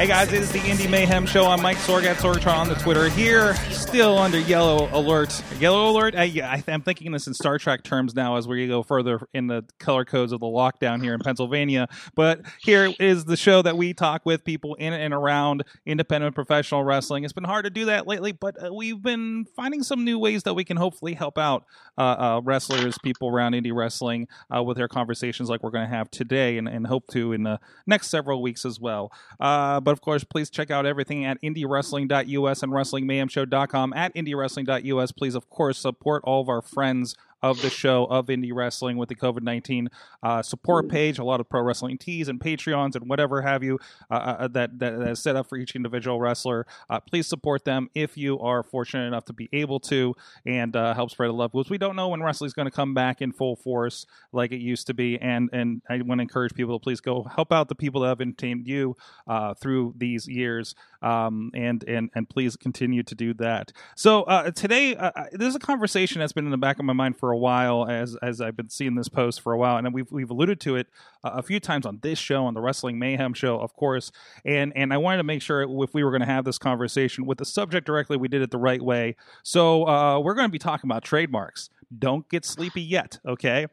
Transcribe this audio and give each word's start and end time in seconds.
Hey 0.00 0.06
guys, 0.06 0.32
it 0.32 0.40
is 0.40 0.50
the 0.50 0.66
Indy 0.66 0.88
Mayhem 0.88 1.26
Show. 1.26 1.44
I'm 1.44 1.60
Mike 1.60 1.76
Sorg 1.76 2.04
at 2.04 2.16
Sorgatron 2.16 2.56
on 2.56 2.68
the 2.70 2.74
Twitter 2.74 3.10
here, 3.10 3.54
still 3.90 4.18
under 4.18 4.38
yellow 4.38 4.88
alert. 4.92 5.42
Yellow 5.58 5.90
alert? 5.90 6.14
I, 6.14 6.22
I, 6.22 6.62
I'm 6.68 6.82
thinking 6.82 7.10
this 7.10 7.26
in 7.26 7.34
Star 7.34 7.58
Trek 7.58 7.82
terms 7.82 8.14
now 8.14 8.36
as 8.36 8.46
we 8.46 8.68
go 8.68 8.84
further 8.84 9.18
in 9.34 9.48
the 9.48 9.64
color 9.80 10.04
codes 10.04 10.30
of 10.30 10.38
the 10.38 10.46
lockdown 10.46 11.02
here 11.02 11.12
in 11.12 11.18
Pennsylvania. 11.18 11.88
But 12.14 12.42
here 12.60 12.92
is 13.00 13.24
the 13.24 13.36
show 13.36 13.62
that 13.62 13.76
we 13.76 13.92
talk 13.92 14.24
with 14.24 14.44
people 14.44 14.76
in 14.76 14.92
and 14.92 15.12
around 15.12 15.64
independent 15.84 16.36
professional 16.36 16.84
wrestling. 16.84 17.24
It's 17.24 17.32
been 17.32 17.42
hard 17.42 17.64
to 17.64 17.70
do 17.70 17.86
that 17.86 18.06
lately, 18.06 18.30
but 18.30 18.64
uh, 18.64 18.72
we've 18.72 19.02
been 19.02 19.44
finding 19.56 19.82
some 19.82 20.04
new 20.04 20.20
ways 20.20 20.44
that 20.44 20.54
we 20.54 20.62
can 20.62 20.76
hopefully 20.76 21.14
help 21.14 21.36
out 21.36 21.64
uh, 21.98 22.02
uh, 22.02 22.40
wrestlers, 22.44 22.96
people 23.02 23.28
around 23.28 23.54
indie 23.54 23.74
wrestling 23.74 24.28
uh, 24.56 24.62
with 24.62 24.76
their 24.76 24.86
conversations 24.86 25.50
like 25.50 25.64
we're 25.64 25.70
going 25.70 25.88
to 25.88 25.92
have 25.92 26.08
today 26.12 26.58
and, 26.58 26.68
and, 26.68 26.86
hope 26.86 27.08
to 27.08 27.32
in 27.32 27.42
the 27.42 27.58
next 27.86 28.08
several 28.08 28.40
weeks 28.40 28.64
as 28.64 28.78
well. 28.80 29.12
Uh, 29.40 29.80
but 29.80 29.90
of 29.90 30.00
course, 30.00 30.22
please 30.24 30.48
check 30.48 30.70
out 30.70 30.86
everything 30.86 31.24
at 31.24 31.40
indywrestling.us 31.42 32.62
and 32.62 32.72
wrestlingmayhemshow.com 32.72 33.79
at 33.94 34.14
indywrestling.us. 34.14 35.12
Please, 35.12 35.34
of 35.34 35.48
course, 35.50 35.78
support 35.78 36.22
all 36.24 36.40
of 36.40 36.48
our 36.48 36.62
friends 36.62 37.16
of 37.42 37.60
the 37.62 37.70
show 37.70 38.04
of 38.04 38.26
indie 38.26 38.52
wrestling 38.52 38.96
with 38.96 39.08
the 39.08 39.14
COVID 39.14 39.42
19 39.42 39.88
uh, 40.22 40.42
support 40.42 40.88
page, 40.88 41.18
a 41.18 41.24
lot 41.24 41.40
of 41.40 41.48
pro 41.48 41.62
wrestling 41.62 41.98
tees 41.98 42.28
and 42.28 42.40
Patreons 42.40 42.94
and 42.94 43.08
whatever 43.08 43.42
have 43.42 43.62
you 43.62 43.78
uh, 44.10 44.14
uh, 44.14 44.48
that, 44.48 44.78
that, 44.78 44.98
that, 44.98 45.08
is 45.08 45.22
set 45.22 45.36
up 45.36 45.48
for 45.48 45.56
each 45.56 45.74
individual 45.74 46.20
wrestler. 46.20 46.66
Uh, 46.88 47.00
please 47.00 47.26
support 47.26 47.64
them 47.64 47.88
if 47.94 48.16
you 48.16 48.38
are 48.40 48.62
fortunate 48.62 49.06
enough 49.06 49.24
to 49.24 49.32
be 49.32 49.48
able 49.52 49.80
to 49.80 50.14
and 50.44 50.76
uh, 50.76 50.94
help 50.94 51.10
spread 51.10 51.28
the 51.28 51.32
love 51.32 51.52
because 51.52 51.70
we 51.70 51.78
don't 51.78 51.96
know 51.96 52.08
when 52.08 52.22
wrestling 52.22 52.46
is 52.46 52.52
going 52.52 52.66
to 52.66 52.72
come 52.72 52.94
back 52.94 53.22
in 53.22 53.32
full 53.32 53.56
force 53.56 54.06
like 54.32 54.52
it 54.52 54.60
used 54.60 54.86
to 54.86 54.94
be. 54.94 55.18
And, 55.18 55.48
and 55.52 55.82
I 55.88 56.00
want 56.02 56.18
to 56.18 56.22
encourage 56.22 56.54
people 56.54 56.78
to 56.78 56.82
please 56.82 57.00
go 57.00 57.24
help 57.24 57.52
out 57.52 57.68
the 57.68 57.74
people 57.74 58.02
that 58.02 58.08
have 58.08 58.20
entertained 58.20 58.66
you 58.66 58.96
uh, 59.26 59.54
through 59.54 59.94
these 59.96 60.28
years 60.28 60.74
um, 61.02 61.50
and, 61.54 61.82
and, 61.84 62.10
and 62.14 62.28
please 62.28 62.56
continue 62.56 63.02
to 63.02 63.14
do 63.14 63.32
that. 63.34 63.72
So 63.96 64.50
today, 64.54 64.94
there's 65.32 65.54
a 65.54 65.60
conversation 65.60 66.20
that's 66.20 66.32
been 66.32 66.44
in 66.44 66.50
the 66.50 66.58
back 66.58 66.78
of 66.78 66.84
my 66.84 66.92
mind 66.92 67.16
for 67.16 67.29
a 67.32 67.36
while 67.36 67.86
as 67.88 68.16
as 68.22 68.40
I've 68.40 68.56
been 68.56 68.68
seeing 68.68 68.94
this 68.94 69.08
post 69.08 69.40
for 69.40 69.52
a 69.52 69.58
while, 69.58 69.76
and 69.76 69.92
we've 69.92 70.10
we've 70.10 70.30
alluded 70.30 70.60
to 70.60 70.76
it 70.76 70.86
uh, 71.24 71.32
a 71.34 71.42
few 71.42 71.60
times 71.60 71.86
on 71.86 71.98
this 72.02 72.18
show, 72.18 72.44
on 72.44 72.54
the 72.54 72.60
Wrestling 72.60 72.98
Mayhem 72.98 73.34
show, 73.34 73.58
of 73.58 73.74
course. 73.74 74.12
And 74.44 74.72
and 74.76 74.92
I 74.92 74.96
wanted 74.98 75.18
to 75.18 75.24
make 75.24 75.42
sure 75.42 75.62
if 75.62 75.94
we 75.94 76.04
were 76.04 76.10
going 76.10 76.20
to 76.20 76.26
have 76.26 76.44
this 76.44 76.58
conversation 76.58 77.26
with 77.26 77.38
the 77.38 77.44
subject 77.44 77.86
directly, 77.86 78.16
we 78.16 78.28
did 78.28 78.42
it 78.42 78.50
the 78.50 78.58
right 78.58 78.82
way. 78.82 79.16
So 79.42 79.86
uh, 79.86 80.20
we're 80.20 80.34
going 80.34 80.48
to 80.48 80.52
be 80.52 80.58
talking 80.58 80.88
about 80.88 81.04
trademarks. 81.04 81.70
Don't 81.96 82.28
get 82.28 82.44
sleepy 82.44 82.82
yet, 82.82 83.18
okay? 83.26 83.66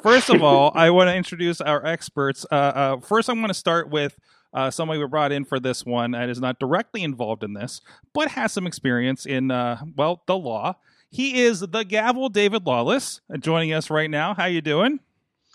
First 0.00 0.30
of 0.30 0.42
all, 0.42 0.70
I 0.74 0.90
want 0.90 1.08
to 1.08 1.14
introduce 1.14 1.60
our 1.60 1.84
experts. 1.84 2.46
Uh, 2.50 2.54
uh 2.54 3.00
first, 3.00 3.28
I'm 3.28 3.36
going 3.36 3.48
to 3.48 3.54
start 3.54 3.90
with. 3.90 4.16
Uh, 4.54 4.70
somebody 4.70 5.00
we 5.00 5.06
brought 5.06 5.32
in 5.32 5.44
for 5.44 5.58
this 5.58 5.84
one 5.84 6.12
that 6.12 6.28
is 6.28 6.40
not 6.40 6.60
directly 6.60 7.02
involved 7.02 7.42
in 7.42 7.54
this, 7.54 7.80
but 8.12 8.28
has 8.28 8.52
some 8.52 8.66
experience 8.66 9.26
in, 9.26 9.50
uh, 9.50 9.78
well, 9.96 10.22
the 10.26 10.36
law. 10.36 10.76
He 11.10 11.42
is 11.42 11.60
the 11.60 11.84
gavel 11.84 12.28
David 12.28 12.64
Lawless 12.64 13.20
uh, 13.32 13.36
joining 13.36 13.72
us 13.72 13.90
right 13.90 14.10
now. 14.10 14.34
How 14.34 14.46
you 14.46 14.60
doing? 14.60 15.00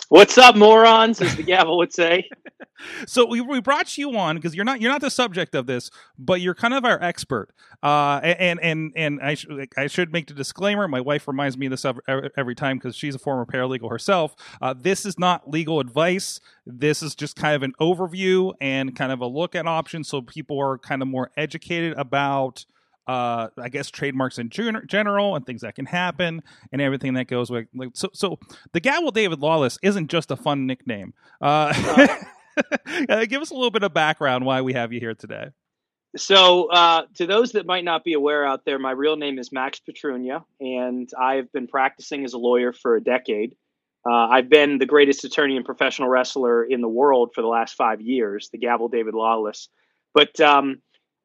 What's 0.10 0.40
up, 0.40 0.56
morons? 0.56 1.22
As 1.22 1.36
the 1.36 1.44
gavel 1.44 1.78
would 1.78 1.94
say. 1.94 2.28
so 3.06 3.28
we, 3.28 3.42
we 3.42 3.62
brought 3.62 3.96
you 3.96 4.18
on 4.18 4.38
because 4.38 4.56
you're 4.56 4.66
not 4.66 4.82
you're 4.82 4.92
not 4.92 5.02
the 5.02 5.12
subject 5.12 5.54
of 5.54 5.68
this, 5.68 5.92
but 6.18 6.42
you're 6.42 6.56
kind 6.56 6.74
of 6.74 6.84
our 6.84 7.00
expert. 7.00 7.50
Uh, 7.84 8.20
and 8.24 8.60
and 8.60 8.92
and 8.96 9.22
I 9.22 9.36
sh- 9.36 9.46
I 9.78 9.86
should 9.86 10.12
make 10.12 10.26
the 10.26 10.34
disclaimer. 10.34 10.88
My 10.88 11.00
wife 11.00 11.28
reminds 11.28 11.60
me 11.60 11.68
of 11.68 11.72
this 11.72 11.86
every, 11.86 12.56
time 12.56 12.80
because 12.80 12.96
she's 12.96 13.14
a 13.14 13.20
former 13.20 13.46
paralegal 13.46 13.92
herself. 13.92 14.36
Uh, 14.60 14.74
this 14.76 15.06
is 15.06 15.20
not 15.20 15.48
legal 15.48 15.80
advice. 15.80 16.40
This 16.66 17.04
is 17.04 17.14
just 17.14 17.36
kind 17.36 17.56
of 17.56 17.62
an 17.62 17.74
overview 17.80 18.54
and 18.60 18.96
kind 18.96 19.12
of 19.12 19.22
a 19.22 19.28
look 19.28 19.54
at 19.54 19.68
options, 19.68 20.08
so 20.08 20.24
people 20.24 20.60
are 20.60 20.80
kind 20.80 21.04
of 21.04 21.08
more 21.08 21.30
educated 21.38 21.94
about 21.98 22.66
uh, 23.10 23.50
I 23.58 23.70
guess 23.70 23.90
trademarks 23.90 24.38
in 24.38 24.52
general 24.52 25.36
and 25.36 25.44
things 25.44 25.62
that 25.62 25.74
can 25.74 25.88
happen 25.88 26.44
and 26.72 26.80
everything 26.80 27.16
that 27.16 27.26
goes 27.26 27.50
with. 27.50 27.66
Like, 27.74 27.90
so, 27.94 28.10
so 28.14 28.38
the 28.72 28.80
Gavel 28.80 29.10
David 29.10 29.40
Lawless 29.40 29.80
isn't 29.82 30.12
just 30.12 30.30
a 30.30 30.36
fun 30.36 30.68
nickname. 30.68 31.16
Uh, 31.42 31.74
uh, 33.10 33.26
give 33.26 33.42
us 33.42 33.50
a 33.50 33.56
little 33.56 33.72
bit 33.72 33.82
of 33.82 33.96
background 33.96 34.46
why 34.46 34.62
we 34.62 34.74
have 34.74 34.94
you 34.94 35.00
here 35.00 35.16
today. 35.16 35.48
So, 36.18 36.70
uh, 36.70 37.06
to 37.16 37.26
those 37.26 37.54
that 37.54 37.66
might 37.66 37.84
not 37.84 38.04
be 38.04 38.14
aware 38.14 38.46
out 38.46 38.64
there, 38.64 38.78
my 38.78 38.92
real 38.92 39.16
name 39.16 39.40
is 39.40 39.52
Max 39.52 39.80
Petrunya, 39.80 40.44
and 40.60 41.10
I've 41.20 41.52
been 41.52 41.68
practicing 41.68 42.24
as 42.26 42.34
a 42.34 42.38
lawyer 42.38 42.74
for 42.74 42.96
a 42.96 43.02
decade. 43.02 43.56
Uh, 44.08 44.28
I've 44.28 44.50
been 44.50 44.78
the 44.78 44.86
greatest 44.86 45.24
attorney 45.24 45.58
and 45.58 45.66
professional 45.66 46.10
wrestler 46.10 46.64
in 46.64 46.82
the 46.82 46.88
world 46.88 47.32
for 47.34 47.42
the 47.42 47.48
last 47.48 47.74
five 47.74 48.02
years, 48.02 48.50
the 48.52 48.60
Gavel 48.60 48.88
David 48.88 49.16
Lawless. 49.16 49.68
But 50.14 50.40
um, 50.40 50.82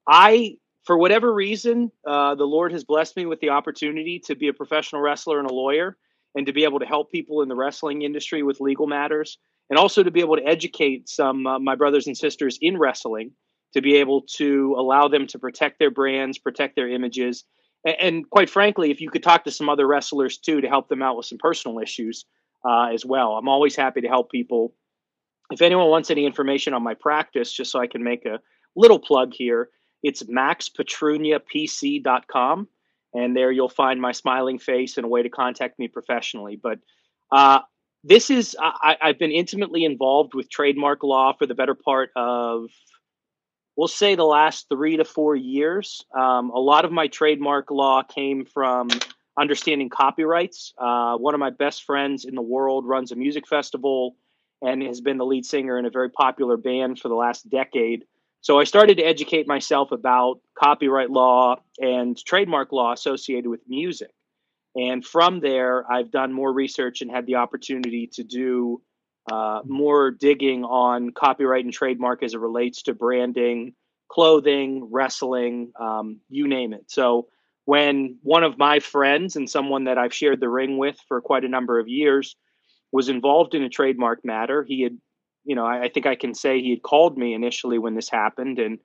I 0.08 0.56
for 0.84 0.98
whatever 0.98 1.32
reason, 1.32 1.90
uh, 2.06 2.34
the 2.34 2.44
Lord 2.44 2.72
has 2.72 2.84
blessed 2.84 3.16
me 3.16 3.26
with 3.26 3.40
the 3.40 3.50
opportunity 3.50 4.20
to 4.26 4.34
be 4.34 4.48
a 4.48 4.52
professional 4.52 5.00
wrestler 5.00 5.38
and 5.38 5.50
a 5.50 5.54
lawyer, 5.54 5.96
and 6.34 6.46
to 6.46 6.52
be 6.52 6.64
able 6.64 6.80
to 6.80 6.86
help 6.86 7.10
people 7.10 7.42
in 7.42 7.48
the 7.48 7.54
wrestling 7.54 8.02
industry 8.02 8.42
with 8.42 8.60
legal 8.60 8.86
matters, 8.86 9.38
and 9.70 9.78
also 9.78 10.02
to 10.02 10.10
be 10.10 10.20
able 10.20 10.36
to 10.36 10.46
educate 10.46 11.08
some 11.08 11.46
uh, 11.46 11.58
my 11.58 11.74
brothers 11.74 12.06
and 12.06 12.16
sisters 12.16 12.58
in 12.60 12.78
wrestling 12.78 13.32
to 13.72 13.80
be 13.80 13.96
able 13.96 14.22
to 14.22 14.76
allow 14.78 15.08
them 15.08 15.26
to 15.26 15.38
protect 15.38 15.78
their 15.78 15.90
brands, 15.90 16.38
protect 16.38 16.76
their 16.76 16.88
images, 16.88 17.44
and, 17.84 17.96
and 18.00 18.30
quite 18.30 18.50
frankly, 18.50 18.90
if 18.90 19.00
you 19.00 19.10
could 19.10 19.22
talk 19.22 19.44
to 19.44 19.50
some 19.50 19.68
other 19.68 19.86
wrestlers 19.86 20.38
too 20.38 20.60
to 20.60 20.68
help 20.68 20.88
them 20.88 21.02
out 21.02 21.16
with 21.16 21.26
some 21.26 21.38
personal 21.38 21.78
issues 21.78 22.26
uh, 22.64 22.88
as 22.92 23.04
well. 23.04 23.32
I'm 23.32 23.48
always 23.48 23.74
happy 23.74 24.02
to 24.02 24.08
help 24.08 24.30
people. 24.30 24.74
If 25.50 25.62
anyone 25.62 25.88
wants 25.88 26.10
any 26.10 26.24
information 26.26 26.74
on 26.74 26.82
my 26.82 26.94
practice, 26.94 27.52
just 27.52 27.70
so 27.70 27.78
I 27.78 27.86
can 27.86 28.02
make 28.02 28.24
a 28.24 28.40
little 28.76 28.98
plug 28.98 29.32
here 29.34 29.68
it's 30.04 30.22
maxpetrunyapc.com. 30.22 32.68
And 33.14 33.36
there 33.36 33.50
you'll 33.50 33.68
find 33.68 34.00
my 34.00 34.12
smiling 34.12 34.58
face 34.58 34.96
and 34.96 35.06
a 35.06 35.08
way 35.08 35.22
to 35.22 35.30
contact 35.30 35.78
me 35.78 35.88
professionally. 35.88 36.60
But 36.62 36.78
uh, 37.32 37.60
this 38.04 38.28
is, 38.28 38.54
I, 38.60 38.96
I've 39.00 39.18
been 39.18 39.32
intimately 39.32 39.84
involved 39.84 40.34
with 40.34 40.50
trademark 40.50 41.02
law 41.02 41.32
for 41.32 41.46
the 41.46 41.54
better 41.54 41.74
part 41.74 42.10
of, 42.16 42.66
we'll 43.76 43.88
say, 43.88 44.14
the 44.14 44.24
last 44.24 44.66
three 44.68 44.98
to 44.98 45.04
four 45.04 45.34
years. 45.34 46.04
Um, 46.14 46.50
a 46.50 46.60
lot 46.60 46.84
of 46.84 46.92
my 46.92 47.06
trademark 47.06 47.70
law 47.70 48.02
came 48.02 48.44
from 48.44 48.88
understanding 49.38 49.88
copyrights. 49.88 50.74
Uh, 50.76 51.16
one 51.16 51.34
of 51.34 51.40
my 51.40 51.50
best 51.50 51.84
friends 51.84 52.26
in 52.26 52.34
the 52.34 52.42
world 52.42 52.86
runs 52.86 53.10
a 53.10 53.16
music 53.16 53.48
festival 53.48 54.16
and 54.60 54.82
has 54.82 55.00
been 55.00 55.18
the 55.18 55.24
lead 55.24 55.46
singer 55.46 55.78
in 55.78 55.86
a 55.86 55.90
very 55.90 56.10
popular 56.10 56.56
band 56.56 56.98
for 56.98 57.08
the 57.08 57.14
last 57.14 57.48
decade. 57.48 58.04
So 58.44 58.60
I 58.60 58.64
started 58.64 58.98
to 58.98 59.02
educate 59.02 59.48
myself 59.48 59.90
about 59.90 60.38
copyright 60.54 61.08
law 61.08 61.56
and 61.80 62.14
trademark 62.26 62.72
law 62.72 62.92
associated 62.92 63.48
with 63.48 63.62
music. 63.66 64.10
And 64.76 65.02
from 65.02 65.40
there, 65.40 65.90
I've 65.90 66.10
done 66.10 66.30
more 66.30 66.52
research 66.52 67.00
and 67.00 67.10
had 67.10 67.24
the 67.24 67.36
opportunity 67.36 68.06
to 68.12 68.22
do 68.22 68.82
uh, 69.32 69.60
more 69.64 70.10
digging 70.10 70.62
on 70.62 71.12
copyright 71.12 71.64
and 71.64 71.72
trademark 71.72 72.22
as 72.22 72.34
it 72.34 72.38
relates 72.38 72.82
to 72.82 72.92
branding, 72.92 73.72
clothing, 74.10 74.90
wrestling, 74.92 75.72
um, 75.80 76.20
you 76.28 76.46
name 76.46 76.74
it. 76.74 76.90
So 76.90 77.28
when 77.64 78.18
one 78.22 78.44
of 78.44 78.58
my 78.58 78.78
friends 78.80 79.36
and 79.36 79.48
someone 79.48 79.84
that 79.84 79.96
I've 79.96 80.12
shared 80.12 80.40
the 80.40 80.50
ring 80.50 80.76
with 80.76 80.98
for 81.08 81.22
quite 81.22 81.46
a 81.46 81.48
number 81.48 81.78
of 81.80 81.88
years 81.88 82.36
was 82.92 83.08
involved 83.08 83.54
in 83.54 83.62
a 83.62 83.70
trademark 83.70 84.22
matter, 84.22 84.62
he 84.62 84.82
had 84.82 84.98
you 85.44 85.54
know, 85.54 85.64
I, 85.64 85.84
I, 85.84 85.88
think 85.88 86.06
I 86.06 86.14
can 86.14 86.34
say 86.34 86.60
he 86.60 86.70
had 86.70 86.82
called 86.82 87.16
me 87.18 87.34
initially 87.34 87.78
when 87.78 87.94
this 87.94 88.08
happened, 88.08 88.58
and 88.58 88.78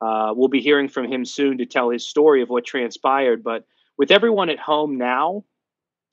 uh, 0.00 0.32
we'll 0.34 0.48
be 0.48 0.60
hearing 0.60 0.88
from 0.88 1.10
him 1.10 1.24
soon 1.24 1.58
to 1.58 1.66
tell 1.66 1.90
his 1.90 2.08
story 2.08 2.42
of 2.42 2.48
what 2.48 2.64
transpired. 2.64 3.42
But 3.42 3.64
with 3.98 4.10
everyone 4.10 4.50
at 4.50 4.58
home 4.58 4.96
now, 4.98 5.44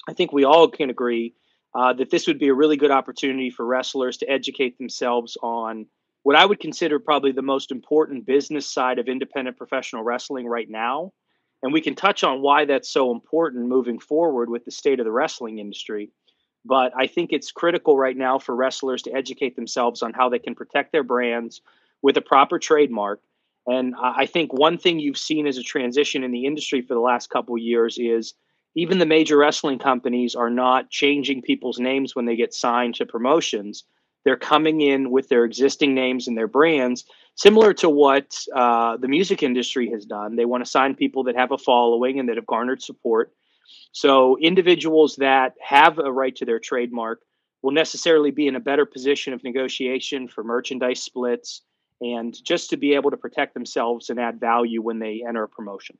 I 0.07 0.13
think 0.13 0.31
we 0.31 0.43
all 0.43 0.67
can 0.67 0.89
agree 0.89 1.35
uh, 1.75 1.93
that 1.93 2.09
this 2.09 2.27
would 2.27 2.39
be 2.39 2.49
a 2.49 2.53
really 2.53 2.77
good 2.77 2.91
opportunity 2.91 3.49
for 3.49 3.65
wrestlers 3.65 4.17
to 4.17 4.29
educate 4.29 4.77
themselves 4.77 5.37
on 5.41 5.85
what 6.23 6.35
I 6.35 6.45
would 6.45 6.59
consider 6.59 6.99
probably 6.99 7.31
the 7.31 7.41
most 7.41 7.71
important 7.71 8.25
business 8.25 8.69
side 8.69 8.99
of 8.99 9.07
independent 9.07 9.57
professional 9.57 10.03
wrestling 10.03 10.47
right 10.47 10.69
now. 10.69 11.13
And 11.63 11.73
we 11.73 11.81
can 11.81 11.95
touch 11.95 12.23
on 12.23 12.41
why 12.41 12.65
that's 12.65 12.91
so 12.91 13.11
important 13.11 13.67
moving 13.67 13.99
forward 13.99 14.49
with 14.49 14.65
the 14.65 14.71
state 14.71 14.99
of 14.99 15.05
the 15.05 15.11
wrestling 15.11 15.59
industry. 15.59 16.11
But 16.65 16.93
I 16.95 17.07
think 17.07 17.31
it's 17.31 17.51
critical 17.51 17.97
right 17.97 18.17
now 18.17 18.39
for 18.39 18.55
wrestlers 18.55 19.01
to 19.03 19.13
educate 19.13 19.55
themselves 19.55 20.03
on 20.03 20.13
how 20.13 20.29
they 20.29 20.39
can 20.39 20.55
protect 20.55 20.91
their 20.91 21.03
brands 21.03 21.61
with 22.01 22.17
a 22.17 22.21
proper 22.21 22.59
trademark 22.59 23.21
And 23.67 23.93
I 24.01 24.25
think 24.25 24.53
one 24.53 24.77
thing 24.77 24.99
you've 24.99 25.17
seen 25.17 25.45
as 25.47 25.57
a 25.57 25.63
transition 25.63 26.23
in 26.23 26.31
the 26.31 26.45
industry 26.45 26.81
for 26.81 26.93
the 26.93 26.99
last 26.99 27.29
couple 27.29 27.57
years 27.57 27.97
is 27.99 28.33
even 28.75 28.97
the 28.97 29.05
major 29.05 29.37
wrestling 29.37 29.79
companies 29.79 30.35
are 30.35 30.49
not 30.49 30.89
changing 30.89 31.41
people's 31.41 31.79
names 31.79 32.15
when 32.15 32.25
they 32.25 32.35
get 32.35 32.53
signed 32.53 32.95
to 32.95 33.05
promotions. 33.05 33.83
They're 34.23 34.37
coming 34.37 34.81
in 34.81 35.11
with 35.11 35.29
their 35.29 35.45
existing 35.45 35.93
names 35.93 36.27
and 36.27 36.37
their 36.37 36.47
brands, 36.47 37.05
similar 37.35 37.73
to 37.75 37.89
what 37.89 38.35
uh, 38.55 38.97
the 38.97 39.07
music 39.07 39.43
industry 39.43 39.89
has 39.91 40.05
done. 40.05 40.35
They 40.35 40.45
want 40.45 40.63
to 40.63 40.69
sign 40.69 40.95
people 40.95 41.23
that 41.25 41.35
have 41.35 41.51
a 41.51 41.57
following 41.57 42.19
and 42.19 42.29
that 42.29 42.37
have 42.37 42.45
garnered 42.45 42.81
support. 42.81 43.33
So, 43.91 44.37
individuals 44.39 45.17
that 45.17 45.53
have 45.61 45.99
a 45.99 46.11
right 46.11 46.35
to 46.37 46.45
their 46.45 46.59
trademark 46.59 47.21
will 47.61 47.71
necessarily 47.71 48.31
be 48.31 48.47
in 48.47 48.55
a 48.55 48.59
better 48.59 48.85
position 48.85 49.33
of 49.33 49.43
negotiation 49.43 50.27
for 50.27 50.43
merchandise 50.43 51.03
splits 51.03 51.61
and 52.01 52.35
just 52.43 52.71
to 52.71 52.77
be 52.77 52.95
able 52.95 53.11
to 53.11 53.17
protect 53.17 53.53
themselves 53.53 54.09
and 54.09 54.19
add 54.19 54.39
value 54.39 54.81
when 54.81 54.99
they 54.99 55.23
enter 55.27 55.43
a 55.43 55.49
promotion. 55.49 55.97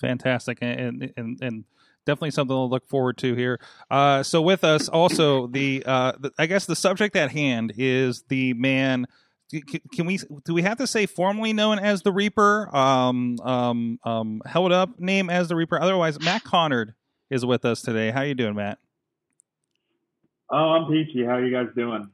Fantastic, 0.00 0.58
and 0.60 1.12
and 1.16 1.38
and 1.42 1.64
definitely 2.06 2.30
something 2.30 2.54
to 2.54 2.60
look 2.60 2.88
forward 2.88 3.18
to 3.18 3.34
here. 3.34 3.60
Uh, 3.90 4.22
so 4.22 4.40
with 4.40 4.64
us 4.64 4.88
also 4.88 5.46
the, 5.46 5.82
uh, 5.86 6.12
the, 6.18 6.32
I 6.38 6.46
guess 6.46 6.66
the 6.66 6.76
subject 6.76 7.16
at 7.16 7.30
hand 7.30 7.74
is 7.76 8.24
the 8.28 8.54
man. 8.54 9.06
Can 9.50 10.06
we 10.06 10.18
do 10.44 10.54
we 10.54 10.62
have 10.62 10.78
to 10.78 10.86
say 10.86 11.06
formally 11.06 11.52
known 11.52 11.78
as 11.78 12.02
the 12.02 12.12
Reaper? 12.12 12.74
Um, 12.74 13.38
um, 13.42 13.98
um, 14.04 14.42
held 14.46 14.72
up 14.72 14.98
name 15.00 15.28
as 15.30 15.48
the 15.48 15.56
Reaper. 15.56 15.80
Otherwise, 15.80 16.20
Matt 16.20 16.44
Conard 16.44 16.94
is 17.30 17.44
with 17.44 17.64
us 17.64 17.82
today. 17.82 18.10
How 18.10 18.22
you 18.22 18.34
doing, 18.34 18.54
Matt? 18.54 18.78
Oh, 20.50 20.56
I'm 20.56 20.90
peachy. 20.90 21.24
How 21.24 21.32
are 21.32 21.44
you 21.44 21.52
guys 21.52 21.72
doing? 21.74 22.10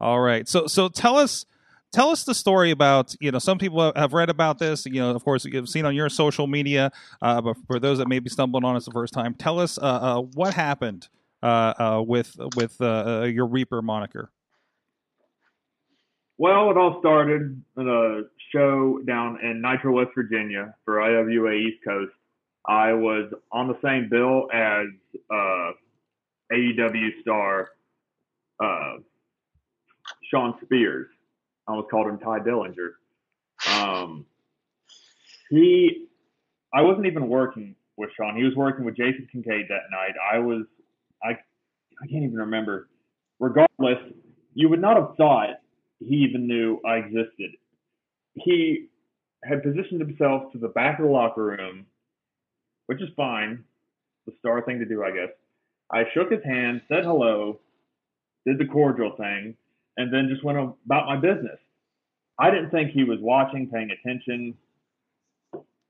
All 0.00 0.20
right. 0.20 0.48
So 0.48 0.66
so 0.66 0.88
tell 0.88 1.16
us 1.16 1.46
tell 1.92 2.10
us 2.10 2.24
the 2.24 2.34
story 2.34 2.70
about 2.70 3.14
you 3.20 3.30
know 3.30 3.38
some 3.38 3.58
people 3.58 3.92
have 3.94 4.12
read 4.12 4.30
about 4.30 4.58
this 4.58 4.86
you 4.86 5.00
know 5.00 5.10
of 5.10 5.22
course 5.24 5.44
you've 5.44 5.68
seen 5.68 5.84
on 5.84 5.94
your 5.94 6.08
social 6.08 6.46
media 6.46 6.90
uh, 7.20 7.40
but 7.40 7.56
for 7.66 7.78
those 7.78 7.98
that 7.98 8.08
may 8.08 8.18
be 8.18 8.30
stumbling 8.30 8.64
on 8.64 8.74
us 8.76 8.86
the 8.86 8.90
first 8.90 9.12
time 9.12 9.34
tell 9.34 9.60
us 9.60 9.78
uh, 9.78 9.82
uh, 9.82 10.20
what 10.20 10.54
happened 10.54 11.08
uh, 11.42 11.74
uh, 11.78 12.02
with 12.06 12.34
with 12.56 12.80
uh, 12.80 13.24
your 13.24 13.46
reaper 13.46 13.82
moniker 13.82 14.30
well 16.38 16.70
it 16.70 16.76
all 16.76 16.98
started 17.00 17.62
in 17.76 17.88
a 17.88 18.22
show 18.52 19.00
down 19.06 19.38
in 19.42 19.60
nitro 19.60 19.92
west 19.92 20.10
virginia 20.14 20.74
for 20.84 21.00
iwa 21.00 21.52
east 21.52 21.78
coast 21.84 22.12
i 22.66 22.92
was 22.92 23.32
on 23.50 23.68
the 23.68 23.78
same 23.82 24.08
bill 24.08 24.48
as 24.52 24.86
aew 26.52 27.20
star 27.20 27.70
Shawn 30.30 30.54
Spears 30.64 31.08
I 31.66 31.72
almost 31.72 31.90
called 31.90 32.08
him 32.08 32.18
Tye 32.18 32.40
Dillinger. 32.40 32.92
Um, 33.70 34.26
he, 35.50 36.06
I 36.74 36.82
wasn't 36.82 37.06
even 37.06 37.28
working 37.28 37.76
with 37.96 38.10
Shawn. 38.16 38.36
He 38.36 38.42
was 38.42 38.54
working 38.56 38.84
with 38.84 38.96
Jason 38.96 39.28
Kincaid 39.30 39.66
that 39.68 39.82
night. 39.90 40.14
I 40.32 40.38
was, 40.38 40.64
I, 41.22 41.30
I 41.30 42.06
can't 42.10 42.24
even 42.24 42.34
remember. 42.36 42.88
Regardless, 43.38 43.98
you 44.54 44.68
would 44.68 44.80
not 44.80 44.96
have 44.96 45.16
thought 45.16 45.50
he 46.08 46.16
even 46.28 46.46
knew 46.46 46.80
I 46.86 46.96
existed. 46.96 47.52
He 48.34 48.88
had 49.44 49.62
positioned 49.62 50.00
himself 50.00 50.52
to 50.52 50.58
the 50.58 50.68
back 50.68 50.98
of 50.98 51.04
the 51.04 51.10
locker 51.10 51.44
room, 51.44 51.86
which 52.86 53.02
is 53.02 53.08
fine. 53.16 53.64
The 54.26 54.32
star 54.38 54.62
thing 54.62 54.78
to 54.78 54.84
do, 54.84 55.02
I 55.02 55.10
guess. 55.10 55.30
I 55.92 56.04
shook 56.14 56.30
his 56.30 56.44
hand, 56.44 56.82
said 56.88 57.04
hello, 57.04 57.60
did 58.46 58.58
the 58.58 58.66
cordial 58.66 59.14
thing, 59.16 59.56
and 59.96 60.12
then 60.12 60.28
just 60.30 60.44
went 60.44 60.58
about 60.58 61.06
my 61.06 61.16
business. 61.16 61.58
I 62.38 62.50
didn't 62.50 62.70
think 62.70 62.92
he 62.92 63.04
was 63.04 63.18
watching, 63.20 63.68
paying 63.68 63.90
attention. 63.90 64.54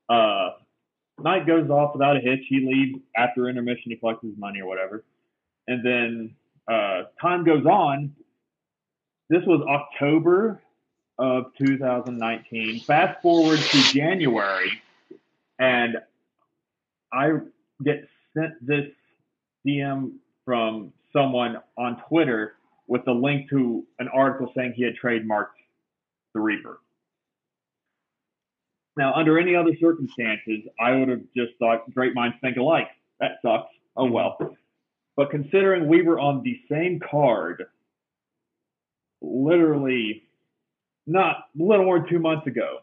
Uh, 0.09 0.49
night 1.19 1.47
goes 1.47 1.69
off 1.69 1.93
without 1.93 2.17
a 2.17 2.19
hitch. 2.19 2.41
He 2.49 2.59
leaves 2.59 2.99
after 3.15 3.47
intermission. 3.47 3.91
He 3.91 3.95
collects 3.95 4.23
his 4.23 4.37
money 4.37 4.61
or 4.61 4.67
whatever. 4.67 5.03
And 5.67 5.85
then 5.85 6.35
uh, 6.69 7.03
time 7.21 7.45
goes 7.45 7.65
on. 7.65 8.13
This 9.33 9.47
was 9.47 9.63
October 9.67 10.61
of 11.17 11.45
2019. 11.57 12.81
Fast 12.81 13.19
forward 13.23 13.57
to 13.57 13.81
January, 13.91 14.79
and 15.57 15.97
I 17.11 17.39
get 17.83 18.07
sent 18.37 18.63
this 18.63 18.91
DM 19.67 20.17
from 20.45 20.93
someone 21.11 21.57
on 21.79 21.99
Twitter 22.07 22.53
with 22.85 23.07
a 23.07 23.11
link 23.11 23.49
to 23.49 23.83
an 23.97 24.07
article 24.09 24.51
saying 24.55 24.73
he 24.75 24.83
had 24.83 24.93
trademarked 25.03 25.57
the 26.35 26.39
Reaper. 26.39 26.79
Now, 28.95 29.15
under 29.15 29.39
any 29.39 29.55
other 29.55 29.75
circumstances, 29.79 30.59
I 30.79 30.91
would 30.91 31.09
have 31.09 31.23
just 31.35 31.53
thought 31.57 31.91
great 31.95 32.13
minds 32.13 32.35
think 32.39 32.57
alike. 32.57 32.89
That 33.19 33.39
sucks. 33.41 33.73
Oh 33.97 34.11
well. 34.11 34.37
But 35.15 35.31
considering 35.31 35.87
we 35.87 36.03
were 36.03 36.19
on 36.19 36.43
the 36.43 36.61
same 36.69 36.99
card, 36.99 37.65
literally 39.23 40.23
not 41.07 41.37
a 41.59 41.63
little 41.63 41.85
more 41.85 41.99
than 41.99 42.09
two 42.09 42.19
months 42.19 42.45
ago, 42.47 42.79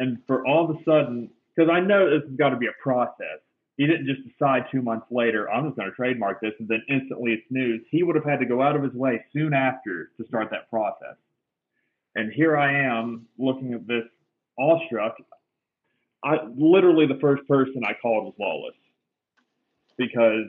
and 0.00 0.18
for 0.26 0.46
all 0.46 0.70
of 0.70 0.76
a 0.76 0.82
sudden, 0.84 1.30
because 1.54 1.70
I 1.70 1.80
know 1.80 2.08
this 2.08 2.28
has 2.28 2.36
got 2.36 2.50
to 2.50 2.56
be 2.56 2.66
a 2.66 2.82
process, 2.82 3.40
he 3.76 3.86
didn't 3.86 4.06
just 4.06 4.26
decide 4.28 4.66
two 4.72 4.82
months 4.82 5.06
later, 5.10 5.50
I'm 5.50 5.66
just 5.66 5.76
going 5.76 5.88
to 5.88 5.94
trademark 5.94 6.40
this, 6.40 6.52
and 6.58 6.68
then 6.68 6.82
instantly 6.88 7.32
it's 7.32 7.46
news. 7.50 7.82
He 7.90 8.02
would 8.02 8.16
have 8.16 8.24
had 8.24 8.40
to 8.40 8.46
go 8.46 8.60
out 8.60 8.74
of 8.74 8.82
his 8.82 8.92
way 8.92 9.24
soon 9.32 9.54
after 9.54 10.10
to 10.16 10.26
start 10.26 10.50
that 10.50 10.68
process. 10.70 11.16
And 12.16 12.32
here 12.32 12.56
I 12.56 12.72
am 12.72 13.26
looking 13.38 13.74
at 13.74 13.86
this 13.86 14.04
awestruck. 14.58 15.16
I 16.24 16.38
literally 16.56 17.06
the 17.06 17.18
first 17.20 17.46
person 17.46 17.82
I 17.84 17.92
called 18.02 18.24
was 18.24 18.34
Lawless 18.40 18.74
because, 19.96 20.46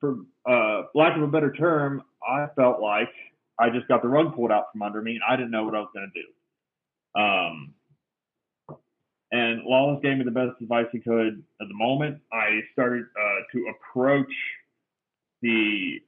for 0.00 0.18
uh, 0.46 0.88
lack 0.94 1.16
of 1.16 1.22
a 1.22 1.28
better 1.28 1.52
term, 1.52 2.02
I 2.26 2.46
felt 2.54 2.80
like 2.80 3.08
I 3.58 3.70
just 3.70 3.88
got 3.88 4.02
the 4.02 4.08
rug 4.08 4.34
pulled 4.34 4.52
out 4.52 4.66
from 4.72 4.82
under 4.82 5.02
me 5.02 5.12
and 5.12 5.22
I 5.28 5.36
didn't 5.36 5.50
know 5.50 5.64
what 5.64 5.74
I 5.74 5.80
was 5.80 5.88
going 5.94 6.10
to 6.14 6.20
do. 6.20 7.20
Um, 7.20 7.74
and 9.30 9.62
Lawless 9.64 10.00
gave 10.02 10.16
me 10.16 10.24
the 10.24 10.30
best 10.30 10.60
advice 10.60 10.86
he 10.92 11.00
could 11.00 11.42
at 11.60 11.68
the 11.68 11.74
moment. 11.74 12.20
I 12.32 12.60
started 12.72 13.04
uh, 13.04 13.40
to 13.52 13.72
approach 13.74 14.32
the 15.42 16.00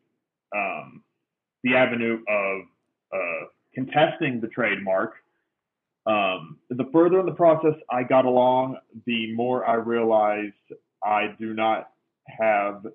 um, 0.54 1.02
the 1.62 1.76
avenue 1.76 2.20
of 2.28 2.62
uh, 3.12 3.46
contesting 3.74 4.40
the 4.40 4.48
trademark. 4.48 5.14
Um, 6.06 6.58
the 6.70 6.88
further 6.92 7.20
in 7.20 7.26
the 7.26 7.32
process 7.32 7.74
I 7.90 8.02
got 8.04 8.24
along, 8.24 8.78
the 9.06 9.32
more 9.34 9.68
I 9.68 9.74
realized 9.74 10.54
I 11.04 11.34
do 11.38 11.52
not 11.52 11.90
have 12.26 12.86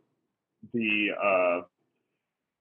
the 0.74 1.07
uh, 1.24 1.62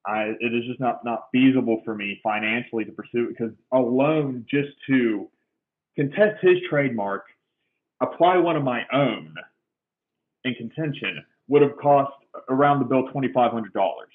I, 0.07 0.35
it 0.41 0.55
is 0.55 0.65
just 0.67 0.81
not 0.81 1.05
not 1.05 1.29
feasible 1.33 1.81
for 1.85 1.95
me 1.95 2.21
financially 2.23 2.85
to 2.85 2.93
pursue 2.93 3.25
it 3.25 3.39
because 3.39 3.53
alone 3.73 4.45
just 4.49 4.71
to 4.89 5.29
contest 5.97 6.43
his 6.43 6.59
trademark 6.69 7.25
apply 8.03 8.37
one 8.37 8.57
of 8.57 8.63
my 8.65 8.83
own 8.93 9.35
in 10.45 10.55
contention 10.55 11.25
would 11.49 11.63
have 11.63 11.77
cost 11.77 12.13
around 12.49 12.81
the 12.81 12.85
bill 12.85 13.09
twenty 13.09 13.33
five 13.33 13.53
hundred 13.53 13.73
dollars. 13.73 14.13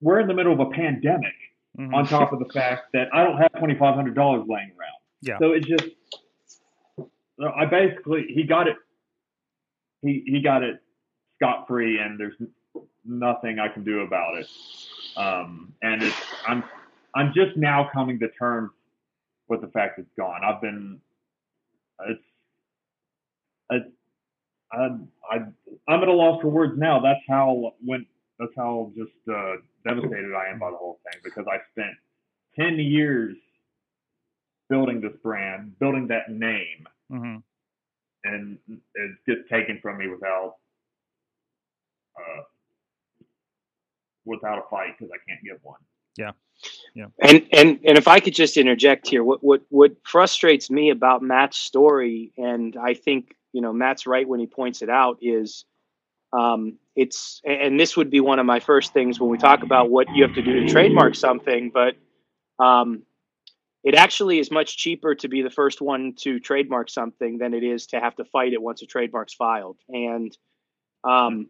We're 0.00 0.20
in 0.20 0.26
the 0.26 0.34
middle 0.34 0.52
of 0.52 0.60
a 0.60 0.70
pandemic, 0.70 1.34
mm-hmm. 1.78 1.94
on 1.94 2.06
top 2.06 2.32
of 2.32 2.38
the 2.38 2.52
fact 2.52 2.92
that 2.92 3.08
I 3.12 3.24
don't 3.24 3.38
have 3.38 3.52
twenty 3.58 3.76
five 3.78 3.94
hundred 3.94 4.14
dollars 4.14 4.44
laying 4.48 4.72
around. 4.78 4.92
Yeah. 5.22 5.38
So 5.38 5.52
it's 5.52 5.66
just, 5.66 5.84
I 7.56 7.64
basically 7.66 8.26
he 8.28 8.42
got 8.42 8.68
it. 8.68 8.76
He 10.02 10.22
he 10.26 10.42
got 10.42 10.62
it 10.62 10.80
scot 11.36 11.66
free, 11.66 11.98
and 11.98 12.18
there's 12.18 12.34
nothing 13.04 13.58
I 13.58 13.68
can 13.68 13.84
do 13.84 14.00
about 14.00 14.36
it. 14.36 14.48
Um, 15.16 15.72
and 15.82 16.02
it's 16.02 16.16
I'm 16.46 16.64
I'm 17.14 17.32
just 17.34 17.56
now 17.56 17.88
coming 17.92 18.18
to 18.20 18.28
terms 18.30 18.70
with 19.48 19.60
the 19.60 19.68
fact 19.68 19.98
it's 19.98 20.08
gone. 20.16 20.42
I've 20.44 20.60
been 20.60 21.00
it's 22.08 22.20
it's 23.70 23.90
I, 24.72 24.88
I 25.30 25.36
I'm 25.88 26.02
at 26.02 26.08
a 26.08 26.12
loss 26.12 26.40
for 26.42 26.48
words 26.48 26.74
now. 26.76 27.00
That's 27.00 27.20
how 27.28 27.74
when 27.84 28.06
that's 28.38 28.52
how 28.56 28.92
just 28.96 29.12
uh, 29.30 29.56
devastated 29.86 30.34
I 30.34 30.50
am 30.50 30.58
by 30.58 30.70
the 30.70 30.76
whole 30.76 30.98
thing 31.04 31.20
because 31.22 31.46
I 31.46 31.58
spent 31.72 31.94
ten 32.58 32.78
years 32.78 33.36
building 34.68 35.00
this 35.00 35.12
brand, 35.22 35.78
building 35.78 36.08
that 36.08 36.30
name, 36.30 36.86
mm-hmm. 37.12 37.36
and 38.24 38.58
it's 38.66 39.18
just 39.28 39.48
taken 39.50 39.78
from 39.80 39.98
me 39.98 40.08
without 40.08 40.56
uh, 42.18 42.42
without 44.24 44.58
a 44.58 44.62
fight 44.70 44.94
because 44.98 45.12
I 45.12 45.18
can't 45.28 45.42
give 45.44 45.58
one. 45.62 45.80
Yeah. 46.16 46.32
Yeah. 46.94 47.06
And 47.20 47.46
and 47.52 47.78
and 47.84 47.98
if 47.98 48.06
I 48.08 48.20
could 48.20 48.34
just 48.34 48.56
interject 48.56 49.08
here, 49.08 49.24
what 49.24 49.42
what 49.42 49.62
what 49.68 49.92
frustrates 50.04 50.70
me 50.70 50.90
about 50.90 51.22
Matt's 51.22 51.56
story, 51.56 52.32
and 52.36 52.76
I 52.76 52.94
think 52.94 53.34
you 53.52 53.60
know 53.60 53.72
Matt's 53.72 54.06
right 54.06 54.26
when 54.26 54.40
he 54.40 54.46
points 54.46 54.80
it 54.82 54.88
out, 54.88 55.18
is 55.20 55.64
um, 56.32 56.78
it's 56.96 57.40
and 57.44 57.78
this 57.78 57.96
would 57.96 58.10
be 58.10 58.20
one 58.20 58.38
of 58.38 58.46
my 58.46 58.60
first 58.60 58.92
things 58.92 59.18
when 59.18 59.30
we 59.30 59.38
talk 59.38 59.62
about 59.62 59.90
what 59.90 60.06
you 60.14 60.22
have 60.22 60.34
to 60.34 60.42
do 60.42 60.60
to 60.60 60.68
trademark 60.68 61.16
something, 61.16 61.70
but 61.74 61.96
um, 62.64 63.02
it 63.82 63.94
actually 63.94 64.38
is 64.38 64.50
much 64.50 64.76
cheaper 64.76 65.14
to 65.16 65.28
be 65.28 65.42
the 65.42 65.50
first 65.50 65.82
one 65.82 66.14
to 66.18 66.40
trademark 66.40 66.88
something 66.88 67.38
than 67.38 67.52
it 67.52 67.62
is 67.62 67.86
to 67.88 68.00
have 68.00 68.16
to 68.16 68.24
fight 68.24 68.52
it 68.52 68.62
once 68.62 68.80
a 68.82 68.86
trademark's 68.86 69.34
filed. 69.34 69.76
And 69.88 70.36
um, 71.04 71.48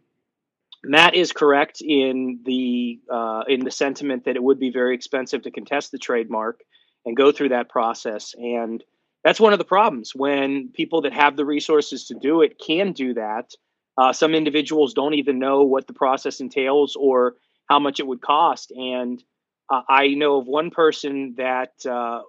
Matt 0.87 1.15
is 1.15 1.31
correct 1.31 1.81
in 1.81 2.39
the 2.45 2.99
uh, 3.11 3.43
in 3.47 3.63
the 3.63 3.71
sentiment 3.71 4.25
that 4.25 4.35
it 4.35 4.43
would 4.43 4.59
be 4.59 4.71
very 4.71 4.95
expensive 4.95 5.43
to 5.43 5.51
contest 5.51 5.91
the 5.91 5.97
trademark 5.97 6.61
and 7.05 7.15
go 7.15 7.31
through 7.31 7.49
that 7.49 7.69
process. 7.69 8.33
And 8.37 8.83
that's 9.23 9.39
one 9.39 9.53
of 9.53 9.59
the 9.59 9.65
problems 9.65 10.13
when 10.15 10.69
people 10.69 11.01
that 11.01 11.13
have 11.13 11.35
the 11.35 11.45
resources 11.45 12.07
to 12.07 12.15
do 12.15 12.41
it 12.41 12.59
can 12.59 12.91
do 12.93 13.13
that. 13.15 13.51
Uh, 13.97 14.13
some 14.13 14.35
individuals 14.35 14.93
don't 14.93 15.13
even 15.13 15.39
know 15.39 15.63
what 15.63 15.87
the 15.87 15.93
process 15.93 16.39
entails 16.39 16.95
or 16.95 17.35
how 17.67 17.79
much 17.79 17.99
it 17.99 18.07
would 18.07 18.21
cost. 18.21 18.71
And 18.71 19.23
uh, 19.69 19.81
I 19.89 20.09
know 20.09 20.37
of 20.37 20.47
one 20.47 20.69
person 20.69 21.35
that 21.37 21.73
uh, 21.85 22.21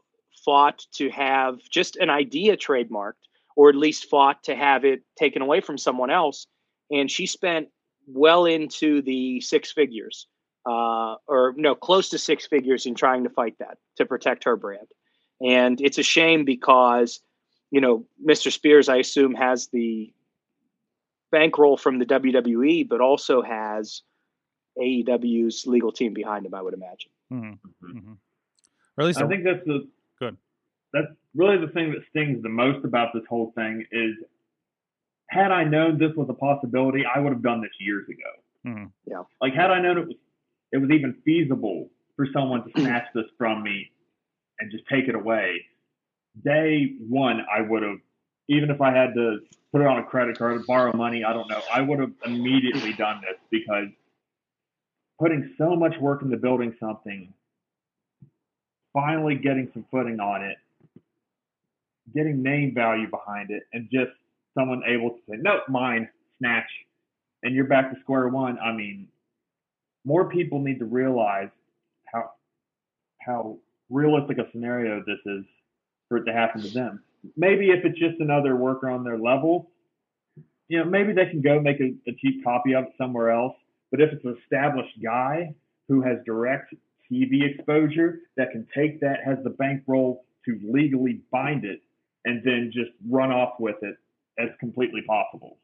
fought 0.44 0.86
to 0.94 1.10
have 1.10 1.58
just 1.70 1.96
an 1.96 2.08
idea 2.08 2.56
trademarked, 2.56 3.24
or 3.56 3.68
at 3.68 3.74
least 3.74 4.08
fought 4.08 4.44
to 4.44 4.54
have 4.54 4.84
it 4.84 5.02
taken 5.18 5.42
away 5.42 5.60
from 5.60 5.76
someone 5.76 6.10
else. 6.10 6.46
And 6.90 7.10
she 7.10 7.26
spent 7.26 7.68
well 8.06 8.46
into 8.46 9.02
the 9.02 9.40
six 9.40 9.72
figures, 9.72 10.26
uh, 10.66 11.16
or 11.26 11.54
no, 11.56 11.74
close 11.74 12.10
to 12.10 12.18
six 12.18 12.46
figures 12.46 12.86
in 12.86 12.94
trying 12.94 13.24
to 13.24 13.30
fight 13.30 13.56
that 13.58 13.78
to 13.96 14.06
protect 14.06 14.44
her 14.44 14.56
brand. 14.56 14.86
And 15.40 15.80
it's 15.80 15.98
a 15.98 16.02
shame 16.02 16.44
because, 16.44 17.20
you 17.70 17.80
know, 17.80 18.06
Mr. 18.24 18.50
Spears, 18.50 18.88
I 18.88 18.96
assume, 18.96 19.34
has 19.34 19.68
the 19.68 20.12
bankroll 21.30 21.76
from 21.76 21.98
the 21.98 22.06
WWE, 22.06 22.88
but 22.88 23.00
also 23.00 23.42
has 23.42 24.02
AEW's 24.78 25.66
legal 25.66 25.92
team 25.92 26.14
behind 26.14 26.46
him, 26.46 26.54
I 26.54 26.62
would 26.62 26.74
imagine. 26.74 27.10
Mm-hmm. 27.32 27.88
Mm-hmm. 27.98 28.12
Or 28.96 29.02
at 29.02 29.06
least 29.06 29.20
I 29.20 29.26
think 29.26 29.44
that's 29.44 29.64
the 29.66 29.88
good. 30.18 30.36
That's 30.92 31.08
really 31.34 31.58
the 31.58 31.72
thing 31.72 31.90
that 31.90 32.00
stings 32.10 32.42
the 32.42 32.48
most 32.48 32.84
about 32.84 33.12
this 33.12 33.24
whole 33.28 33.52
thing 33.54 33.84
is 33.92 34.14
had 35.28 35.50
I 35.50 35.64
known 35.64 35.98
this 35.98 36.14
was 36.16 36.28
a 36.30 36.34
possibility, 36.34 37.04
I 37.04 37.18
would 37.18 37.32
have 37.32 37.42
done 37.42 37.60
this 37.60 37.70
years 37.80 38.06
ago. 38.08 38.70
Mm-hmm. 38.70 38.86
Yeah. 39.06 39.22
Like 39.40 39.54
had 39.54 39.70
I 39.70 39.80
known 39.80 39.98
it 39.98 40.06
was 40.06 40.16
it 40.72 40.78
was 40.78 40.90
even 40.90 41.16
feasible 41.24 41.88
for 42.16 42.26
someone 42.32 42.64
to 42.64 42.80
snatch 42.80 43.06
this 43.14 43.26
from 43.38 43.62
me 43.62 43.90
and 44.58 44.70
just 44.70 44.84
take 44.88 45.08
it 45.08 45.14
away, 45.14 45.66
day 46.44 46.94
one 47.08 47.44
I 47.52 47.60
would 47.60 47.82
have 47.82 47.98
even 48.48 48.70
if 48.70 48.80
I 48.80 48.92
had 48.92 49.14
to 49.14 49.40
put 49.72 49.80
it 49.80 49.86
on 49.86 49.98
a 49.98 50.04
credit 50.04 50.38
card, 50.38 50.64
borrow 50.66 50.96
money, 50.96 51.24
I 51.24 51.32
don't 51.32 51.48
know, 51.50 51.60
I 51.72 51.80
would 51.80 51.98
have 51.98 52.12
immediately 52.24 52.92
done 52.92 53.20
this 53.20 53.38
because 53.50 53.88
putting 55.18 55.54
so 55.58 55.74
much 55.74 55.96
work 55.98 56.22
into 56.22 56.36
building 56.36 56.74
something, 56.78 57.32
finally 58.92 59.34
getting 59.34 59.68
some 59.72 59.84
footing 59.90 60.20
on 60.20 60.44
it, 60.44 60.56
getting 62.14 62.42
name 62.42 62.74
value 62.74 63.10
behind 63.10 63.50
it, 63.50 63.64
and 63.72 63.88
just 63.90 64.12
someone 64.56 64.82
able 64.86 65.10
to 65.10 65.18
say, 65.28 65.36
nope, 65.40 65.62
mine, 65.68 66.08
snatch, 66.38 66.68
and 67.42 67.54
you're 67.54 67.66
back 67.66 67.92
to 67.92 68.00
square 68.00 68.28
one. 68.28 68.58
I 68.58 68.72
mean, 68.72 69.08
more 70.04 70.28
people 70.28 70.60
need 70.60 70.78
to 70.78 70.84
realize 70.84 71.50
how 72.12 72.30
how 73.20 73.58
realistic 73.90 74.38
a 74.38 74.50
scenario 74.52 75.02
this 75.06 75.18
is 75.26 75.44
for 76.08 76.18
it 76.18 76.24
to 76.24 76.32
happen 76.32 76.62
to 76.62 76.68
them. 76.68 77.02
Maybe 77.36 77.70
if 77.70 77.84
it's 77.84 77.98
just 77.98 78.20
another 78.20 78.56
worker 78.56 78.88
on 78.88 79.04
their 79.04 79.18
level, 79.18 79.70
you 80.68 80.78
know, 80.78 80.84
maybe 80.84 81.12
they 81.12 81.26
can 81.26 81.42
go 81.42 81.60
make 81.60 81.80
a, 81.80 81.94
a 82.08 82.14
cheap 82.20 82.44
copy 82.44 82.74
of 82.74 82.84
it 82.84 82.92
somewhere 82.98 83.30
else. 83.30 83.56
But 83.90 84.00
if 84.00 84.12
it's 84.12 84.24
an 84.24 84.36
established 84.42 85.02
guy 85.02 85.54
who 85.88 86.02
has 86.02 86.18
direct 86.24 86.74
TV 87.10 87.42
exposure 87.42 88.20
that 88.36 88.50
can 88.50 88.66
take 88.74 89.00
that, 89.00 89.18
has 89.24 89.38
the 89.44 89.50
bankroll 89.50 90.24
to 90.44 90.58
legally 90.72 91.20
bind 91.30 91.64
it, 91.64 91.80
and 92.24 92.42
then 92.44 92.70
just 92.72 92.90
run 93.08 93.30
off 93.30 93.54
with 93.58 93.76
it 93.82 93.96
as 94.38 94.50
completely 94.60 95.02
possible. 95.06 95.58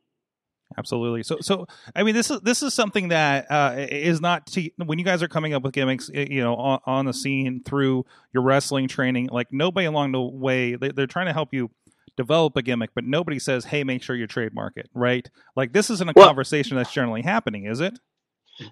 Absolutely. 0.78 1.22
So, 1.22 1.38
so 1.40 1.66
I 1.94 2.02
mean, 2.02 2.14
this 2.14 2.30
is 2.30 2.40
this 2.40 2.62
is 2.62 2.74
something 2.74 3.08
that 3.08 3.50
uh, 3.50 3.74
is 3.76 4.20
not 4.20 4.46
to, 4.48 4.70
when 4.76 4.98
you 4.98 5.04
guys 5.04 5.22
are 5.22 5.28
coming 5.28 5.54
up 5.54 5.62
with 5.62 5.72
gimmicks, 5.72 6.10
you 6.12 6.40
know, 6.40 6.56
on, 6.56 6.80
on, 6.86 7.04
the 7.04 7.12
scene 7.12 7.62
through 7.62 8.06
your 8.32 8.42
wrestling 8.42 8.88
training. 8.88 9.28
Like 9.30 9.52
nobody 9.52 9.86
along 9.86 10.12
the 10.12 10.22
way, 10.22 10.76
they, 10.76 10.90
they're 10.90 11.06
trying 11.06 11.26
to 11.26 11.32
help 11.32 11.52
you 11.52 11.70
develop 12.16 12.56
a 12.56 12.62
gimmick, 12.62 12.90
but 12.94 13.04
nobody 13.04 13.38
says, 13.38 13.64
"Hey, 13.64 13.84
make 13.84 14.02
sure 14.02 14.16
you 14.16 14.26
trademark 14.26 14.76
it." 14.76 14.88
Right? 14.94 15.28
Like 15.56 15.72
this 15.72 15.90
isn't 15.90 16.08
a 16.08 16.12
well, 16.14 16.26
conversation 16.26 16.76
that's 16.76 16.92
generally 16.92 17.22
happening, 17.22 17.66
is 17.66 17.80
it? 17.80 17.98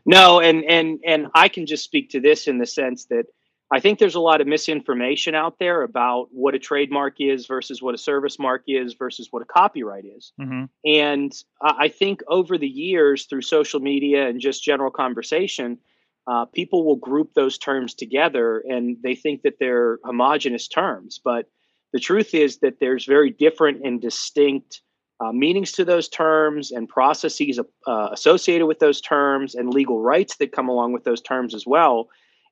No, 0.04 0.40
and 0.40 0.64
and 0.64 1.00
and 1.04 1.26
I 1.34 1.48
can 1.48 1.66
just 1.66 1.84
speak 1.84 2.10
to 2.10 2.20
this 2.20 2.46
in 2.46 2.58
the 2.58 2.66
sense 2.66 3.06
that 3.06 3.26
I 3.72 3.78
think 3.78 3.98
there's 3.98 4.16
a 4.16 4.20
lot 4.20 4.40
of 4.40 4.48
misinformation 4.48 5.34
out 5.34 5.58
there 5.60 5.82
about 5.82 6.28
what 6.32 6.56
a 6.56 6.58
trademark 6.58 7.20
is 7.20 7.46
versus 7.46 7.80
what 7.80 7.94
a 7.94 7.98
service 7.98 8.38
mark 8.38 8.64
is 8.66 8.94
versus 8.94 9.28
what 9.30 9.42
a 9.42 9.44
copyright 9.44 10.04
is. 10.04 10.32
Mm-hmm. 10.40 10.64
And 10.84 11.32
I 11.62 11.88
think 11.88 12.22
over 12.26 12.58
the 12.58 12.68
years, 12.68 13.26
through 13.26 13.42
social 13.42 13.78
media 13.78 14.28
and 14.28 14.40
just 14.40 14.64
general 14.64 14.90
conversation, 14.90 15.78
uh, 16.26 16.46
people 16.46 16.84
will 16.84 16.96
group 16.96 17.34
those 17.34 17.58
terms 17.58 17.94
together 17.94 18.58
and 18.68 18.96
they 19.02 19.14
think 19.14 19.42
that 19.42 19.58
they're 19.60 19.98
homogenous 20.04 20.66
terms. 20.66 21.20
But 21.22 21.48
the 21.92 22.00
truth 22.00 22.34
is 22.34 22.58
that 22.58 22.80
there's 22.80 23.04
very 23.04 23.30
different 23.30 23.84
and 23.84 24.00
distinct 24.00 24.82
uh, 25.20 25.32
meanings 25.32 25.72
to 25.72 25.84
those 25.84 26.08
terms 26.08 26.72
and 26.72 26.88
processes 26.88 27.60
uh, 27.86 28.08
associated 28.12 28.66
with 28.66 28.78
those 28.80 29.00
terms 29.00 29.54
and 29.54 29.72
legal 29.72 30.00
rights 30.00 30.36
that 30.38 30.52
come 30.52 30.68
along 30.68 30.92
with 30.92 31.04
those 31.04 31.20
terms 31.20 31.54
as 31.54 31.66
well. 31.66 32.08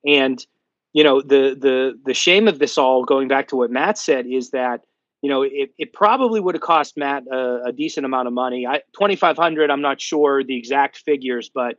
And 0.07 0.45
you 0.93 1.05
know 1.05 1.21
the 1.21 1.57
the 1.59 1.99
the 2.05 2.15
shame 2.15 2.49
of 2.49 2.59
this 2.59 2.79
all 2.79 3.05
going 3.05 3.29
back 3.29 3.49
to 3.49 3.57
what 3.57 3.71
matt 3.71 3.99
said 3.99 4.27
is 4.27 4.51
that 4.51 4.81
you 5.23 5.31
know 5.31 5.43
it, 5.43 5.71
it 5.79 5.93
probably 5.93 6.41
would 6.41 6.55
have 6.55 6.63
cost 6.63 6.97
matt 6.97 7.25
a, 7.31 7.63
a, 7.67 7.73
decent 7.73 8.07
amount 8.07 8.27
of 8.27 8.35
money. 8.35 8.67
I, 8.67 8.79
2500 8.95 9.71
i'm 9.71 9.83
not 9.83 10.01
sure 10.01 10.43
the 10.43 10.57
exact 10.57 10.99
figures 10.99 11.51
but 11.55 11.77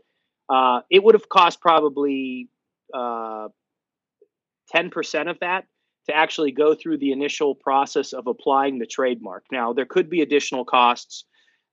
uh, 0.50 0.82
it 0.90 1.04
would 1.04 1.14
have 1.14 1.30
cost 1.30 1.62
probably 1.62 2.50
uh, 2.94 3.50
10% 4.74 5.30
of 5.30 5.40
that 5.40 5.66
to 6.08 6.16
actually 6.16 6.52
go 6.52 6.74
through 6.74 6.98
the 6.98 7.12
initial 7.12 7.54
process 7.54 8.14
of 8.14 8.28
applying 8.28 8.80
the 8.80 8.86
trademark. 8.88 9.46
Now 9.52 9.74
there 9.74 9.86
could 9.86 10.10
be 10.10 10.22
additional 10.22 10.66
costs 10.66 11.26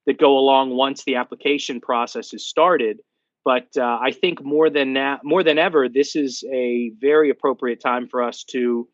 that 0.05 0.19
go 0.19 0.37
along 0.37 0.75
once 0.75 1.03
the 1.03 1.15
application 1.15 1.81
process 1.81 2.33
is 2.33 2.47
started 2.47 2.99
but 3.47 3.77
uh, 3.77 3.97
I 4.01 4.11
think 4.11 4.43
more 4.43 4.69
than 4.69 4.95
that, 4.95 5.21
more 5.23 5.41
than 5.41 5.57
ever, 5.57 5.87
this 5.87 6.17
is 6.17 6.43
a 6.51 6.91
very 6.99 7.29
appropriate 7.29 7.79
time 7.79 8.09
for 8.09 8.21
us 8.21 8.43
to 8.49 8.89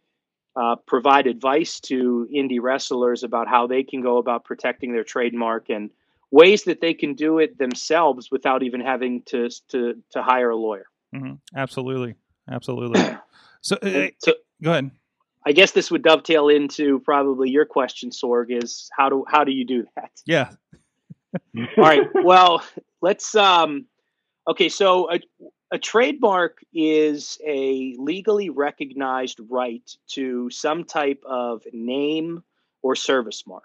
uh, 0.55 0.75
provide 0.85 1.25
advice 1.25 1.79
to 1.79 2.27
indie 2.31 2.61
wrestlers 2.61 3.23
about 3.23 3.47
how 3.47 3.65
they 3.65 3.81
can 3.81 4.03
go 4.03 4.19
about 4.19 4.45
protecting 4.45 4.93
their 4.93 5.03
trademark 5.03 5.71
and 5.71 5.89
ways 6.29 6.65
that 6.65 6.81
they 6.81 6.93
can 6.93 7.15
do 7.15 7.39
it 7.39 7.57
themselves 7.57 8.29
without 8.29 8.61
even 8.61 8.79
having 8.79 9.23
to 9.23 9.49
to, 9.69 9.95
to 10.11 10.21
hire 10.21 10.51
a 10.51 10.55
lawyer. 10.55 10.85
Mm-hmm. 11.15 11.33
Absolutely, 11.57 12.13
absolutely. 12.47 13.03
So, 13.65 13.77
uh, 13.77 14.09
so, 14.17 14.33
go 14.61 14.71
ahead. 14.71 14.91
I 15.45 15.53
guess 15.53 15.71
this 15.71 15.89
would 15.89 16.03
dovetail 16.03 16.49
into 16.49 16.99
probably 16.99 17.49
your 17.49 17.63
question, 17.65 18.09
Sorg. 18.09 18.47
Is 18.49 18.89
how 18.91 19.07
do 19.07 19.23
how 19.25 19.45
do 19.45 19.53
you 19.53 19.65
do 19.65 19.85
that? 19.95 20.11
Yeah. 20.25 20.49
All 21.57 21.67
right. 21.77 22.01
Well, 22.13 22.61
let's 23.01 23.33
um 23.35 23.85
Okay, 24.47 24.67
so 24.69 25.11
a, 25.11 25.19
a 25.71 25.79
trademark 25.79 26.59
is 26.73 27.37
a 27.45 27.95
legally 27.97 28.49
recognized 28.49 29.39
right 29.49 29.89
to 30.09 30.49
some 30.49 30.83
type 30.83 31.23
of 31.25 31.63
name 31.71 32.43
or 32.81 32.95
service 32.95 33.43
mark. 33.47 33.63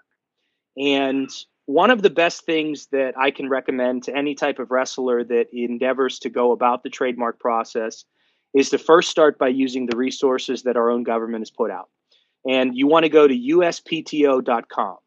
And 0.77 1.29
one 1.65 1.91
of 1.91 2.01
the 2.01 2.09
best 2.09 2.45
things 2.45 2.87
that 2.87 3.13
I 3.17 3.29
can 3.31 3.49
recommend 3.49 4.03
to 4.03 4.15
any 4.15 4.33
type 4.35 4.57
of 4.57 4.71
wrestler 4.71 5.23
that 5.25 5.47
endeavors 5.51 6.17
to 6.19 6.29
go 6.29 6.51
about 6.53 6.83
the 6.83 6.89
trademark 6.89 7.39
process 7.39 8.05
is 8.55 8.69
to 8.69 8.77
first 8.77 9.11
start 9.11 9.37
by 9.37 9.49
using 9.49 9.85
the 9.85 9.97
resources 9.97 10.63
that 10.63 10.77
our 10.77 10.89
own 10.89 11.03
government 11.03 11.41
has 11.41 11.51
put 11.51 11.69
out. 11.69 11.89
And 12.47 12.75
you 12.75 12.87
want 12.87 13.03
to 13.03 13.09
go 13.09 13.27
to 13.27 13.35
uspto.com. 13.35 14.97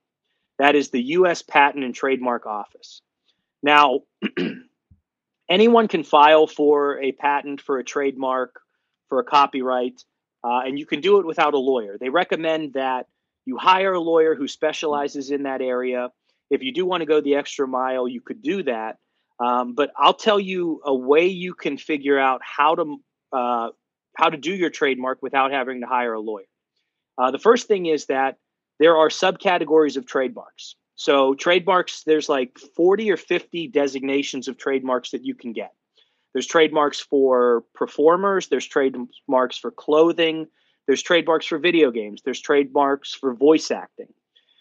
That 0.58 0.76
is 0.76 0.90
the 0.90 1.02
U.S. 1.02 1.42
Patent 1.42 1.82
and 1.82 1.94
Trademark 1.94 2.46
Office. 2.46 3.00
Now, 3.62 4.00
anyone 5.52 5.86
can 5.86 6.02
file 6.02 6.46
for 6.46 6.98
a 7.00 7.12
patent, 7.12 7.60
for 7.60 7.78
a 7.78 7.84
trademark, 7.84 8.58
for 9.10 9.20
a 9.20 9.24
copyright, 9.24 10.02
uh, 10.42 10.60
and 10.66 10.78
you 10.78 10.86
can 10.86 11.02
do 11.02 11.20
it 11.20 11.26
without 11.26 11.52
a 11.52 11.58
lawyer. 11.58 11.98
They 12.00 12.08
recommend 12.08 12.72
that 12.72 13.06
you 13.44 13.58
hire 13.58 13.92
a 13.92 14.00
lawyer 14.00 14.34
who 14.34 14.48
specializes 14.48 15.30
in 15.30 15.42
that 15.42 15.60
area. 15.60 16.08
If 16.50 16.62
you 16.62 16.72
do 16.72 16.86
want 16.86 17.02
to 17.02 17.06
go 17.06 17.20
the 17.20 17.34
extra 17.34 17.68
mile, 17.68 18.08
you 18.08 18.22
could 18.22 18.40
do 18.42 18.62
that. 18.62 18.96
Um, 19.38 19.74
but 19.74 19.90
I'll 19.96 20.14
tell 20.14 20.40
you 20.40 20.80
a 20.84 20.94
way 20.94 21.26
you 21.26 21.52
can 21.52 21.76
figure 21.76 22.18
out 22.18 22.40
how 22.42 22.74
to 22.76 22.96
uh, 23.32 23.68
how 24.16 24.28
to 24.28 24.36
do 24.36 24.54
your 24.54 24.70
trademark 24.70 25.22
without 25.22 25.52
having 25.52 25.80
to 25.80 25.86
hire 25.86 26.14
a 26.14 26.20
lawyer. 26.20 26.44
Uh, 27.18 27.30
the 27.30 27.38
first 27.38 27.66
thing 27.66 27.86
is 27.86 28.06
that 28.06 28.36
there 28.78 28.96
are 28.96 29.08
subcategories 29.08 29.96
of 29.96 30.06
trademarks. 30.06 30.76
So 30.94 31.34
trademarks, 31.34 32.02
there's 32.04 32.28
like 32.28 32.58
40 32.76 33.10
or 33.10 33.16
50 33.16 33.68
designations 33.68 34.48
of 34.48 34.58
trademarks 34.58 35.10
that 35.10 35.24
you 35.24 35.34
can 35.34 35.52
get. 35.52 35.72
There's 36.32 36.46
trademarks 36.46 37.00
for 37.00 37.64
performers, 37.74 38.48
there's 38.48 38.66
trademarks 38.66 39.58
for 39.58 39.70
clothing, 39.70 40.46
There's 40.86 41.02
trademarks 41.02 41.46
for 41.46 41.58
video 41.58 41.90
games. 41.90 42.22
There's 42.24 42.40
trademarks 42.40 43.14
for 43.14 43.34
voice 43.34 43.70
acting. 43.70 44.12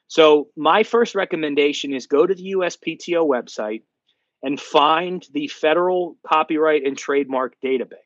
So 0.07 0.49
my 0.55 0.83
first 0.83 1.15
recommendation 1.15 1.93
is 1.93 2.05
go 2.05 2.27
to 2.27 2.35
the 2.35 2.53
USPTO 2.53 3.27
website 3.27 3.83
and 4.43 4.59
find 4.59 5.25
the 5.33 5.47
federal 5.47 6.17
copyright 6.27 6.85
and 6.85 6.97
trademark 6.97 7.55
data 7.61 7.85
bank. 7.85 8.01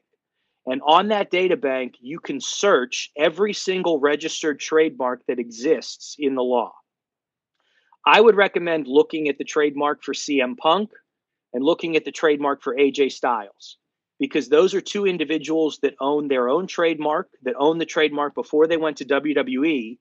And 0.67 0.81
on 0.85 1.09
that 1.09 1.29
data 1.29 1.57
bank, 1.57 1.95
you 1.99 2.19
can 2.19 2.41
search 2.41 3.11
every 3.17 3.53
single 3.53 3.99
registered 3.99 4.59
trademark 4.59 5.25
that 5.27 5.39
exists 5.39 6.15
in 6.17 6.35
the 6.35 6.43
law. 6.43 6.73
I 8.05 8.21
would 8.21 8.35
recommend 8.35 8.87
looking 8.87 9.29
at 9.29 9.37
the 9.37 9.43
trademark 9.43 10.03
for 10.03 10.13
CM 10.13 10.57
Punk 10.57 10.91
and 11.53 11.63
looking 11.63 11.95
at 11.95 12.05
the 12.05 12.11
trademark 12.11 12.61
for 12.61 12.75
AJ 12.75 13.11
Styles 13.11 13.77
because 14.19 14.47
those 14.47 14.73
are 14.73 14.81
two 14.81 15.05
individuals 15.05 15.79
that 15.81 15.95
own 15.99 16.27
their 16.27 16.47
own 16.47 16.67
trademark, 16.67 17.29
that 17.43 17.55
own 17.57 17.77
the 17.77 17.85
trademark 17.85 18.35
before 18.35 18.67
they 18.67 18.77
went 18.77 18.97
to 18.97 19.05
WWE. 19.05 19.97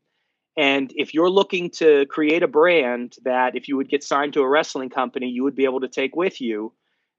And 0.57 0.93
if 0.95 1.15
you're 1.15 1.31
looking 1.31 1.71
to 1.79 2.07
create 2.07 2.43
a 2.43 2.49
brand 2.49 3.17
that 3.25 3.57
if 3.57 3.69
you 3.69 3.77
would 3.77 3.89
get 3.89 4.05
signed 4.05 4.35
to 4.35 4.43
a 4.43 4.49
wrestling 4.49 4.91
company, 4.91 5.29
you 5.29 5.43
would 5.43 5.57
be 5.57 5.65
able 5.65 5.81
to 5.81 5.89
take 5.89 6.15
with 6.15 6.41
you, 6.41 6.73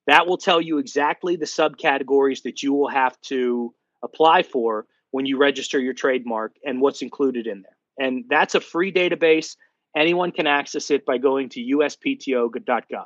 that 0.08 0.28
will 0.28 0.38
tell 0.38 0.62
you 0.62 0.78
exactly 0.78 1.36
the 1.36 1.46
subcategories 1.46 2.44
that 2.44 2.64
you 2.64 2.74
will 2.74 2.90
have 2.90 3.20
to 3.22 3.74
apply 4.04 4.44
for 4.44 4.86
when 5.12 5.26
you 5.26 5.38
register 5.38 5.80
your 5.80 5.94
trademark 5.94 6.56
and 6.64 6.80
what's 6.80 7.02
included 7.02 7.48
in 7.48 7.64
there. 7.64 8.08
And 8.08 8.26
that's 8.30 8.56
a 8.56 8.62
free 8.62 8.94
database. 8.94 9.56
Anyone 9.96 10.32
can 10.32 10.48
access 10.48 10.92
it 10.92 11.06
by 11.06 11.18
going 11.18 11.50
to 11.50 11.62
uspto.gov. 11.62 13.06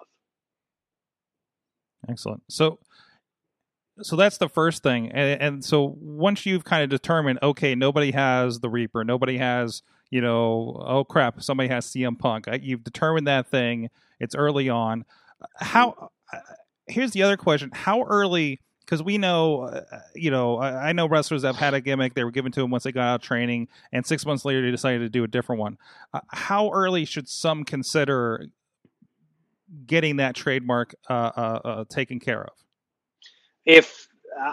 Excellent. 2.09 2.41
So, 2.49 2.79
so 4.01 4.15
that's 4.15 4.37
the 4.37 4.49
first 4.49 4.81
thing, 4.81 5.11
and, 5.11 5.41
and 5.41 5.65
so 5.65 5.97
once 5.99 6.45
you've 6.45 6.63
kind 6.63 6.83
of 6.83 6.89
determined, 6.89 7.39
okay, 7.43 7.75
nobody 7.75 8.11
has 8.11 8.59
the 8.59 8.69
Reaper, 8.69 9.03
nobody 9.03 9.37
has, 9.37 9.83
you 10.09 10.21
know, 10.21 10.81
oh 10.85 11.03
crap, 11.03 11.43
somebody 11.43 11.69
has 11.69 11.85
CM 11.85 12.17
Punk. 12.17 12.47
You've 12.61 12.83
determined 12.83 13.27
that 13.27 13.47
thing. 13.47 13.89
It's 14.19 14.35
early 14.35 14.69
on. 14.69 15.05
How? 15.57 16.11
Uh, 16.31 16.37
here's 16.87 17.11
the 17.11 17.23
other 17.23 17.37
question: 17.37 17.71
How 17.73 18.03
early? 18.03 18.61
Because 18.89 19.03
we 19.03 19.19
know, 19.19 19.65
uh, 19.65 19.99
you 20.15 20.31
know, 20.31 20.57
I, 20.57 20.89
I, 20.89 20.93
know 20.93 21.07
wrestlers 21.07 21.43
that 21.43 21.49
have 21.49 21.57
had 21.57 21.75
a 21.75 21.81
gimmick 21.81 22.15
they 22.15 22.23
were 22.23 22.31
given 22.31 22.51
to 22.53 22.61
them 22.61 22.71
once 22.71 22.85
they 22.85 22.91
got 22.91 23.03
out 23.03 23.21
training, 23.21 23.67
and 23.91 24.03
six 24.03 24.25
months 24.25 24.45
later 24.45 24.63
they 24.63 24.71
decided 24.71 25.01
to 25.01 25.09
do 25.09 25.23
a 25.23 25.27
different 25.27 25.59
one. 25.59 25.77
Uh, 26.11 26.21
how 26.29 26.71
early 26.71 27.05
should 27.05 27.29
some 27.29 27.63
consider 27.63 28.47
getting 29.85 30.15
that 30.15 30.35
trademark 30.35 30.95
uh, 31.07 31.13
uh, 31.13 31.59
uh, 31.63 31.85
taken 31.87 32.19
care 32.19 32.41
of? 32.41 32.53
If 33.63 34.07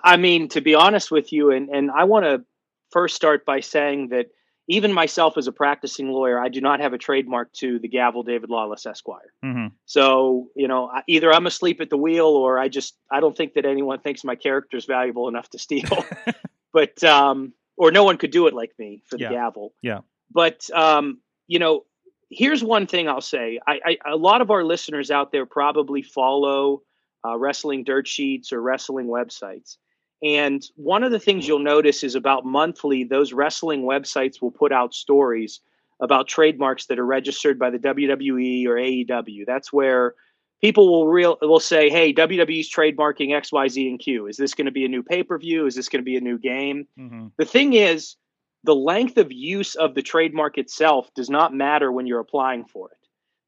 I 0.05 0.19
mean, 0.19 0.49
to 0.49 0.61
be 0.61 0.75
honest 0.75 1.11
with 1.11 1.33
you, 1.33 1.51
and 1.51 1.71
and 1.71 1.91
I 1.91 2.05
want 2.05 2.27
to 2.27 2.45
first 2.91 3.17
start 3.17 3.47
by 3.47 3.61
saying 3.61 4.09
that 4.09 4.27
even 4.69 4.93
myself 4.93 5.37
as 5.37 5.47
a 5.47 5.53
practicing 5.53 6.09
lawyer, 6.11 6.41
I 6.41 6.49
do 6.49 6.61
not 6.61 6.81
have 6.81 6.93
a 6.93 6.99
trademark 6.99 7.53
to 7.55 7.79
the 7.79 7.89
gavel 7.89 8.23
David 8.23 8.51
Lawless 8.51 8.85
Esquire. 8.85 9.33
Mm-hmm. 9.45 9.69
So, 9.85 10.49
you 10.57 10.67
know, 10.67 10.91
either 11.07 11.33
I'm 11.33 11.47
asleep 11.47 11.81
at 11.81 11.91
the 11.91 11.97
wheel 11.97 12.27
or 12.27 12.59
I 12.59 12.69
just, 12.69 12.97
I 13.11 13.21
don't 13.21 13.37
think 13.37 13.55
that 13.55 13.65
anyone 13.65 14.01
thinks 14.01 14.25
my 14.25 14.35
character 14.35 14.77
is 14.77 14.85
valuable 14.85 15.29
enough 15.29 15.49
to 15.51 15.59
steal. 15.59 16.05
but, 16.73 17.03
um, 17.05 17.53
or 17.77 17.93
no 17.93 18.03
one 18.03 18.17
could 18.17 18.33
do 18.33 18.49
it 18.49 18.55
like 18.55 18.73
me 18.79 19.03
for 19.07 19.17
the 19.17 19.25
yeah. 19.25 19.33
gavel. 19.33 19.73
Yeah. 19.83 20.01
But, 20.33 20.69
um, 20.75 21.21
you 21.47 21.61
know, 21.61 21.85
here's 22.31 22.65
one 22.65 22.89
thing 22.89 23.09
I'll 23.09 23.21
say. 23.21 23.61
I, 23.67 23.81
I, 23.85 24.11
a 24.11 24.17
lot 24.17 24.41
of 24.41 24.51
our 24.51 24.65
listeners 24.65 25.13
out 25.13 25.31
there 25.31 25.47
probably 25.47 26.03
follow 26.03 26.83
uh, 27.25 27.37
wrestling 27.37 27.85
dirt 27.85 28.09
sheets 28.09 28.53
or 28.53 28.61
wrestling 28.61 29.07
websites. 29.07 29.77
And 30.23 30.65
one 30.77 31.05
of 31.05 31.13
the 31.13 31.21
things 31.21 31.47
you'll 31.47 31.59
notice 31.59 32.03
is 32.03 32.15
about 32.15 32.47
monthly, 32.47 33.05
those 33.05 33.33
wrestling 33.33 33.83
websites 33.83 34.41
will 34.41 34.51
put 34.51 34.73
out 34.73 34.95
stories 34.95 35.61
about 36.01 36.29
trademarks 36.29 36.87
that 36.87 36.99
are 36.99 37.07
registered 37.07 37.59
by 37.59 37.71
the 37.71 37.79
WWE 37.79 38.67
or 38.67 38.77
AEW. 38.77 39.45
That's 39.47 39.73
where 39.73 40.15
people 40.61 40.91
will 40.91 41.09
real 41.09 41.39
will 41.43 41.61
say, 41.61 41.91
"Hey, 41.91 42.13
WWE's 42.13 42.73
trademarking 42.73 43.35
X, 43.35 43.53
Y, 43.53 43.69
Z, 43.69 43.89
and 43.89 43.99
Q. 43.99 44.27
Is 44.27 44.37
this 44.37 44.55
going 44.55 44.67
to 44.67 44.73
be 44.73 44.85
a 44.85 44.89
new 44.89 45.03
pay 45.03 45.23
per 45.23 45.39
view? 45.39 45.67
Is 45.67 45.75
this 45.75 45.89
going 45.89 46.03
to 46.03 46.05
be 46.05 46.17
a 46.17 46.21
new 46.21 46.39
game?" 46.39 46.87
Mm-hmm. 46.99 47.29
The 47.37 47.45
thing 47.45 47.75
is, 47.75 48.17
the 48.65 48.75
length 48.75 49.17
of 49.17 49.33
use 49.33 49.75
of 49.75 49.95
the 49.95 50.03
trademark 50.03 50.59
itself 50.59 51.13
does 51.15 51.31
not 51.31 51.55
matter 51.55 51.93
when 51.93 52.07
you're 52.07 52.21
applying 52.21 52.65
for 52.65 52.91
it. 52.91 52.96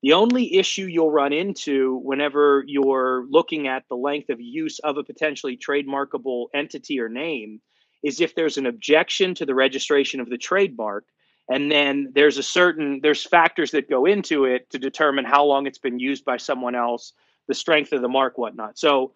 The 0.03 0.13
only 0.13 0.57
issue 0.57 0.87
you'll 0.87 1.11
run 1.11 1.33
into 1.33 1.97
whenever 2.05 2.65
you're 2.67 3.27
looking 3.29 3.67
at 3.67 3.85
the 3.89 3.97
length 3.97 4.31
of 4.31 4.41
use 4.41 4.79
of 4.79 4.97
a 4.97 5.03
potentially 5.03 5.57
trademarkable 5.57 6.47
entity 6.55 7.01
or 7.01 7.09
name 7.09 7.61
is 8.05 8.21
if 8.21 8.35
there's 8.35 8.59
an 8.59 8.67
objection 8.67 9.35
to 9.35 9.45
the 9.45 9.57
registration 9.57 10.21
of 10.21 10.29
the 10.29 10.39
trademark 10.39 11.05
and 11.51 11.71
then 11.71 12.13
there's 12.15 12.39
a 12.39 12.43
certain 12.43 13.01
there's 13.03 13.25
factors 13.25 13.73
that 13.73 13.91
go 13.91 14.05
into 14.05 14.45
it 14.45 14.71
to 14.71 14.79
determine 14.79 15.25
how 15.25 15.45
long 15.45 15.67
it's 15.67 15.79
been 15.79 15.99
used 15.99 16.25
by 16.25 16.37
someone 16.37 16.77
else 16.77 17.13
the 17.49 17.55
strength 17.55 17.93
of 17.93 18.03
the 18.03 18.09
mark 18.09 18.39
whatnot. 18.39 18.79
So 18.79 19.13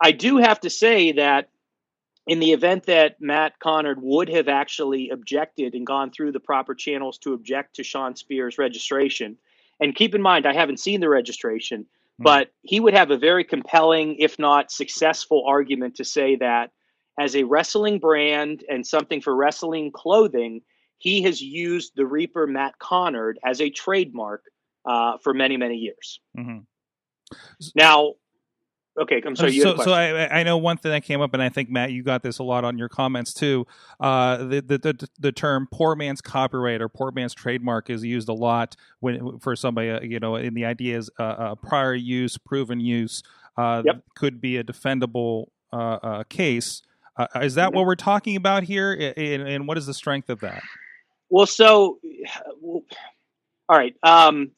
i 0.00 0.12
do 0.12 0.38
have 0.38 0.60
to 0.60 0.70
say 0.70 1.12
that 1.12 1.50
in 2.26 2.38
the 2.38 2.52
event 2.52 2.84
that 2.86 3.20
Matt 3.20 3.58
Conard 3.58 3.96
would 3.98 4.28
have 4.28 4.48
actually 4.48 5.10
objected 5.10 5.74
and 5.74 5.86
gone 5.86 6.10
through 6.10 6.32
the 6.32 6.40
proper 6.40 6.74
channels 6.74 7.18
to 7.18 7.34
object 7.34 7.76
to 7.76 7.82
Shawn 7.82 8.14
Spears' 8.14 8.58
registration, 8.58 9.36
and 9.82 9.94
keep 9.94 10.14
in 10.14 10.22
mind, 10.22 10.46
I 10.46 10.54
haven't 10.54 10.78
seen 10.78 11.00
the 11.00 11.08
registration, 11.08 11.82
mm-hmm. 11.82 12.22
but 12.22 12.48
he 12.62 12.78
would 12.78 12.94
have 12.94 13.10
a 13.10 13.18
very 13.18 13.44
compelling, 13.44 14.16
if 14.18 14.38
not 14.38 14.70
successful, 14.70 15.44
argument 15.46 15.96
to 15.96 16.04
say 16.04 16.36
that 16.36 16.70
as 17.18 17.34
a 17.34 17.42
wrestling 17.42 17.98
brand 17.98 18.64
and 18.70 18.86
something 18.86 19.20
for 19.20 19.34
wrestling 19.34 19.90
clothing, 19.92 20.62
he 20.98 21.22
has 21.22 21.42
used 21.42 21.92
the 21.96 22.06
Reaper 22.06 22.46
Matt 22.46 22.74
Conard 22.78 23.34
as 23.44 23.60
a 23.60 23.70
trademark 23.70 24.44
uh, 24.88 25.18
for 25.22 25.34
many, 25.34 25.56
many 25.56 25.76
years. 25.76 26.20
Mm-hmm. 26.38 26.58
Now, 27.74 28.14
Okay, 29.00 29.22
I'm 29.24 29.34
sorry. 29.34 29.58
so, 29.58 29.76
so 29.76 29.92
I, 29.92 30.40
I 30.40 30.42
know 30.42 30.58
one 30.58 30.76
thing 30.76 30.92
that 30.92 31.02
came 31.02 31.22
up, 31.22 31.32
and 31.32 31.42
I 31.42 31.48
think 31.48 31.70
Matt, 31.70 31.92
you 31.92 32.02
got 32.02 32.22
this 32.22 32.38
a 32.38 32.42
lot 32.42 32.64
on 32.64 32.76
your 32.76 32.90
comments 32.90 33.32
too. 33.32 33.66
Uh, 33.98 34.36
the, 34.36 34.60
the, 34.60 34.78
the 34.78 35.08
the 35.18 35.32
term 35.32 35.66
"poor 35.72 35.94
man's 35.96 36.20
copyright" 36.20 36.82
or 36.82 36.90
"poor 36.90 37.10
man's 37.10 37.32
trademark" 37.32 37.88
is 37.88 38.04
used 38.04 38.28
a 38.28 38.34
lot 38.34 38.76
when 39.00 39.38
for 39.38 39.56
somebody. 39.56 39.90
Uh, 39.90 40.00
you 40.02 40.20
know, 40.20 40.36
in 40.36 40.52
the 40.52 40.66
idea 40.66 40.98
is 40.98 41.10
uh, 41.18 41.22
uh, 41.22 41.54
prior 41.54 41.94
use, 41.94 42.36
proven 42.36 42.80
use 42.80 43.22
uh, 43.56 43.82
yep. 43.84 44.02
could 44.14 44.42
be 44.42 44.58
a 44.58 44.64
defendable 44.64 45.46
uh, 45.72 46.24
case. 46.28 46.82
is 47.40 47.54
that 47.54 47.68
mm-hmm. 47.68 47.76
what 47.76 47.86
we're 47.86 47.94
talking 47.94 48.36
about 48.36 48.62
here? 48.62 48.92
And, 49.16 49.48
and, 49.48 49.66
what 49.66 49.78
is 49.78 49.86
the 49.86 49.94
strength 49.94 50.28
of 50.28 50.40
that? 50.40 50.62
Well, 51.30 51.46
so, 51.46 51.98
all 52.62 52.82
right. 53.70 53.94
Um, 54.02 54.50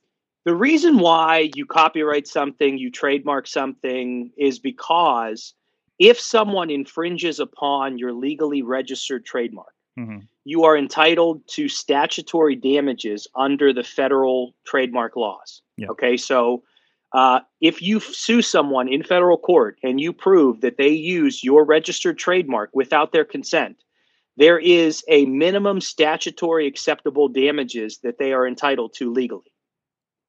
the 0.45 0.55
reason 0.55 0.99
why 0.99 1.51
you 1.55 1.65
copyright 1.65 2.29
something, 2.29 2.77
you 2.77 2.91
trademark 2.91 3.47
something 3.47 4.31
is 4.37 4.59
because 4.59 5.55
if 5.99 6.21
someone 6.21 6.71
infringes 6.71 7.41
upon 7.41 7.99
your 7.99 8.13
legally 8.13 8.63
registered 8.63 9.25
trademark, 9.25 9.75
mm-hmm. 9.99 10.19
you 10.45 10.65
are 10.65 10.77
entitled 10.77 11.41
to 11.49 11.69
statutory 11.69 12.57
damages 12.57 13.27
under 13.35 13.73
the 13.73 13.85
federal 13.85 14.55
trademark 14.67 15.17
laws. 15.17 15.63
Yeah. 15.77 15.89
Okay, 15.89 16.17
so 16.17 16.63
uh, 17.15 17.41
if 17.61 17.81
you 17.81 18.01
sue 18.01 18.43
someone 18.43 18.89
in 18.89 19.03
federal 19.03 19.39
court 19.39 19.79
and 19.83 19.99
you 19.99 20.13
prove 20.13 20.61
that 20.61 20.77
they 20.77 20.89
use 20.89 21.43
your 21.43 21.65
registered 21.65 22.19
trademark 22.19 22.71
without 22.75 23.13
their 23.13 23.25
consent, 23.25 23.77
there 24.37 24.59
is 24.59 25.05
a 25.09 25.25
minimum 25.27 25.81
statutory 25.81 26.67
acceptable 26.67 27.29
damages 27.29 27.99
that 27.99 28.19
they 28.19 28.33
are 28.33 28.47
entitled 28.47 28.93
to 28.95 29.13
legally. 29.13 29.54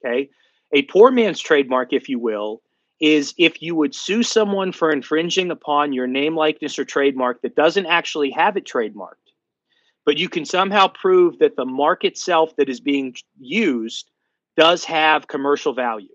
Okay. 0.05 0.29
A 0.73 0.83
poor 0.83 1.11
man's 1.11 1.39
trademark, 1.39 1.93
if 1.93 2.09
you 2.09 2.19
will, 2.19 2.61
is 2.99 3.33
if 3.37 3.61
you 3.61 3.75
would 3.75 3.93
sue 3.93 4.23
someone 4.23 4.71
for 4.71 4.91
infringing 4.91 5.51
upon 5.51 5.93
your 5.93 6.07
name, 6.07 6.35
likeness, 6.35 6.79
or 6.79 6.85
trademark 6.85 7.41
that 7.41 7.55
doesn't 7.55 7.85
actually 7.85 8.31
have 8.31 8.55
it 8.57 8.65
trademarked, 8.65 9.33
but 10.05 10.17
you 10.17 10.29
can 10.29 10.45
somehow 10.45 10.87
prove 10.87 11.39
that 11.39 11.55
the 11.55 11.65
mark 11.65 12.03
itself 12.03 12.55
that 12.55 12.69
is 12.69 12.79
being 12.79 13.15
used 13.39 14.09
does 14.55 14.85
have 14.85 15.27
commercial 15.27 15.73
value. 15.73 16.13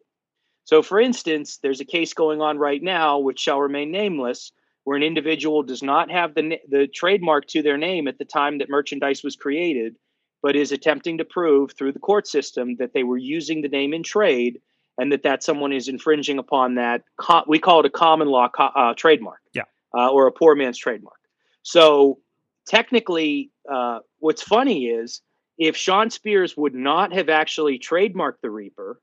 So, 0.65 0.83
for 0.83 1.01
instance, 1.01 1.59
there's 1.63 1.81
a 1.81 1.85
case 1.85 2.15
going 2.15 2.41
on 2.41 2.59
right 2.59 2.83
now, 2.83 3.19
which 3.19 3.41
shall 3.41 3.61
remain 3.61 3.91
nameless, 3.91 4.53
where 4.85 4.97
an 4.97 5.03
individual 5.03 5.63
does 5.63 5.83
not 5.83 6.11
have 6.11 6.35
the, 6.35 6.59
the 6.69 6.87
trademark 6.87 7.47
to 7.49 7.63
their 7.63 7.77
name 7.77 8.09
at 8.09 8.19
the 8.19 8.25
time 8.25 8.59
that 8.59 8.71
merchandise 8.71 9.23
was 9.23 9.37
created 9.37 9.97
but 10.43 10.57
is 10.57 10.73
attempting 10.73 11.19
to 11.19 11.25
prove 11.25 11.73
through 11.73 11.93
the 11.93 11.99
court 11.99 12.27
system 12.27 12.77
that 12.77 12.93
they 12.95 13.03
were 13.03 13.19
using 13.19 13.63
the 13.63 13.69
name 13.69 13.93
in 13.93 14.03
trade 14.03 14.61
and 14.99 15.13
that 15.13 15.23
that 15.23 15.43
someone 15.43 15.73
is 15.73 15.89
infringing 15.89 16.39
upon 16.39 16.75
that. 16.75 17.03
we 17.47 17.59
call 17.59 17.81
it 17.81 17.87
a 17.87 17.91
common 17.91 18.29
law 18.29 18.49
co- 18.49 18.65
uh, 18.65 18.95
trademark, 18.95 19.41
yeah, 19.55 19.63
uh, 19.97 20.11
or 20.11 20.27
a 20.27 20.33
poor 20.33 20.55
man's 20.55 20.79
trademark. 20.79 21.19
So 21.63 22.19
technically, 22.67 23.51
uh, 23.71 24.01
what's 24.19 24.43
funny 24.43 24.87
is 24.87 25.23
if 25.59 25.77
Shawn 25.77 26.11
Spears 26.11 26.57
would 26.57 26.75
not 26.75 27.13
have 27.13 27.29
actually 27.29 27.79
trademarked 27.79 28.41
the 28.43 28.51
Reaper, 28.51 29.01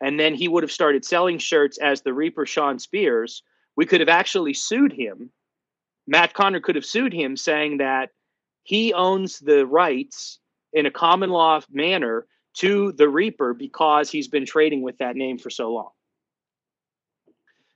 and 0.00 0.18
then 0.18 0.34
he 0.34 0.48
would 0.48 0.62
have 0.62 0.72
started 0.72 1.04
selling 1.04 1.38
shirts 1.38 1.78
as 1.78 2.02
the 2.02 2.14
Reaper 2.14 2.46
Shawn 2.46 2.78
Spears, 2.78 3.42
we 3.76 3.86
could 3.86 4.00
have 4.00 4.08
actually 4.08 4.54
sued 4.54 4.92
him. 4.92 5.30
Matt 6.06 6.32
Conard 6.34 6.62
could 6.62 6.74
have 6.74 6.86
sued 6.86 7.12
him, 7.12 7.36
saying 7.36 7.78
that 7.78 8.10
he 8.62 8.92
owns 8.92 9.38
the 9.38 9.66
rights 9.66 10.38
in 10.72 10.86
a 10.86 10.90
common 10.90 11.30
law 11.30 11.60
manner 11.70 12.26
to 12.54 12.92
the 12.92 13.08
Reaper 13.08 13.54
because 13.54 14.10
he's 14.10 14.28
been 14.28 14.46
trading 14.46 14.82
with 14.82 14.98
that 14.98 15.16
name 15.16 15.38
for 15.38 15.50
so 15.50 15.72
long. 15.72 15.90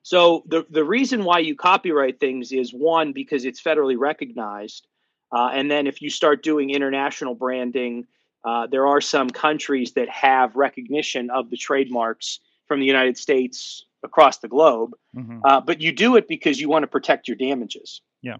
So 0.02 0.44
the 0.46 0.66
the 0.68 0.84
reason 0.84 1.24
why 1.24 1.38
you 1.38 1.56
copyright 1.56 2.20
things 2.20 2.52
is 2.52 2.74
one 2.74 3.12
because 3.12 3.44
it's 3.44 3.62
federally 3.62 3.98
recognized, 3.98 4.86
uh, 5.32 5.50
and 5.52 5.70
then 5.70 5.86
if 5.86 6.02
you 6.02 6.10
start 6.10 6.42
doing 6.42 6.70
international 6.70 7.34
branding, 7.34 8.06
uh, 8.44 8.66
there 8.66 8.86
are 8.86 9.00
some 9.00 9.30
countries 9.30 9.92
that 9.92 10.08
have 10.10 10.56
recognition 10.56 11.30
of 11.30 11.48
the 11.48 11.56
trademarks 11.56 12.40
from 12.66 12.80
the 12.80 12.86
United 12.86 13.16
States 13.16 13.86
across 14.02 14.38
the 14.38 14.48
globe. 14.48 14.94
Mhm. 15.16 15.40
Uh, 15.42 15.60
but 15.62 15.80
you 15.80 15.90
do 15.90 16.16
it 16.16 16.28
because 16.28 16.60
you 16.60 16.68
want 16.68 16.82
to 16.82 16.86
protect 16.86 17.26
your 17.26 17.36
damages. 17.38 18.02
Yeah, 18.20 18.36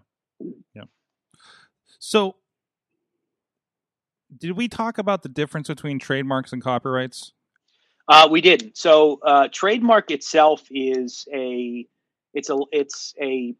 yeah. 0.75 0.83
So, 1.97 2.35
did 4.37 4.51
we 4.51 4.67
talk 4.67 4.97
about 4.97 5.23
the 5.23 5.29
difference 5.29 5.67
between 5.67 5.99
trademarks 5.99 6.53
and 6.53 6.61
copyrights? 6.61 7.33
Uh, 8.07 8.27
we 8.29 8.41
didn't. 8.41 8.77
So 8.77 9.19
uh, 9.25 9.47
trademark 9.51 10.11
itself 10.11 10.63
is 10.69 11.27
a 11.33 11.87
it's 12.33 12.49
a 12.49 12.57
it's 12.71 13.13
a 13.21 13.55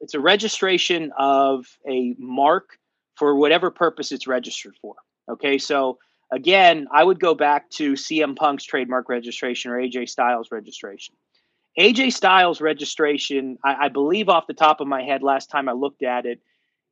it's 0.00 0.14
a 0.14 0.20
registration 0.20 1.12
of 1.16 1.66
a 1.88 2.14
mark 2.18 2.78
for 3.16 3.36
whatever 3.36 3.70
purpose 3.70 4.12
it's 4.12 4.26
registered 4.26 4.74
for. 4.80 4.96
Okay, 5.30 5.58
so 5.58 5.98
again, 6.32 6.88
I 6.92 7.04
would 7.04 7.20
go 7.20 7.34
back 7.34 7.70
to 7.70 7.92
CM 7.92 8.36
Punk's 8.36 8.64
trademark 8.64 9.08
registration 9.08 9.70
or 9.70 9.78
AJ 9.78 10.08
Styles 10.08 10.48
registration. 10.50 11.14
AJ 11.78 12.12
Styles 12.12 12.60
registration, 12.60 13.56
I, 13.64 13.86
I 13.86 13.88
believe 13.88 14.28
off 14.28 14.46
the 14.46 14.54
top 14.54 14.80
of 14.80 14.88
my 14.88 15.02
head, 15.02 15.22
last 15.22 15.48
time 15.48 15.68
I 15.68 15.72
looked 15.72 16.02
at 16.02 16.26
it, 16.26 16.40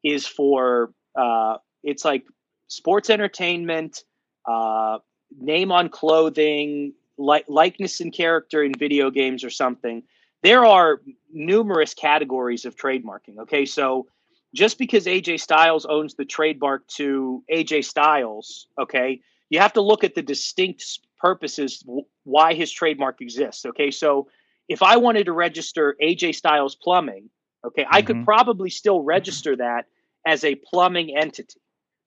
is 0.03 0.27
for 0.27 0.93
uh, 1.19 1.57
it's 1.83 2.05
like 2.05 2.25
sports 2.71 3.11
entertainment, 3.11 4.05
uh, 4.49 4.99
name 5.39 5.73
on 5.73 5.89
clothing, 5.89 6.95
li- 7.19 7.45
likeness 7.49 8.01
and 8.01 8.13
character 8.13 8.63
in 8.63 8.73
video 8.79 9.11
games 9.11 9.45
or 9.45 9.51
something. 9.51 10.03
There 10.43 10.65
are 10.65 11.03
numerous 11.33 11.93
categories 11.95 12.65
of 12.65 12.77
trademarking. 12.77 13.39
Okay, 13.41 13.67
so 13.67 14.07
just 14.55 14.79
because 14.79 15.07
AJ 15.07 15.41
Styles 15.41 15.85
owns 15.85 16.15
the 16.15 16.25
trademark 16.25 16.87
to 16.89 17.45
AJ 17.53 17.85
Styles, 17.85 18.67
okay, 18.79 19.21
you 19.51 19.59
have 19.59 19.75
to 19.75 19.83
look 19.83 20.05
at 20.05 20.15
the 20.15 20.23
distinct 20.23 21.01
purposes 21.21 21.81
w- 21.81 22.07
why 22.25 22.55
his 22.55 22.73
trademark 22.73 23.21
exists. 23.21 23.67
Okay, 23.67 23.91
so 23.91 24.29
if 24.69 24.83
I 24.83 24.97
wanted 24.97 25.27
to 25.27 25.33
register 25.33 25.97
AJ 26.01 26.33
Styles 26.37 26.77
Plumbing, 26.77 27.29
okay, 27.67 27.85
I 27.91 28.03
could 28.03 28.17
Mhm. 28.19 28.25
probably 28.25 28.71
still 28.71 29.03
register 29.03 29.57
that 29.57 29.87
as 30.25 30.45
a 30.45 30.55
plumbing 30.55 31.17
entity, 31.17 31.61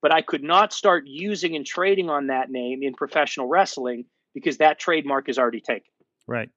but 0.03 0.11
I 0.11 0.21
could 0.21 0.43
not 0.43 0.73
start 0.73 1.07
using 1.07 1.55
and 1.55 1.65
trading 1.65 2.09
on 2.09 2.27
that 2.27 2.51
name 2.51 2.83
in 2.83 2.93
professional 2.93 3.47
wrestling 3.47 4.03
because 4.33 4.57
that 4.57 4.77
trademark 4.77 5.29
is 5.29 5.39
already 5.39 5.61
taken. 5.61 5.89
Right. 6.27 6.49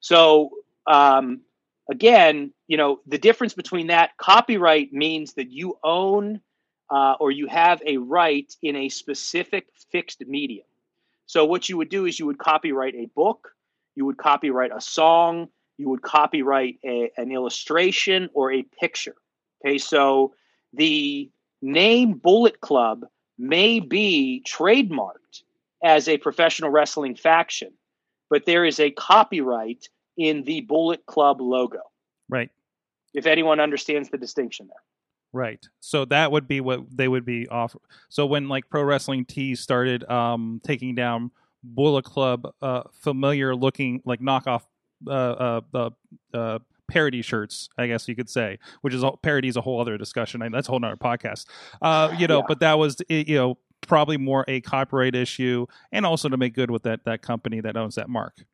So 0.00 0.50
um, 0.86 1.40
again, 1.90 2.52
you 2.66 2.76
know, 2.76 3.00
the 3.06 3.16
difference 3.16 3.54
between 3.54 3.86
that 3.86 4.18
copyright 4.18 4.92
means 4.92 5.32
that 5.32 5.50
you 5.50 5.78
own 5.82 6.42
uh, 6.90 7.14
or 7.18 7.30
you 7.30 7.46
have 7.46 7.82
a 7.86 7.96
right 7.96 8.54
in 8.62 8.76
a 8.76 8.90
specific 8.90 9.68
fixed 9.90 10.22
medium. 10.26 10.66
So 11.24 11.46
what 11.46 11.70
you 11.70 11.78
would 11.78 11.88
do 11.88 12.04
is 12.04 12.18
you 12.18 12.26
would 12.26 12.38
copyright 12.38 12.94
a 12.94 13.06
book, 13.14 13.48
you 13.94 14.04
would 14.04 14.18
copyright 14.18 14.72
a 14.74 14.80
song, 14.80 15.48
you 15.78 15.88
would 15.88 16.02
copyright 16.02 16.78
a, 16.84 17.10
an 17.16 17.32
illustration 17.32 18.28
or 18.34 18.52
a 18.52 18.62
picture. 18.62 19.16
Okay, 19.64 19.78
so 19.78 20.34
the 20.74 21.30
name 21.62 22.14
Bullet 22.14 22.60
Club 22.60 23.04
may 23.38 23.80
be 23.80 24.42
trademarked 24.46 25.42
as 25.82 26.08
a 26.08 26.18
professional 26.18 26.70
wrestling 26.70 27.14
faction, 27.14 27.72
but 28.30 28.46
there 28.46 28.64
is 28.64 28.80
a 28.80 28.90
copyright 28.90 29.88
in 30.16 30.42
the 30.44 30.62
Bullet 30.62 31.06
Club 31.06 31.40
logo. 31.40 31.80
Right. 32.28 32.50
If 33.14 33.26
anyone 33.26 33.60
understands 33.60 34.10
the 34.10 34.18
distinction 34.18 34.66
there. 34.66 34.82
Right. 35.32 35.64
So 35.80 36.04
that 36.06 36.32
would 36.32 36.48
be 36.48 36.60
what 36.60 36.84
they 36.96 37.06
would 37.06 37.24
be 37.24 37.48
off. 37.48 37.76
So 38.08 38.26
when 38.26 38.48
like 38.48 38.68
Pro 38.70 38.82
Wrestling 38.82 39.24
Tees 39.24 39.60
started 39.60 40.08
um, 40.10 40.60
taking 40.64 40.94
down 40.94 41.30
Bullet 41.62 42.04
Club, 42.04 42.52
uh, 42.62 42.84
familiar 42.92 43.54
looking 43.54 44.02
like 44.04 44.20
knockoff 44.20 44.62
uh, 45.06 45.10
uh, 45.10 45.60
uh, 45.74 45.90
uh, 46.34 46.58
parody 46.88 47.22
shirts, 47.22 47.68
I 47.78 47.86
guess 47.86 48.08
you 48.08 48.16
could 48.16 48.28
say, 48.28 48.58
which 48.80 48.94
is 48.94 49.04
all, 49.04 49.16
parody 49.18 49.48
is 49.48 49.56
a 49.56 49.60
whole 49.60 49.80
other 49.80 49.96
discussion. 49.98 50.42
and 50.42 50.52
That's 50.54 50.68
a 50.68 50.70
whole 50.72 50.84
other 50.84 50.96
podcast. 50.96 51.46
Uh, 51.80 52.14
you 52.18 52.26
know, 52.26 52.38
Yeah. 52.38 52.44
but 52.48 52.60
that 52.60 52.78
was 52.78 53.00
you 53.08 53.36
know 53.36 53.58
probably 53.82 54.16
more 54.16 54.44
a 54.48 54.60
copyright 54.60 55.14
issue, 55.14 55.66
and 55.92 56.04
also 56.04 56.28
to 56.28 56.36
make 56.36 56.54
good 56.54 56.70
with 56.70 56.82
that 56.82 57.04
that 57.04 57.22
company 57.22 57.60
that 57.60 57.76
owns 57.76 57.94
that 57.94 58.08
mark. 58.08 58.44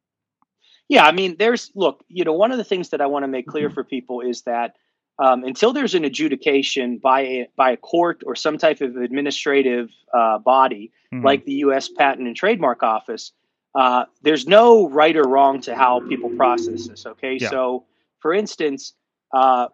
Yeah, 0.88 1.06
I 1.06 1.12
mean, 1.12 1.36
there's 1.38 1.70
look, 1.74 2.04
you 2.08 2.24
know, 2.24 2.34
one 2.34 2.52
of 2.52 2.58
the 2.58 2.64
things 2.64 2.90
that 2.90 3.00
I 3.00 3.06
want 3.06 3.22
to 3.22 3.28
make 3.28 3.46
clear 3.46 3.70
for 3.70 3.84
people 3.84 4.20
is 4.20 4.42
that 4.42 4.76
um, 5.18 5.44
until 5.44 5.72
there's 5.72 5.94
an 5.94 6.04
adjudication 6.04 6.98
by 6.98 7.20
a, 7.20 7.46
by 7.56 7.70
a 7.70 7.76
court 7.76 8.22
or 8.26 8.34
some 8.34 8.58
type 8.58 8.80
of 8.80 8.96
administrative 8.96 9.88
uh, 10.12 10.38
body 10.38 10.92
Mhm. 11.12 11.22
like 11.24 11.44
the 11.44 11.52
U.S. 11.66 11.88
Patent 11.88 12.26
and 12.26 12.34
Trademark 12.36 12.82
Office, 12.82 13.30
uh, 13.76 14.04
there's 14.22 14.46
no 14.48 14.88
right 14.88 15.16
or 15.16 15.22
wrong 15.22 15.60
to 15.62 15.74
how 15.76 16.00
people 16.00 16.30
process 16.30 16.88
this. 16.88 17.06
Okay, 17.06 17.38
Yeah. 17.40 17.48
so 17.50 17.84
for 18.24 18.32
instance, 18.32 18.94
uh, 19.34 19.68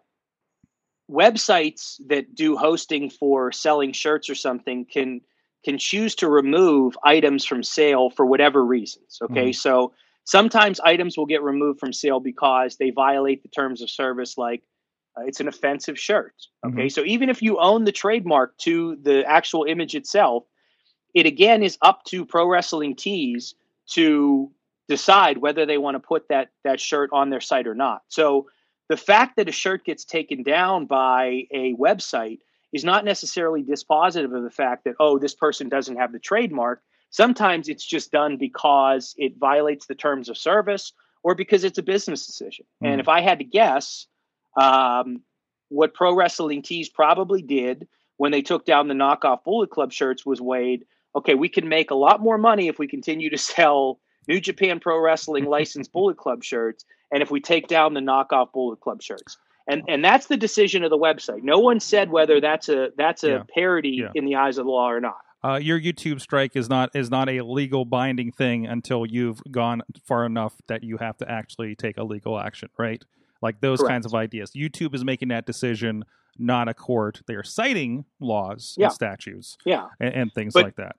websites 1.09 1.95
that 2.09 2.35
do 2.35 2.57
hosting 2.57 3.09
for 3.09 3.49
selling 3.53 3.93
shirts 3.93 4.29
or 4.29 4.35
something 4.35 4.83
can 4.83 5.21
can 5.63 5.77
choose 5.77 6.15
to 6.15 6.27
remove 6.27 6.97
items 7.05 7.45
from 7.45 7.63
sale 7.63 8.09
for 8.09 8.25
whatever 8.25 8.65
reasons. 8.65 9.19
Okay, 9.21 9.53
so 9.53 9.93
sometimes 10.25 10.81
items 10.81 11.17
will 11.17 11.27
get 11.27 11.41
removed 11.41 11.79
from 11.79 11.93
sale 11.93 12.19
because 12.19 12.75
they 12.75 12.89
violate 12.89 13.41
the 13.41 13.47
terms 13.47 13.81
of 13.81 13.89
service, 13.89 14.37
like 14.37 14.63
uh, 15.17 15.23
it's 15.25 15.39
an 15.39 15.47
offensive 15.47 15.97
shirt. 15.97 16.35
Okay, 16.67 16.89
so 16.89 17.05
even 17.05 17.29
if 17.29 17.41
you 17.41 17.57
own 17.57 17.85
the 17.85 17.93
trademark 17.93 18.57
to 18.57 18.97
the 19.01 19.23
actual 19.25 19.63
image 19.63 19.95
itself, 19.95 20.43
it 21.15 21.25
again 21.25 21.63
is 21.63 21.77
up 21.81 22.03
to 22.07 22.25
Pro 22.25 22.49
Wrestling 22.49 22.97
Tees 22.97 23.55
to 23.91 24.51
decide 24.91 25.37
whether 25.37 25.65
they 25.65 25.77
want 25.77 25.95
to 25.95 25.99
put 25.99 26.27
that 26.27 26.49
that 26.65 26.81
shirt 26.81 27.09
on 27.13 27.29
their 27.29 27.39
site 27.39 27.65
or 27.65 27.73
not. 27.73 28.01
So 28.09 28.47
the 28.89 28.97
fact 28.97 29.37
that 29.37 29.47
a 29.47 29.53
shirt 29.53 29.85
gets 29.85 30.03
taken 30.03 30.43
down 30.43 30.85
by 30.85 31.43
a 31.49 31.73
website 31.75 32.39
is 32.73 32.83
not 32.83 33.05
necessarily 33.05 33.63
dispositive 33.63 34.35
of 34.35 34.43
the 34.43 34.49
fact 34.49 34.83
that 34.83 34.95
oh 34.99 35.17
this 35.17 35.33
person 35.33 35.69
doesn't 35.69 35.95
have 35.95 36.11
the 36.11 36.19
trademark. 36.19 36.81
Sometimes 37.09 37.69
it's 37.69 37.85
just 37.85 38.11
done 38.11 38.35
because 38.35 39.15
it 39.17 39.37
violates 39.37 39.85
the 39.85 39.95
terms 39.95 40.27
of 40.27 40.37
service 40.37 40.91
or 41.23 41.35
because 41.35 41.63
it's 41.63 41.77
a 41.77 41.83
business 41.83 42.25
decision. 42.25 42.65
Mhm. 42.83 42.87
And 42.89 43.01
if 43.01 43.07
I 43.07 43.21
had 43.21 43.39
to 43.39 43.45
guess, 43.45 44.07
um, 44.57 45.21
what 45.69 45.93
Pro 45.93 46.13
Wrestling 46.13 46.61
Tees 46.61 46.89
probably 46.89 47.41
did 47.41 47.87
when 48.17 48.33
they 48.33 48.41
took 48.41 48.65
down 48.65 48.89
the 48.89 48.93
knockoff 48.93 49.45
Bullet 49.45 49.69
Club 49.69 49.93
shirts 49.93 50.25
was 50.25 50.41
weighed. 50.41 50.85
Okay, 51.15 51.35
we 51.35 51.47
can 51.49 51.69
make 51.69 51.91
a 51.91 51.95
lot 51.95 52.19
more 52.21 52.37
money 52.37 52.67
if 52.67 52.77
we 52.77 52.87
continue 52.87 53.29
to 53.29 53.37
sell 53.53 53.99
New 54.27 54.39
Japan 54.39 54.79
Pro 54.79 54.99
Wrestling 54.99 55.45
licensed 55.49 55.91
Bullet 55.91 56.17
Club 56.17 56.43
shirts, 56.43 56.85
and 57.11 57.21
if 57.23 57.31
we 57.31 57.39
take 57.41 57.67
down 57.67 57.93
the 57.93 57.99
knockoff 58.01 58.51
Bullet 58.53 58.79
Club 58.79 59.01
shirts. 59.01 59.37
And 59.67 59.83
and 59.87 60.03
that's 60.03 60.25
the 60.27 60.37
decision 60.37 60.83
of 60.83 60.89
the 60.89 60.97
website. 60.97 61.43
No 61.43 61.59
one 61.59 61.79
said 61.79 62.09
whether 62.09 62.41
that's 62.41 62.67
a 62.67 62.89
that's 62.97 63.23
a 63.23 63.29
Yeah. 63.29 63.43
parody 63.53 63.99
Yeah. 64.01 64.11
in 64.15 64.25
the 64.25 64.35
eyes 64.35 64.57
of 64.57 64.65
the 64.65 64.71
law 64.71 64.89
or 64.89 64.99
not. 64.99 65.17
uh, 65.43 65.59
your 65.61 65.79
YouTube 65.79 66.19
strike 66.21 66.55
is 66.55 66.67
not 66.69 66.89
is 66.95 67.09
not 67.11 67.29
a 67.29 67.41
legal 67.41 67.85
binding 67.85 68.31
thing 68.31 68.65
until 68.67 69.05
you've 69.05 69.41
gone 69.51 69.81
far 70.03 70.25
enough 70.25 70.53
that 70.67 70.83
you 70.83 70.97
have 70.97 71.17
to 71.17 71.29
actually 71.29 71.75
take 71.75 71.97
a 71.97 72.03
legal 72.03 72.39
action, 72.39 72.69
right? 72.77 73.03
Like 73.41 73.61
those 73.61 73.79
Correct. 73.79 73.91
kinds 73.91 74.05
of 74.07 74.13
ideas. 74.15 74.51
YouTube 74.55 74.93
is 74.95 75.03
making 75.03 75.29
that 75.29 75.45
decision, 75.45 76.05
not 76.37 76.67
a 76.67 76.73
court. 76.73 77.21
They 77.27 77.33
are 77.35 77.43
citing 77.43 78.05
laws 78.19 78.75
Yeah. 78.79 78.87
and 78.87 78.93
statutes 78.93 79.57
Yeah. 79.65 79.87
and, 79.99 80.13
and 80.13 80.33
things 80.33 80.53
But- 80.53 80.63
like 80.65 80.75
that. 80.75 80.95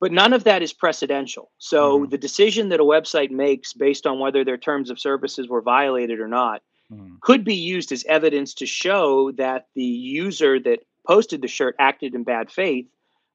But 0.00 0.12
none 0.12 0.32
of 0.32 0.44
that 0.44 0.62
is 0.62 0.72
precedential. 0.72 1.46
So 1.58 2.00
Mhm. 2.00 2.10
the 2.10 2.18
decision 2.18 2.68
that 2.68 2.80
a 2.80 2.84
website 2.84 3.30
makes 3.30 3.72
based 3.72 4.06
on 4.06 4.20
whether 4.20 4.44
their 4.44 4.56
terms 4.56 4.90
of 4.90 5.00
services 5.00 5.48
were 5.48 5.60
violated 5.60 6.20
or 6.20 6.28
not 6.28 6.62
Mhm. 6.92 7.20
could 7.20 7.44
be 7.44 7.54
used 7.54 7.90
as 7.90 8.04
evidence 8.04 8.54
to 8.54 8.66
show 8.66 9.32
that 9.32 9.66
the 9.74 9.82
user 9.82 10.60
that 10.60 10.80
posted 11.06 11.42
the 11.42 11.48
shirt 11.48 11.74
acted 11.78 12.14
in 12.14 12.22
bad 12.22 12.50
faith, 12.50 12.86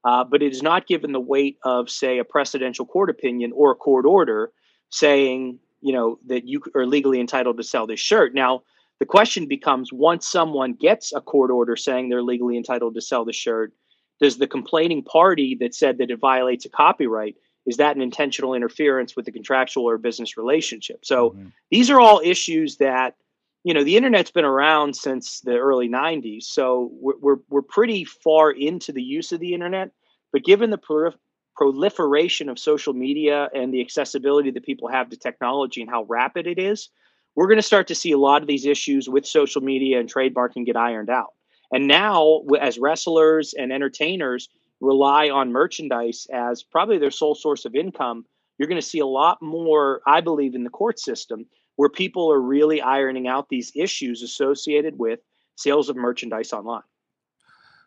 uh, 0.06 0.24
but 0.24 0.42
it 0.42 0.52
is 0.54 0.64
not 0.64 0.88
given 0.88 1.12
the 1.12 1.20
weight 1.20 1.58
of, 1.64 1.90
say, 1.90 2.18
a 2.20 2.24
precedential 2.24 2.88
court 2.88 3.10
opinion 3.10 3.52
or 3.54 3.72
a 3.72 3.76
court 3.76 4.06
order 4.06 4.52
saying, 4.90 5.60
you 5.82 5.92
know, 5.92 6.18
that 6.26 6.48
you 6.48 6.62
are 6.76 6.86
legally 6.86 7.20
entitled 7.20 7.58
to 7.58 7.64
sell 7.64 7.86
this 7.88 8.00
shirt. 8.00 8.34
Now, 8.34 8.64
the 9.00 9.06
question 9.06 9.48
becomes 9.48 9.92
once 9.92 10.26
someone 10.28 10.74
gets 10.74 11.12
a 11.12 11.20
court 11.20 11.52
order 11.52 11.76
saying 11.76 12.08
they're 12.08 12.24
legally 12.24 12.56
entitled 12.56 12.96
to 12.96 13.02
sell 13.02 13.26
the 13.26 13.34
shirt, 13.34 13.74
does 14.20 14.38
the 14.38 14.48
complaining 14.48 15.04
party 15.04 15.56
that 15.60 15.76
said 15.76 15.98
that 15.98 16.12
it 16.12 16.20
violates 16.20 16.66
a 16.66 16.70
copyright 16.70 17.36
is 17.66 17.78
that 17.78 17.96
an 17.96 18.02
intentional 18.02 18.54
interference 18.54 19.16
with 19.16 19.26
the 19.26 19.32
contractual 19.32 19.90
or 19.90 19.98
business 19.98 20.38
relationship? 20.38 21.06
So 21.06 21.32
Mhm. 21.32 21.52
these 21.72 21.90
are 21.90 22.00
all 22.00 22.22
issues 22.24 22.78
that 22.78 23.16
you 23.64 23.74
know 23.74 23.84
the 23.84 23.96
internet's 23.96 24.32
been 24.32 24.46
around 24.46 24.96
since 24.96 25.40
the 25.42 25.58
early 25.58 25.88
90s 25.88 26.44
so 26.44 26.92
we're, 26.94 27.18
we're, 27.20 27.38
we're 27.50 27.62
pretty 27.62 28.04
far 28.04 28.52
into 28.52 28.92
the 28.92 29.02
use 29.02 29.32
of 29.32 29.40
the 29.40 29.54
internet 29.54 29.92
but 30.32 30.44
given 30.44 30.70
the 30.70 30.78
prolif- 30.78 31.16
proliferation 31.56 32.50
of 32.50 32.60
social 32.60 32.94
media 32.94 33.50
and 33.56 33.74
the 33.74 33.82
accessibility 33.82 34.52
that 34.52 34.66
people 34.66 34.90
have 34.90 35.10
to 35.10 35.18
technology 35.18 35.82
and 35.82 35.90
how 35.90 36.04
rapid 36.04 36.46
it 36.46 36.60
is 36.60 36.90
we're 37.36 37.48
going 37.48 37.58
to 37.58 37.62
start 37.64 37.88
to 37.88 37.96
see 37.96 38.12
a 38.12 38.18
lot 38.18 38.42
of 38.42 38.48
these 38.48 38.66
issues 38.66 39.08
with 39.10 39.26
social 39.26 39.62
media 39.62 40.00
and 40.00 40.14
trademarking 40.14 40.66
get 40.66 40.76
ironed 40.76 41.10
out 41.10 41.34
and 41.74 41.88
now 41.88 42.42
as 42.62 42.78
wrestlers 42.78 43.54
and 43.54 43.74
entertainers 43.74 44.50
rely 44.80 45.30
on 45.30 45.52
merchandise 45.52 46.28
as 46.34 46.64
probably 46.64 46.98
their 46.98 47.12
sole 47.12 47.36
source 47.36 47.66
of 47.66 47.76
income 47.76 48.26
you're 48.58 48.68
going 48.68 48.80
to 48.80 48.88
see 48.88 49.00
a 49.00 49.06
lot 49.06 49.42
more 49.42 50.02
i 50.08 50.22
believe 50.22 50.56
in 50.56 50.64
the 50.64 50.70
court 50.70 51.00
system 51.00 51.46
where 51.76 51.90
people 51.90 52.32
are 52.32 52.40
really 52.40 52.82
ironing 52.82 53.28
out 53.28 53.50
these 53.50 53.72
issues 53.76 54.22
associated 54.22 54.98
with 54.98 55.20
sales 55.56 55.90
of 55.90 55.96
merchandise 55.96 56.54
online. 56.54 56.84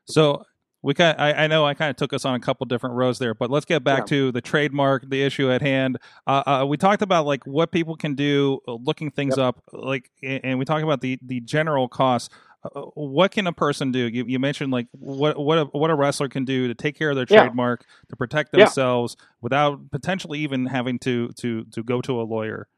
So 0.08 0.44
we 0.82 0.94
kind 0.94 1.16
I, 1.18 1.32
I, 1.32 1.46
know 1.46 1.64
I 1.64 1.74
kind 1.74 1.90
of 1.90 1.96
took 1.96 2.12
us 2.12 2.24
on 2.24 2.34
a 2.34 2.40
couple 2.40 2.64
different 2.66 2.94
roads 2.94 3.18
there, 3.18 3.34
but 3.34 3.50
let's 3.50 3.64
get 3.64 3.82
back 3.82 4.00
yeah. 4.00 4.16
to 4.16 4.32
the 4.32 4.40
trademark, 4.40 5.08
the 5.08 5.22
issue 5.22 5.50
at 5.50 5.62
hand. 5.62 5.98
Uh, 6.26 6.42
uh, 6.46 6.66
we 6.66 6.76
talked 6.76 7.02
about 7.02 7.26
like 7.26 7.44
what 7.44 7.72
people 7.72 7.96
can 7.96 8.14
do, 8.14 8.60
uh, 8.68 8.74
looking 8.74 9.10
things 9.10 9.36
yep. 9.36 9.46
up, 9.46 9.62
like, 9.72 10.10
and 10.22 10.58
we 10.58 10.64
talked 10.64 10.84
about 10.84 11.00
the 11.00 11.18
the 11.22 11.40
general 11.40 11.88
costs. 11.88 12.32
Uh, 12.74 12.82
what 12.94 13.30
can 13.30 13.46
a 13.46 13.52
person 13.52 13.92
do? 13.92 14.08
You, 14.08 14.24
you, 14.26 14.38
mentioned 14.38 14.72
like 14.72 14.86
what 14.92 15.38
what 15.38 15.58
a, 15.58 15.64
what 15.66 15.90
a 15.90 15.94
wrestler 15.94 16.28
can 16.28 16.44
do 16.44 16.68
to 16.68 16.74
take 16.74 16.96
care 16.96 17.10
of 17.10 17.16
their 17.16 17.26
yeah. 17.28 17.42
trademark, 17.42 17.84
to 18.08 18.16
protect 18.16 18.52
themselves 18.52 19.16
yeah. 19.18 19.26
without 19.40 19.90
potentially 19.90 20.40
even 20.40 20.66
having 20.66 20.98
to 21.00 21.28
to 21.36 21.64
to 21.64 21.82
go 21.82 22.00
to 22.02 22.20
a 22.20 22.24
lawyer. 22.24 22.68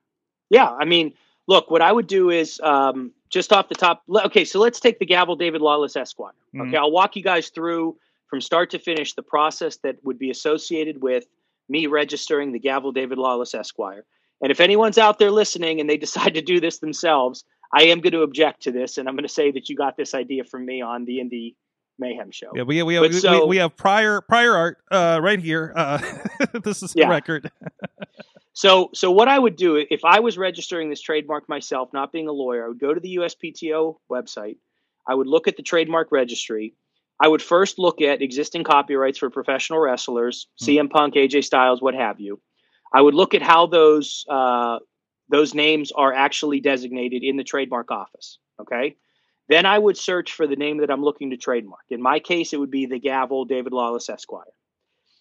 Yeah, 0.51 0.71
I 0.71 0.85
mean, 0.85 1.15
look, 1.47 1.71
what 1.71 1.83
I 1.83 1.93
would 1.93 2.07
do 2.07 2.31
is 2.31 2.61
um, 2.61 3.13
just 3.31 3.53
off 3.53 3.69
the 3.69 3.75
top. 3.75 4.03
Okay, 4.09 4.45
so 4.45 4.59
let's 4.59 4.81
take 4.81 4.99
the 4.99 5.07
gavel, 5.07 5.37
David 5.37 5.61
Lawless 5.61 5.97
Esquire. 5.97 6.33
Mm-hmm. 6.55 6.69
Okay, 6.69 6.77
I'll 6.77 6.91
walk 6.91 7.17
you 7.17 7.23
guys 7.23 7.49
through 7.49 7.97
from 8.29 8.41
start 8.41 8.71
to 8.71 8.79
finish 8.79 9.15
the 9.15 9.23
process 9.23 9.77
that 9.79 9.97
would 10.05 10.19
be 10.19 10.31
associated 10.31 11.03
with 11.03 11.27
me 11.69 11.87
registering 11.87 12.53
the 12.53 12.59
gavel, 12.59 12.93
David 12.93 13.19
Lawless 13.19 13.55
Esquire. 13.55 14.05
And 14.41 14.53
if 14.53 14.61
anyone's 14.61 14.99
out 14.99 15.19
there 15.19 15.31
listening 15.31 15.81
and 15.81 15.89
they 15.89 15.97
decide 16.07 16.35
to 16.35 16.43
do 16.43 16.61
this 16.61 16.79
themselves, 16.79 17.45
I 17.73 17.85
am 17.85 18.01
going 18.01 18.13
to 18.13 18.23
object 18.23 18.63
to 18.63 18.73
this, 18.73 18.99
and 18.99 19.09
I'm 19.09 19.15
going 19.15 19.27
to 19.27 19.33
say 19.33 19.51
that 19.51 19.69
you 19.69 19.77
got 19.77 19.97
this 19.97 20.15
idea 20.15 20.45
from 20.45 20.65
me 20.65 20.81
on 20.81 21.05
the 21.05 21.21
Indy 21.21 21.57
Mayhem 21.99 22.31
show. 22.31 22.53
Yeah, 22.55 22.63
we 22.63 22.83
we, 22.83 22.99
we, 22.99 23.13
so, 23.13 23.43
we, 23.43 23.49
we, 23.49 23.57
have 23.59 23.77
prior 23.77 24.21
prior 24.21 24.55
art 24.55 24.79
uh, 24.91 25.21
right 25.23 25.41
here. 25.41 25.73
Uh, 25.77 25.99
this 26.63 26.83
is 26.83 26.93
the 26.93 27.01
yeah. 27.01 27.09
record. 27.09 27.51
So, 28.59 28.91
so 28.93 29.13
what 29.13 29.29
I 29.29 29.39
would 29.39 29.55
do 29.55 29.77
if 29.77 30.05
I 30.05 30.19
was 30.19 30.37
registering 30.37 30.91
this 30.91 31.01
trademark 31.01 31.49
myself, 31.49 31.91
not 31.93 32.11
being 32.11 32.27
a 32.27 32.33
lawyer, 32.33 32.65
I 32.65 32.69
would 32.69 32.81
go 32.81 32.93
to 32.93 32.99
the 32.99 33.15
USPTO 33.15 33.99
website. 34.11 34.57
I 35.07 35.15
would 35.15 35.29
look 35.29 35.47
at 35.47 35.57
the 35.57 35.63
trademark 35.63 36.11
registry. 36.11 36.75
I 37.23 37.29
would 37.29 37.41
first 37.41 37.79
look 37.79 38.01
at 38.01 38.21
existing 38.21 38.65
copyrights 38.65 39.19
for 39.19 39.31
professional 39.31 39.79
wrestlers, 39.79 40.49
mm-hmm. 40.61 40.89
CM 40.89 40.91
Punk, 40.91 41.15
AJ 41.15 41.45
Styles, 41.45 41.81
what 41.81 41.95
have 41.95 42.19
you. 42.19 42.41
I 42.93 43.01
would 43.01 43.15
look 43.15 43.33
at 43.33 43.43
how 43.43 43.69
those 43.69 44.25
uh, 44.29 44.81
those 45.29 45.55
names 45.55 45.93
are 45.93 46.13
actually 46.13 46.61
designated 46.61 47.23
in 47.23 47.37
the 47.37 47.45
trademark 47.45 47.91
office. 47.91 48.39
Okay. 48.61 48.97
Then 49.49 49.65
I 49.65 49.79
would 49.79 49.97
search 49.97 50.33
for 50.33 50.47
the 50.47 50.57
name 50.57 50.79
that 50.79 50.91
I'm 50.91 51.03
looking 51.03 51.31
to 51.31 51.37
trademark. 51.37 51.85
In 51.91 52.03
my 52.03 52.19
case, 52.19 52.53
it 52.53 52.61
would 52.61 52.71
be 52.71 52.87
the 52.87 52.99
Gavel 52.99 53.47
David 53.47 53.73
Lawless 53.73 54.09
Esquire. 54.09 54.45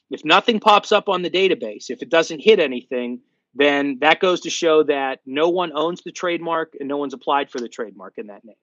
If 0.09 0.25
nothing 0.25 0.59
pops 0.59 0.91
up 0.91 1.09
on 1.09 1.21
the 1.21 1.29
database, 1.29 1.89
if 1.89 2.01
it 2.01 2.09
doesn't 2.09 2.39
hit 2.39 2.59
anything, 2.59 3.21
then 3.55 3.97
that 4.01 4.19
goes 4.19 4.41
to 4.41 4.49
show 4.49 4.83
that 4.83 5.19
no 5.25 5.49
one 5.49 5.71
owns 5.73 6.01
the 6.01 6.11
trademark 6.11 6.75
and 6.79 6.87
no 6.87 6.97
one's 6.97 7.13
applied 7.13 7.49
for 7.49 7.59
the 7.59 7.69
trademark 7.69 8.13
in 8.17 8.27
that 8.27 8.45
name. 8.45 8.55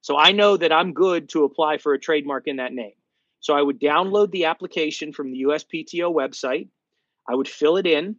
So 0.00 0.16
I 0.16 0.32
know 0.32 0.56
that 0.56 0.72
I'm 0.72 0.92
good 0.92 1.28
to 1.30 1.44
apply 1.44 1.78
for 1.78 1.92
a 1.92 1.98
trademark 1.98 2.46
in 2.46 2.56
that 2.56 2.72
name. 2.72 2.94
So 3.40 3.54
I 3.54 3.62
would 3.62 3.80
download 3.80 4.30
the 4.30 4.46
application 4.46 5.12
from 5.12 5.30
the 5.30 5.42
USPTO 5.42 6.12
website. 6.12 6.68
I 7.28 7.34
would 7.34 7.48
fill 7.48 7.76
it 7.76 7.86
in. 7.86 8.16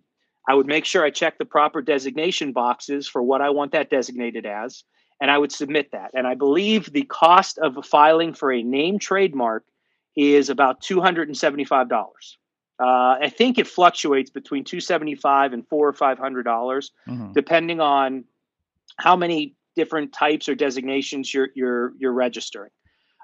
I 0.47 0.56
would 0.56 0.67
make 0.67 0.86
sure 0.86 1.04
I 1.04 1.12
check 1.12 1.38
the 1.38 1.45
proper 1.45 1.82
designation 1.82 2.51
boxes 2.51 3.08
for 3.08 3.21
what 3.21 3.41
I 3.41 3.49
want 3.49 3.71
that 3.73 3.89
designated 3.89 4.45
as, 4.45 4.84
and 5.21 5.30
I 5.30 5.38
would 5.38 5.51
submit 5.51 5.91
that. 5.91 6.12
And 6.13 6.25
I 6.25 6.36
believe 6.36 6.91
the 6.91 7.04
cost 7.04 7.58
of 7.60 7.86
filing 7.86 8.34
for 8.34 8.51
a 8.51 8.63
name 8.63 8.97
trademark 8.99 9.65
is 10.15 10.49
about 10.49 10.82
$275. 10.82 11.91
Uh, 12.80 12.84
I 13.21 13.30
think 13.30 13.60
it 13.60 13.67
fluctuates 13.67 14.32
between 14.32 14.63
275 14.63 15.54
and 15.54 15.67
four 15.67 15.88
or 15.88 15.93
five 15.93 16.17
hundred 16.17 16.43
dollars, 16.43 16.91
mm-hmm. 17.08 17.32
depending 17.34 17.80
on 17.80 18.23
how 18.97 19.15
many 19.15 19.56
different 19.75 20.12
types 20.12 20.49
or 20.49 20.56
designations 20.56 21.32
you're 21.32 21.49
you're 21.54 21.93
you're 21.99 22.13
registering. 22.13 22.71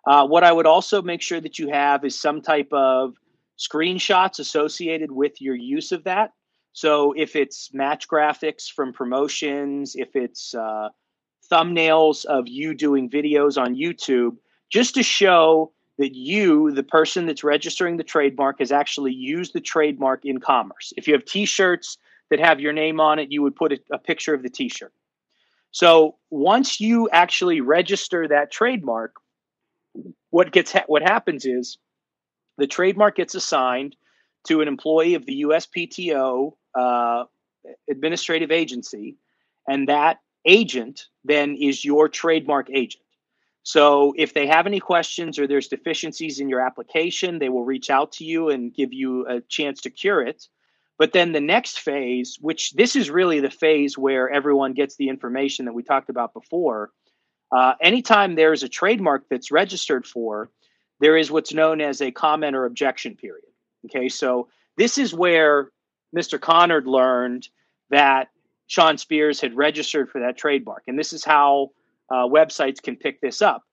Uh, 0.05 0.27
what 0.27 0.43
I 0.43 0.51
would 0.51 0.67
also 0.67 1.01
make 1.01 1.23
sure 1.23 1.41
that 1.41 1.57
you 1.57 1.69
have 1.69 2.05
is 2.05 2.19
some 2.19 2.41
type 2.41 2.69
of 2.71 3.15
screenshots 3.57 4.37
associated 4.39 5.11
with 5.11 5.41
your 5.41 5.55
use 5.55 5.91
of 5.91 6.03
that. 6.03 6.33
So 6.77 7.11
if 7.13 7.35
it's 7.35 7.73
match 7.73 8.07
graphics 8.07 8.71
from 8.71 8.93
promotions, 8.93 9.95
if 9.95 10.15
it's 10.15 10.53
uh, 10.53 10.89
thumbnails 11.51 12.23
of 12.25 12.47
you 12.47 12.75
doing 12.75 13.09
videos 13.09 13.59
on 13.59 13.73
YouTube, 13.73 14.37
just 14.69 14.93
to 14.93 15.01
show 15.01 15.71
that 15.97 16.13
you, 16.13 16.69
the 16.69 16.83
person 16.83 17.25
that's 17.25 17.43
registering 17.43 17.97
the 17.97 18.03
trademark, 18.03 18.59
has 18.59 18.71
actually 18.71 19.11
used 19.11 19.53
the 19.53 19.59
trademark 19.59 20.23
in 20.23 20.39
commerce. 20.39 20.93
If 20.95 21.07
you 21.07 21.15
have 21.15 21.25
t 21.25 21.45
shirts 21.45 21.97
that 22.29 22.39
have 22.39 22.59
your 22.59 22.73
name 22.73 22.99
on 22.99 23.17
it, 23.17 23.31
you 23.31 23.41
would 23.41 23.55
put 23.55 23.71
a, 23.71 23.79
a 23.91 23.97
picture 23.97 24.35
of 24.35 24.43
the 24.43 24.49
t 24.51 24.69
shirt. 24.69 24.93
So 25.71 26.17
once 26.29 26.79
you 26.79 27.09
actually 27.11 27.59
register 27.59 28.27
that 28.27 28.51
trademark, 28.51 29.15
what 30.29 30.51
gets 30.51 30.73
ha- 30.73 30.85
what 30.85 31.01
happens 31.01 31.43
is 31.43 31.79
the 32.59 32.67
trademark 32.67 33.15
gets 33.15 33.33
assigned 33.33 33.95
to 34.47 34.61
an 34.61 34.67
employee 34.67 35.15
of 35.15 35.25
the 35.25 35.41
USPTO 35.41 36.53
uh, 36.75 37.25
administrative 37.89 38.51
agency, 38.51 39.17
and 39.67 39.89
that 39.89 40.19
agent 40.45 41.07
then 41.23 41.55
is 41.55 41.83
your 41.83 42.07
trademark 42.07 42.69
agent. 42.71 43.03
So 43.63 44.13
if 44.17 44.33
they 44.33 44.47
have 44.47 44.65
any 44.65 44.79
questions 44.79 45.37
or 45.37 45.45
there's 45.45 45.67
deficiencies 45.67 46.39
in 46.39 46.47
your 46.47 46.61
application, 46.61 47.39
they 47.39 47.49
will 47.49 47.65
reach 47.65 47.89
out 47.89 48.13
to 48.13 48.23
you 48.23 48.49
and 48.49 48.73
give 48.73 48.93
you 48.93 49.27
a 49.27 49.41
chance 49.41 49.81
to 49.81 49.89
cure 49.89 50.21
it. 50.21 50.47
But 50.97 51.11
then 51.11 51.33
the 51.33 51.41
next 51.41 51.79
phase, 51.79 52.37
which 52.39 52.71
this 52.71 52.95
is 52.95 53.09
really 53.09 53.41
the 53.41 53.49
phase 53.49 53.97
where 53.97 54.29
everyone 54.29 54.73
gets 54.73 54.95
the 54.95 55.09
information 55.09 55.65
that 55.65 55.73
we 55.73 55.83
talked 55.83 56.09
about 56.09 56.33
before. 56.33 56.91
Uh, 57.51 57.73
anytime 57.81 58.35
there's 58.35 58.63
a 58.63 58.69
trademark 58.69 59.27
that's 59.29 59.51
registered 59.51 60.07
for, 60.07 60.49
there 61.01 61.17
is 61.17 61.29
what's 61.29 61.53
known 61.53 61.81
as 61.81 62.01
a 62.01 62.11
comment 62.11 62.55
or 62.55 62.65
objection 62.65 63.15
period. 63.15 63.43
Okay, 63.85 64.07
so 64.07 64.47
this 64.77 64.97
is 64.97 65.13
where 65.13 65.71
Mr. 66.15 66.39
Conard 66.39 66.85
learned 66.85 67.47
that 67.89 68.29
Shawn 68.67 68.97
Spears 68.97 69.39
had 69.39 69.55
registered 69.55 70.09
for 70.09 70.21
that 70.21 70.37
trademark. 70.37 70.83
And 70.87 70.99
this 70.99 71.13
is 71.13 71.23
how 71.23 71.71
uh, 72.09 72.27
websites 72.27 72.81
can 72.81 72.95
pick 72.95 73.21
this 73.21 73.41
up 73.41 73.63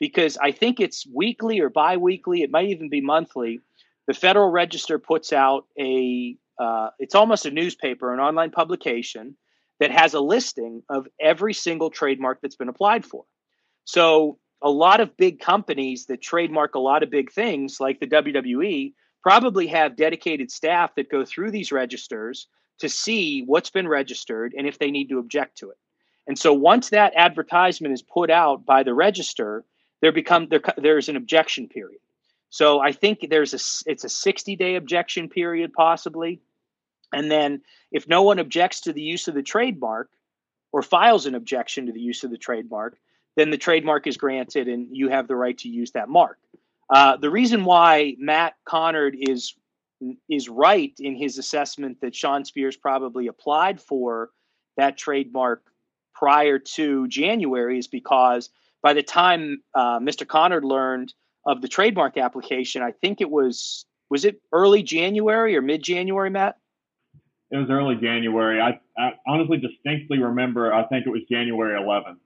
because 0.00 0.36
I 0.38 0.52
think 0.52 0.80
it's 0.80 1.06
weekly 1.06 1.60
or 1.60 1.70
biweekly. 1.70 2.42
It 2.42 2.50
might 2.50 2.68
even 2.68 2.88
be 2.88 3.00
monthly. 3.00 3.60
The 4.06 4.14
Federal 4.14 4.50
Register 4.50 4.98
puts 4.98 5.32
out 5.32 5.66
a 5.78 6.36
uh, 6.58 6.90
it's 7.00 7.16
almost 7.16 7.46
a 7.46 7.50
newspaper, 7.50 8.14
an 8.14 8.20
online 8.20 8.50
publication 8.50 9.36
that 9.80 9.90
has 9.90 10.14
a 10.14 10.20
listing 10.20 10.82
of 10.88 11.08
every 11.20 11.52
single 11.52 11.90
trademark 11.90 12.40
that's 12.40 12.54
been 12.54 12.68
applied 12.68 13.04
for. 13.04 13.24
So 13.84 14.38
a 14.62 14.70
lot 14.70 15.00
of 15.00 15.16
big 15.16 15.40
companies 15.40 16.06
that 16.06 16.22
trademark 16.22 16.74
a 16.74 16.78
lot 16.78 17.02
of 17.02 17.10
big 17.10 17.32
things, 17.32 17.78
like 17.80 17.98
the 17.98 18.06
WWE, 18.06 18.92
probably 19.24 19.66
have 19.66 19.96
dedicated 19.96 20.50
staff 20.50 20.94
that 20.94 21.10
go 21.10 21.24
through 21.24 21.50
these 21.50 21.72
registers 21.72 22.46
to 22.78 22.90
see 22.90 23.42
what's 23.46 23.70
been 23.70 23.88
registered 23.88 24.52
and 24.54 24.66
if 24.66 24.78
they 24.78 24.90
need 24.90 25.08
to 25.08 25.18
object 25.18 25.56
to 25.56 25.70
it. 25.70 25.78
And 26.26 26.38
so 26.38 26.52
once 26.52 26.90
that 26.90 27.14
advertisement 27.16 27.94
is 27.94 28.02
put 28.02 28.30
out 28.30 28.66
by 28.66 28.82
the 28.82 28.92
register, 28.92 29.64
there 30.02 30.12
become 30.12 30.48
there, 30.50 30.60
there's 30.76 31.08
an 31.08 31.16
objection 31.16 31.68
period. 31.68 32.00
So 32.50 32.80
I 32.80 32.92
think 32.92 33.26
there's 33.30 33.54
a 33.54 33.90
it's 33.90 34.04
a 34.04 34.10
60 34.10 34.56
day 34.56 34.74
objection 34.74 35.30
period 35.30 35.72
possibly. 35.72 36.42
And 37.10 37.30
then 37.30 37.62
if 37.92 38.06
no 38.06 38.22
one 38.22 38.38
objects 38.38 38.82
to 38.82 38.92
the 38.92 39.02
use 39.02 39.26
of 39.26 39.34
the 39.34 39.42
trademark 39.42 40.10
or 40.70 40.82
files 40.82 41.24
an 41.24 41.34
objection 41.34 41.86
to 41.86 41.92
the 41.92 42.00
use 42.00 42.24
of 42.24 42.30
the 42.30 42.36
trademark, 42.36 42.98
then 43.36 43.48
the 43.48 43.58
trademark 43.58 44.06
is 44.06 44.18
granted 44.18 44.68
and 44.68 44.94
you 44.94 45.08
have 45.08 45.28
the 45.28 45.36
right 45.36 45.56
to 45.58 45.68
use 45.70 45.92
that 45.92 46.10
mark. 46.10 46.38
Uh, 46.92 47.16
the 47.16 47.30
reason 47.30 47.64
why 47.64 48.14
Matt 48.18 48.54
Conard 48.68 49.14
is 49.18 49.54
is 50.28 50.48
right 50.48 50.92
in 50.98 51.16
his 51.16 51.38
assessment 51.38 51.98
that 52.02 52.14
Shawn 52.14 52.44
Spears 52.44 52.76
probably 52.76 53.28
applied 53.28 53.80
for 53.80 54.30
that 54.76 54.98
trademark 54.98 55.62
prior 56.14 56.58
to 56.58 57.08
January 57.08 57.78
is 57.78 57.86
because 57.86 58.50
by 58.82 58.92
the 58.92 59.02
time 59.02 59.62
uh, 59.74 59.98
Mr. 59.98 60.26
Conard 60.26 60.62
learned 60.62 61.14
of 61.46 61.62
the 61.62 61.68
trademark 61.68 62.18
application, 62.18 62.82
I 62.82 62.92
think 62.92 63.20
it 63.20 63.30
was 63.30 63.86
was 64.10 64.24
it 64.24 64.40
early 64.52 64.82
January 64.82 65.56
or 65.56 65.62
mid 65.62 65.82
January, 65.82 66.30
Matt? 66.30 66.58
It 67.50 67.56
was 67.56 67.70
early 67.70 67.96
January. 67.96 68.60
I, 68.60 68.80
I, 68.98 69.12
honestly 69.26 69.58
distinctly 69.58 70.18
remember. 70.18 70.72
I 70.72 70.84
think 70.86 71.06
it 71.06 71.10
was 71.10 71.22
January 71.30 71.80
11th. 71.80 72.16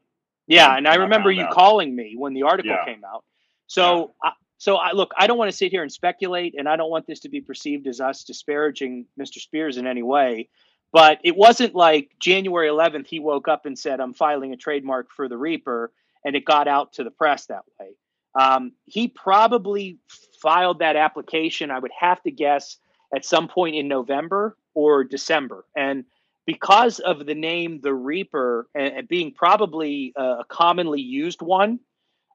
Yeah, 0.46 0.74
and 0.74 0.88
I 0.88 0.94
remember 0.94 1.30
you 1.30 1.44
out. 1.44 1.52
calling 1.52 1.94
me 1.94 2.14
when 2.16 2.32
the 2.32 2.44
article 2.44 2.72
Yeah. 2.72 2.84
came 2.84 3.04
out. 3.04 3.24
So, 3.66 4.14
I 4.22 4.32
so 4.58 4.74
I 4.76 4.92
look, 4.92 5.12
I 5.16 5.28
don't 5.28 5.38
want 5.38 5.50
to 5.50 5.56
sit 5.56 5.70
here 5.70 5.82
and 5.82 5.90
speculate, 5.90 6.54
and 6.58 6.68
I 6.68 6.76
don't 6.76 6.90
want 6.90 7.06
this 7.06 7.20
to 7.20 7.28
be 7.28 7.40
perceived 7.40 7.86
as 7.86 8.00
us 8.00 8.24
disparaging 8.24 9.06
Mr. 9.18 9.38
Spears 9.38 9.76
in 9.76 9.86
any 9.86 10.02
way. 10.02 10.48
But 10.92 11.20
it 11.22 11.36
wasn't 11.36 11.74
like 11.74 12.10
January 12.18 12.68
11th 12.68 13.06
he 13.06 13.20
woke 13.20 13.46
up 13.46 13.66
and 13.66 13.78
said, 13.78 14.00
"I'm 14.00 14.14
filing 14.14 14.52
a 14.52 14.56
trademark 14.56 15.12
for 15.12 15.28
the 15.28 15.38
Reaper," 15.38 15.92
and 16.24 16.34
it 16.34 16.44
got 16.44 16.66
out 16.66 16.94
to 16.94 17.04
the 17.04 17.10
press 17.10 17.46
that 17.46 17.62
way. 17.78 17.94
Um, 18.34 18.72
he 18.84 19.08
probably 19.08 19.98
filed 20.42 20.80
that 20.80 20.96
application. 20.96 21.70
I 21.70 21.78
would 21.78 21.92
have 21.98 22.20
to 22.22 22.30
guess 22.32 22.78
at 23.14 23.24
some 23.24 23.48
point 23.48 23.76
in 23.76 23.86
November 23.86 24.56
or 24.74 25.04
December, 25.04 25.66
and 25.76 26.04
because 26.46 26.98
of 26.98 27.26
the 27.26 27.34
name 27.34 27.80
the 27.82 27.94
Reaper 27.94 28.68
and, 28.74 28.86
and 28.96 29.08
being 29.08 29.32
probably 29.34 30.14
a, 30.16 30.22
a 30.22 30.44
commonly 30.48 31.00
used 31.00 31.42
one, 31.42 31.78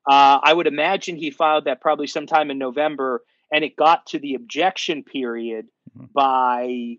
uh, 0.09 0.39
I 0.43 0.53
would 0.53 0.67
imagine 0.67 1.15
he 1.15 1.31
filed 1.31 1.65
that 1.65 1.81
probably 1.81 2.07
sometime 2.07 2.51
in 2.51 2.57
November, 2.57 3.23
and 3.51 3.63
it 3.63 3.75
got 3.75 4.07
to 4.07 4.19
the 4.19 4.35
objection 4.35 5.03
period 5.03 5.67
Mhm. 5.97 6.11
by 6.13 6.97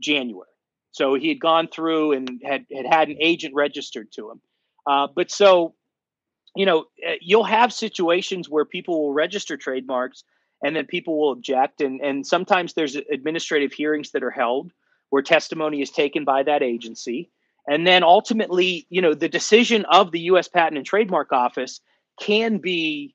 January. 0.00 0.48
So 0.92 1.14
he 1.14 1.28
had 1.28 1.40
gone 1.40 1.68
through 1.68 2.12
and 2.12 2.40
had 2.44 2.66
had, 2.74 2.86
had 2.86 3.08
an 3.08 3.16
agent 3.20 3.54
registered 3.54 4.12
to 4.12 4.30
him. 4.30 4.40
Uh, 4.86 5.08
but 5.14 5.30
so, 5.30 5.74
you 6.54 6.66
know, 6.66 6.80
uh, 7.06 7.12
you'll 7.20 7.44
have 7.44 7.72
situations 7.72 8.48
where 8.48 8.64
people 8.64 9.02
will 9.02 9.12
register 9.12 9.56
trademarks 9.56 10.24
and 10.62 10.76
then 10.76 10.86
people 10.86 11.18
will 11.18 11.32
object. 11.32 11.80
And, 11.80 12.00
and 12.00 12.26
sometimes 12.26 12.74
there's 12.74 12.94
administrative 12.96 13.72
hearings 13.72 14.10
that 14.10 14.22
are 14.22 14.30
held 14.30 14.72
where 15.10 15.22
testimony 15.22 15.80
is 15.80 15.90
taken 15.90 16.24
by 16.24 16.42
that 16.42 16.62
agency. 16.62 17.30
And 17.66 17.86
then 17.86 18.02
ultimately, 18.02 18.86
you 18.90 19.00
know, 19.00 19.14
the 19.14 19.28
decision 19.28 19.84
of 19.86 20.10
the 20.10 20.20
U.S. 20.20 20.48
Patent 20.48 20.76
and 20.76 20.86
Trademark 20.86 21.32
Office 21.32 21.80
can 22.26 22.58
be 22.58 23.14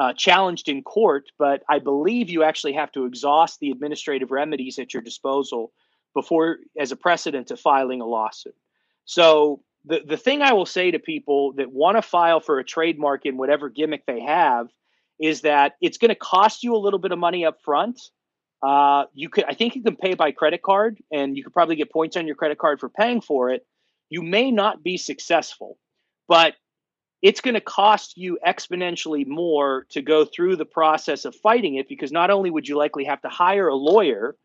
uh, 0.00 0.12
challenged 0.14 0.68
in 0.68 0.82
court, 0.82 1.24
but 1.38 1.62
I 1.68 1.78
believe 1.78 2.30
you 2.30 2.42
actually 2.42 2.74
have 2.74 2.92
to 2.92 3.04
exhaust 3.04 3.60
the 3.60 3.70
administrative 3.70 4.30
remedies 4.30 4.78
at 4.78 4.92
your 4.94 5.02
disposal 5.02 5.72
before, 6.14 6.58
as 6.78 6.92
a 6.92 6.96
precedent 6.96 7.48
to 7.48 7.56
filing 7.56 8.00
a 8.00 8.06
lawsuit. 8.06 8.56
So 9.04 9.62
the 9.84 10.00
the 10.12 10.16
thing 10.16 10.42
I 10.42 10.52
will 10.52 10.66
say 10.66 10.90
to 10.90 10.98
people 10.98 11.52
that 11.58 11.70
want 11.72 11.96
to 11.96 12.02
file 12.02 12.40
for 12.40 12.58
a 12.58 12.64
trademark 12.64 13.26
in 13.26 13.36
whatever 13.36 13.68
gimmick 13.68 14.04
they 14.06 14.20
have 14.20 14.66
is 15.18 15.42
that 15.42 15.76
it's 15.80 15.98
going 15.98 16.14
to 16.16 16.20
cost 16.36 16.64
you 16.64 16.74
a 16.74 16.82
little 16.84 16.98
bit 16.98 17.12
of 17.12 17.18
money 17.18 17.46
up 17.46 17.58
front. 17.62 18.00
Uh, 18.62 19.04
you 19.14 19.28
could, 19.28 19.44
I 19.44 19.54
think, 19.54 19.76
you 19.76 19.82
can 19.82 19.96
pay 19.96 20.14
by 20.14 20.32
credit 20.32 20.62
card, 20.62 20.98
and 21.12 21.36
you 21.36 21.44
could 21.44 21.52
probably 21.52 21.76
get 21.76 21.92
points 21.92 22.16
on 22.16 22.26
your 22.26 22.36
credit 22.36 22.58
card 22.58 22.80
for 22.80 22.88
paying 22.88 23.20
for 23.20 23.50
it. 23.50 23.66
You 24.08 24.22
may 24.22 24.50
not 24.50 24.82
be 24.82 24.96
successful, 24.96 25.78
but 26.26 26.54
it's 27.26 27.40
going 27.40 27.54
to 27.54 27.60
cost 27.60 28.16
you 28.16 28.38
exponentially 28.46 29.26
more 29.26 29.84
to 29.90 30.00
go 30.00 30.24
through 30.24 30.54
the 30.54 30.64
process 30.64 31.24
of 31.24 31.34
fighting 31.34 31.74
it 31.74 31.88
because 31.88 32.12
not 32.12 32.30
only 32.30 32.50
would 32.50 32.68
you 32.68 32.76
likely 32.76 33.02
have 33.02 33.20
to 33.20 33.28
hire 33.28 33.66
a 33.66 33.74
lawyer 33.74 34.36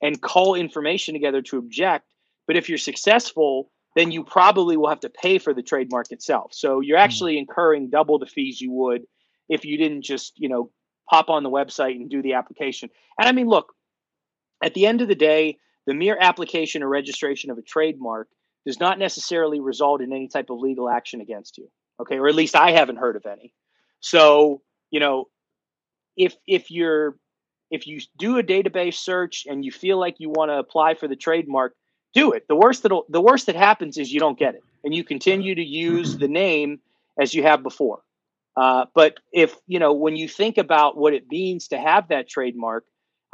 and 0.00 0.22
call 0.22 0.54
information 0.54 1.14
together 1.14 1.42
to 1.42 1.58
object, 1.58 2.04
but 2.46 2.56
if 2.56 2.68
you're 2.68 2.78
successful, 2.78 3.72
then 3.96 4.12
you 4.12 4.22
probably 4.22 4.76
will 4.76 4.88
have 4.88 5.00
to 5.00 5.10
pay 5.10 5.38
for 5.38 5.52
the 5.52 5.64
trademark 5.64 6.12
itself. 6.12 6.52
So 6.54 6.78
you're 6.78 6.96
hmm. 6.96 7.02
actually 7.02 7.38
incurring 7.38 7.90
double 7.90 8.20
the 8.20 8.26
fees 8.26 8.60
you 8.60 8.70
would 8.70 9.02
if 9.48 9.64
you 9.64 9.76
didn't 9.76 10.02
just, 10.02 10.38
you 10.38 10.48
know, 10.48 10.70
pop 11.10 11.30
on 11.30 11.42
the 11.42 11.50
website 11.50 11.96
and 11.96 12.08
do 12.08 12.22
the 12.22 12.34
application. 12.34 12.88
And 13.18 13.28
I 13.28 13.32
mean, 13.32 13.48
look, 13.48 13.74
at 14.62 14.74
the 14.74 14.86
end 14.86 15.00
of 15.00 15.08
the 15.08 15.16
day, 15.16 15.58
the 15.88 15.94
mere 15.94 16.16
application 16.20 16.84
or 16.84 16.88
registration 16.88 17.50
of 17.50 17.58
a 17.58 17.62
trademark 17.62 18.28
does 18.64 18.78
not 18.78 19.00
necessarily 19.00 19.58
result 19.58 20.02
in 20.02 20.12
any 20.12 20.28
type 20.28 20.50
of 20.50 20.60
legal 20.60 20.88
action 20.88 21.20
against 21.20 21.58
you. 21.58 21.68
Okay, 22.00 22.16
or 22.18 22.28
at 22.28 22.34
least 22.34 22.54
I 22.54 22.70
haven't 22.72 22.96
heard 22.96 23.16
of 23.16 23.26
any. 23.26 23.52
So, 24.00 24.62
you 24.90 25.00
know, 25.00 25.26
if 26.16 26.36
if 26.46 26.70
you're 26.70 27.16
if 27.70 27.86
you 27.86 28.00
do 28.18 28.38
a 28.38 28.42
database 28.42 28.94
search 28.94 29.46
and 29.48 29.64
you 29.64 29.70
feel 29.72 29.98
like 29.98 30.16
you 30.18 30.30
want 30.30 30.50
to 30.50 30.58
apply 30.58 30.94
for 30.94 31.08
the 31.08 31.16
trademark, 31.16 31.74
do 32.14 32.32
it. 32.32 32.46
The 32.48 32.56
worst 32.56 32.82
that 32.84 32.92
the 33.08 33.20
worst 33.20 33.46
that 33.46 33.56
happens 33.56 33.98
is 33.98 34.12
you 34.12 34.20
don't 34.20 34.38
get 34.38 34.54
it, 34.54 34.62
and 34.84 34.94
you 34.94 35.04
continue 35.04 35.54
to 35.54 35.64
use 35.64 36.16
the 36.16 36.28
name 36.28 36.80
as 37.20 37.34
you 37.34 37.42
have 37.42 37.62
before. 37.62 38.00
Uh, 38.56 38.86
but 38.94 39.14
if 39.32 39.54
you 39.66 39.78
know 39.78 39.92
when 39.92 40.16
you 40.16 40.28
think 40.28 40.58
about 40.58 40.96
what 40.96 41.14
it 41.14 41.26
means 41.30 41.68
to 41.68 41.78
have 41.78 42.08
that 42.08 42.28
trademark, 42.28 42.84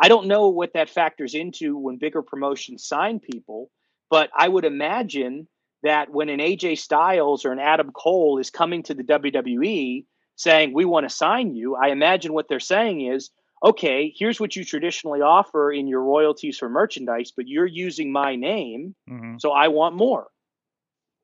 I 0.02 0.08
don't 0.08 0.26
know 0.26 0.48
what 0.48 0.72
that 0.74 0.90
factors 0.90 1.34
into 1.34 1.76
when 1.76 1.98
bigger 1.98 2.22
promotions 2.22 2.84
sign 2.86 3.20
people, 3.20 3.70
but 4.10 4.30
I 4.36 4.48
would 4.48 4.64
imagine 4.64 5.48
that 5.84 6.10
when 6.10 6.28
an 6.28 6.40
AJ 6.40 6.78
Styles 6.78 7.44
or 7.44 7.52
an 7.52 7.60
Adam 7.60 7.92
Cole 7.92 8.38
is 8.38 8.50
coming 8.50 8.82
to 8.84 8.94
the 8.94 9.04
WWE 9.04 10.04
saying 10.36 10.72
we 10.74 10.84
want 10.84 11.08
to 11.08 11.14
sign 11.14 11.54
you, 11.54 11.76
I 11.76 11.88
imagine 11.88 12.32
what 12.32 12.48
they're 12.48 12.58
saying 12.58 13.02
is, 13.02 13.30
okay, 13.64 14.12
here's 14.16 14.40
what 14.40 14.56
you 14.56 14.64
traditionally 14.64 15.20
offer 15.20 15.70
in 15.70 15.86
your 15.86 16.02
royalties 16.02 16.58
for 16.58 16.68
merchandise, 16.68 17.32
but 17.36 17.46
you're 17.46 17.66
using 17.66 18.10
my 18.10 18.34
name, 18.34 18.94
Mhm. 19.08 19.40
so 19.40 19.52
I 19.52 19.68
want 19.68 19.94
more. 19.94 20.26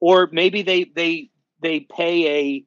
Or 0.01 0.29
maybe 0.33 0.63
they 0.63 0.85
they 0.85 1.31
they 1.61 1.81
pay 1.81 2.27
a 2.41 2.65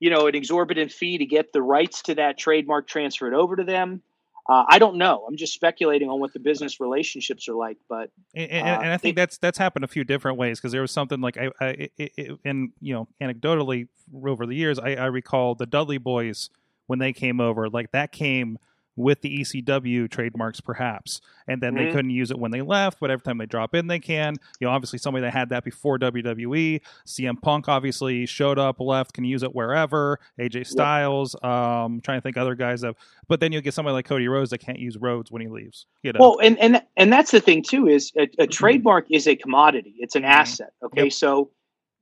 you 0.00 0.10
know 0.10 0.26
an 0.26 0.34
exorbitant 0.34 0.92
fee 0.92 1.18
to 1.18 1.26
get 1.26 1.52
the 1.52 1.62
rights 1.62 2.02
to 2.02 2.14
that 2.16 2.36
trademark 2.36 2.86
transferred 2.86 3.34
over 3.34 3.56
to 3.56 3.64
them. 3.64 4.02
Uh, 4.46 4.64
I 4.68 4.78
don't 4.78 4.96
know. 4.96 5.24
I'm 5.26 5.36
just 5.36 5.54
speculating 5.54 6.10
on 6.10 6.20
what 6.20 6.32
the 6.34 6.38
business 6.38 6.78
relationships 6.78 7.48
are 7.48 7.54
like, 7.54 7.78
but 7.88 8.10
And, 8.34 8.50
and, 8.50 8.68
Uh, 8.68 8.80
and 8.82 8.90
I 8.92 8.96
think 8.98 9.14
it- 9.14 9.16
that's 9.16 9.38
that's 9.38 9.56
happened 9.58 9.84
a 9.84 9.88
few 9.88 10.04
different 10.04 10.36
ways 10.38 10.58
because 10.60 10.72
there 10.72 10.82
was 10.82 10.90
something 10.90 11.20
like 11.20 11.38
I, 11.38 11.50
I 11.60 11.66
it, 11.96 12.12
it, 12.16 12.38
and 12.44 12.72
you 12.80 12.92
know 12.94 13.08
anecdotally 13.22 13.88
over 14.24 14.44
the 14.46 14.54
years 14.54 14.78
I, 14.78 14.94
I 14.96 15.06
recall 15.06 15.54
the 15.54 15.66
Dudley 15.66 15.98
Boys 15.98 16.50
when 16.86 16.98
they 16.98 17.12
came 17.14 17.40
over 17.40 17.70
like 17.70 17.90
that 17.92 18.12
came 18.12 18.58
with 18.96 19.20
the 19.22 19.40
ECW 19.40 20.08
trademarks 20.10 20.60
perhaps 20.60 21.20
and 21.48 21.60
then 21.60 21.74
they 21.74 21.86
Mhm. 21.86 21.92
couldn't 21.92 22.10
use 22.10 22.30
it 22.30 22.38
when 22.38 22.50
they 22.50 22.62
left 22.62 22.98
but 23.00 23.10
every 23.10 23.22
time 23.22 23.38
they 23.38 23.46
drop 23.46 23.74
in 23.74 23.86
they 23.88 23.98
can 23.98 24.36
you 24.60 24.66
know 24.66 24.72
obviously 24.72 24.98
somebody 24.98 25.22
that 25.22 25.32
had 25.32 25.48
that 25.48 25.64
before 25.64 25.98
WWE 25.98 26.80
CM 27.06 27.40
Punk 27.40 27.68
obviously 27.68 28.24
showed 28.26 28.58
up 28.58 28.78
left 28.80 29.12
can 29.12 29.24
use 29.24 29.42
it 29.42 29.54
wherever 29.54 30.18
AJ 30.38 30.64
Styles 30.66 31.34
um 31.42 32.00
trying 32.02 32.18
to 32.18 32.22
think 32.22 32.36
other 32.36 32.54
guys 32.54 32.82
that 32.82 32.94
but 33.28 33.40
then 33.40 33.50
you'll 33.52 33.62
get 33.62 33.74
somebody 33.74 33.94
like 33.94 34.04
Cody 34.06 34.28
Rhodes 34.28 34.50
that 34.50 34.58
can't 34.58 34.78
use 34.78 34.96
Rhodes 34.96 35.30
when 35.32 35.42
he 35.42 35.48
leaves 35.48 35.86
you 36.02 36.12
know 36.12 36.18
Well, 36.20 36.38
and 36.42 36.58
and 36.58 36.82
and 36.96 37.12
that's 37.12 37.30
the 37.32 37.40
thing 37.40 37.62
too 37.62 37.88
is 37.88 38.12
a, 38.16 38.28
a 38.38 38.46
trademark 38.46 39.06
is 39.10 39.26
a 39.26 39.34
commodity. 39.34 39.94
It's 39.98 40.14
an 40.16 40.22
Mhm. 40.22 40.28
asset. 40.28 40.70
Okay, 40.84 41.04
Yep. 41.04 41.12
so 41.12 41.50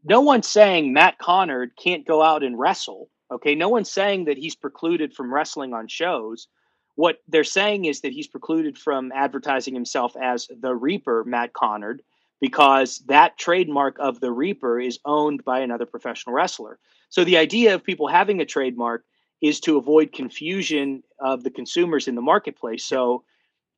no 0.04 0.20
one's 0.20 0.48
saying 0.48 0.92
Matt 0.92 1.18
Conard 1.18 1.68
can't 1.82 2.06
go 2.06 2.22
out 2.22 2.42
and 2.42 2.58
wrestle. 2.58 3.08
Okay, 3.30 3.54
no 3.54 3.68
one's 3.70 3.90
saying 3.90 4.26
that 4.26 4.36
he's 4.36 4.54
precluded 4.54 5.14
from 5.14 5.32
wrestling 5.32 5.72
on 5.72 5.88
shows. 5.88 6.48
What 6.94 7.18
they're 7.28 7.44
saying 7.44 7.86
is 7.86 8.00
that 8.02 8.12
he's 8.12 8.26
precluded 8.26 8.78
from 8.78 9.12
advertising 9.12 9.74
himself 9.74 10.14
as 10.20 10.48
the 10.60 10.74
Reaper, 10.74 11.24
Matt 11.24 11.52
Conard, 11.52 12.00
because 12.40 12.98
that 13.06 13.38
trademark 13.38 13.96
of 13.98 14.20
the 14.20 14.32
Reaper 14.32 14.80
is 14.80 14.98
owned 15.04 15.44
by 15.44 15.60
another 15.60 15.86
professional 15.86 16.34
wrestler. 16.34 16.78
So 17.08 17.24
the 17.24 17.38
idea 17.38 17.74
of 17.74 17.84
people 17.84 18.08
having 18.08 18.40
a 18.40 18.46
trademark 18.46 19.04
is 19.40 19.60
to 19.60 19.76
avoid 19.76 20.12
confusion 20.12 21.02
of 21.18 21.44
the 21.44 21.50
consumers 21.50 22.08
in 22.08 22.14
the 22.14 22.22
marketplace. 22.22 22.84
So 22.84 23.24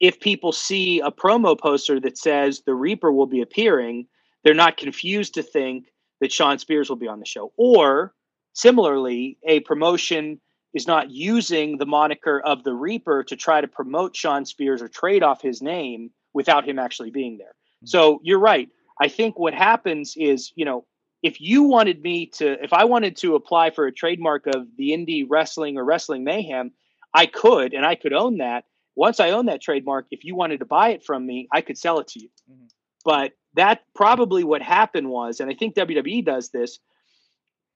if 0.01 0.21
people 0.21 0.53
see 0.53 1.01
a 1.01 1.11
promo 1.11 1.59
poster 1.59 2.01
that 2.01 2.19
says 2.19 2.63
the 2.67 2.75
Reaper 2.75 3.13
will 3.13 3.27
be 3.27 3.41
appearing, 3.41 4.07
they're 4.43 4.55
not 4.55 4.77
confused 4.77 5.35
to 5.35 5.43
think 5.43 5.87
that 6.21 6.33
Shawn 6.33 6.59
Spears 6.59 6.89
will 6.89 6.97
be 6.97 7.09
on 7.09 7.21
the 7.21 7.27
show. 7.27 7.53
Or 7.57 8.15
similarly, 8.53 9.39
a 9.47 9.61
promotion 9.61 10.41
is 10.75 10.87
not 10.87 11.11
using 11.11 11.79
the 11.79 11.87
moniker 11.87 12.41
of 12.41 12.65
the 12.65 12.75
Reaper 12.75 13.23
to 13.25 13.37
try 13.37 13.61
to 13.61 13.69
promote 13.69 14.17
Shawn 14.17 14.45
Spears 14.45 14.83
or 14.83 14.89
trade 14.89 15.23
off 15.23 15.41
his 15.41 15.63
name 15.63 16.11
without 16.33 16.69
him 16.69 16.79
actually 16.79 17.11
being 17.11 17.39
there. 17.39 17.55
So 17.85 18.21
you're 18.23 18.41
right. 18.41 18.69
I 19.01 19.09
think 19.09 19.39
what 19.39 19.55
happens 19.55 20.15
is, 20.17 20.53
you 20.57 20.65
know, 20.65 20.85
if 21.23 21.41
you 21.41 21.63
wanted 21.63 22.03
me 22.03 22.27
to, 22.39 22.63
if 22.63 22.73
I 22.73 22.85
wanted 22.85 23.17
to 23.19 23.35
apply 23.35 23.71
for 23.71 23.87
a 23.87 23.93
trademark 23.93 24.47
of 24.47 24.67
the 24.77 24.91
indie 24.91 25.27
wrestling 25.29 25.79
or 25.79 25.85
wrestling 25.85 26.25
mayhem, 26.25 26.73
I 27.15 27.27
could, 27.27 27.73
and 27.73 27.87
I 27.87 27.95
could 27.95 28.13
own 28.13 28.39
that. 28.39 28.65
Once 28.97 29.21
I 29.21 29.31
own 29.31 29.47
that 29.47 29.61
trademark, 29.61 30.07
if 30.11 30.25
you 30.25 30.35
wanted 30.35 30.59
to 30.59 30.65
buy 30.65 30.91
it 30.91 31.05
from 31.05 31.27
me, 31.27 31.49
I 31.53 31.61
could 31.61 31.79
sell 31.79 31.99
it 31.99 32.09
to 32.09 32.21
you. 32.21 32.29
Mhm. 32.51 32.69
But 33.05 33.33
that 33.55 33.83
probably 33.95 34.45
what 34.45 34.63
happened 34.63 35.11
was, 35.11 35.41
and 35.41 35.51
I 35.51 35.55
think 35.55 35.75
WWE 35.75 36.23
does 36.23 36.51
this. 36.51 36.79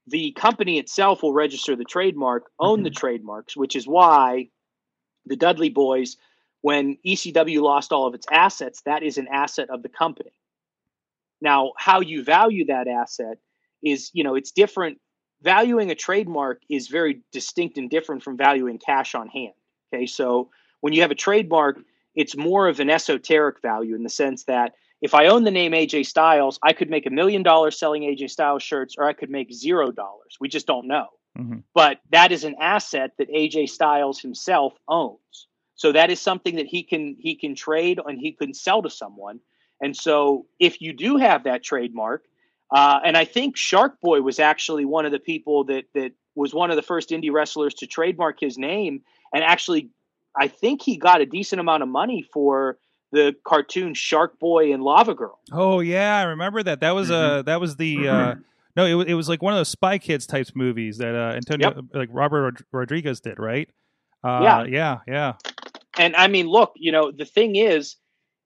The 0.09 0.33
company 0.33 0.79
itself 0.79 1.23
will 1.23 1.35
register 1.35 1.77
the 1.77 1.85
trademark, 1.85 2.45
own 2.59 2.83
the 2.83 2.91
mm-hmm. 2.91 2.97
trademarks, 2.97 3.57
which 3.57 3.77
is 3.77 3.87
why 3.87 4.49
the 5.27 5.37
Dudley 5.37 5.69
Boys, 5.69 6.17
when 6.63 6.97
ECW 7.07 7.61
lost 7.61 7.93
all 7.93 8.07
of 8.07 8.15
its 8.15 8.27
assets, 8.31 8.81
that 8.87 9.03
is 9.03 9.19
an 9.19 9.29
asset 9.31 9.69
of 9.71 9.83
the 9.83 9.89
company. 9.91 10.33
Now, 11.43 11.73
how 11.77 12.01
you 12.01 12.25
value 12.25 12.67
that 12.67 12.89
asset 12.89 13.39
is, 13.83 14.11
you 14.15 14.25
know, 14.25 14.35
it's 14.35 14.51
different. 14.51 14.99
Valuing 15.43 15.91
a 15.91 15.95
trademark 15.95 16.63
is 16.71 16.89
very 16.89 17.21
distinct 17.31 17.77
and 17.77 17.91
different 17.91 18.23
from 18.23 18.37
valuing 18.37 18.79
cash 18.79 19.15
on 19.15 19.29
hand. 19.29 19.53
Okay. 19.93 20.07
So 20.07 20.51
when 20.81 20.95
you 20.95 21.03
have 21.03 21.11
a 21.11 21.17
trademark, 21.17 21.79
it's 22.15 22.37
more 22.37 22.67
of 22.67 22.81
an 22.81 22.91
esoteric 22.91 23.61
value 23.63 23.95
in 23.95 24.03
the 24.03 24.09
sense 24.09 24.45
that 24.45 24.73
if 25.01 25.15
I 25.15 25.27
own 25.27 25.45
the 25.45 25.51
name 25.51 25.73
AJ 25.73 26.07
Styles, 26.07 26.59
I 26.63 26.73
could 26.73 26.91
make 26.91 27.07
a 27.07 27.11
million 27.11 27.43
dollars 27.43 27.79
selling 27.79 28.03
AJ 28.03 28.31
Styles 28.31 28.63
shirts, 28.63 28.97
or 28.99 29.05
I 29.05 29.13
could 29.13 29.31
make 29.31 29.53
zero 29.53 29.91
dollars. 29.91 30.37
We 30.41 30.49
just 30.49 30.67
don't 30.67 30.89
know. 30.89 31.07
Mhm. 31.39 31.63
But 31.75 32.01
that 32.11 32.33
is 32.33 32.45
an 32.45 32.57
asset 32.61 33.13
that 33.19 33.29
AJ 33.31 33.67
Styles 33.67 34.21
himself 34.21 34.75
owns. 34.89 35.47
So 35.75 35.93
that 35.93 36.11
is 36.11 36.21
something 36.21 36.57
that 36.57 36.67
he 36.67 36.83
can 36.83 37.17
he 37.21 37.37
can 37.37 37.55
trade 37.55 38.01
and 38.05 38.19
he 38.19 38.33
can 38.33 38.53
sell 38.53 38.83
to 38.83 38.91
someone. 38.91 39.41
And 39.81 39.97
so 39.97 40.47
if 40.59 40.81
you 40.81 40.93
do 40.93 41.17
have 41.17 41.45
that 41.45 41.63
trademark, 41.63 42.25
uh, 42.75 42.99
and 43.05 43.17
I 43.17 43.25
think 43.25 43.57
Shark 43.57 44.01
Boy 44.01 44.21
was 44.21 44.41
actually 44.41 44.85
one 44.85 45.07
of 45.07 45.13
the 45.13 45.21
people 45.21 45.65
that 45.65 45.85
that 45.95 46.13
was 46.35 46.53
one 46.53 46.71
of 46.71 46.77
the 46.77 46.83
first 46.83 47.11
indie 47.11 47.33
wrestlers 47.33 47.75
to 47.75 47.87
trademark 47.87 48.41
his 48.41 48.59
name, 48.59 49.03
and 49.33 49.45
actually, 49.45 49.91
I 50.37 50.49
think 50.49 50.83
he 50.83 50.97
got 50.97 51.21
a 51.21 51.27
decent 51.27 51.61
amount 51.61 51.85
of 51.85 51.89
money 51.89 52.23
for 52.23 52.79
the 53.13 53.35
cartoon 53.45 53.95
Shark 53.95 54.39
Boy 54.39 54.73
and 54.73 54.83
Lava 54.83 55.15
Girl. 55.15 55.39
Oh 55.53 55.81
yeah, 55.81 56.19
I 56.19 56.23
remember 56.25 56.63
that. 56.63 56.81
That 56.81 56.93
was 56.93 57.11
uh 57.11 57.43
that 57.43 57.61
was 57.61 57.77
the 57.77 58.09
uh 58.09 58.35
no, 58.77 58.85
it, 58.87 58.95
wa- 58.95 59.05
it 59.09 59.15
was 59.15 59.29
like 59.29 59.43
one 59.43 59.53
of 59.53 59.59
those 59.59 59.69
Spy 59.71 59.99
Kids 59.99 60.27
types 60.27 60.53
movies 60.55 60.99
that 60.99 61.15
uh 61.15 61.35
Antonio 61.35 61.83
like 61.93 62.09
Robert 62.13 62.43
Rod- 62.43 62.65
Rodriguez 62.73 63.21
did, 63.21 63.39
right? 63.39 63.69
Uh, 64.25 64.41
Yeah. 64.43 64.65
yeah, 64.65 64.99
yeah. 65.07 65.33
And 65.99 66.15
I 66.17 66.29
mean, 66.29 66.47
look, 66.47 66.73
you 66.77 66.93
know, 66.93 67.11
the 67.11 67.25
thing 67.25 67.57
is, 67.57 67.97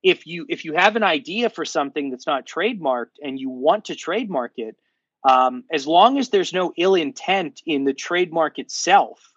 if 0.03 0.27
you 0.27 0.47
if 0.49 0.65
you 0.65 0.75
have 0.75 0.97
an 0.97 1.03
idea 1.03 1.51
for 1.51 1.65
something 1.65 2.11
that's 2.11 2.27
not 2.27 2.47
trademarked 2.47 3.19
and 3.23 3.39
you 3.39 3.51
want 3.51 3.85
to 3.87 3.95
trademark 3.95 4.53
it, 4.57 4.77
um, 5.29 5.65
as 5.73 5.87
long 5.87 6.19
as 6.19 6.31
there's 6.31 6.53
no 6.53 6.73
ill 6.77 6.95
intent 6.95 7.63
in 7.67 7.85
the 7.85 7.95
trademark 7.95 8.59
itself, 8.59 9.33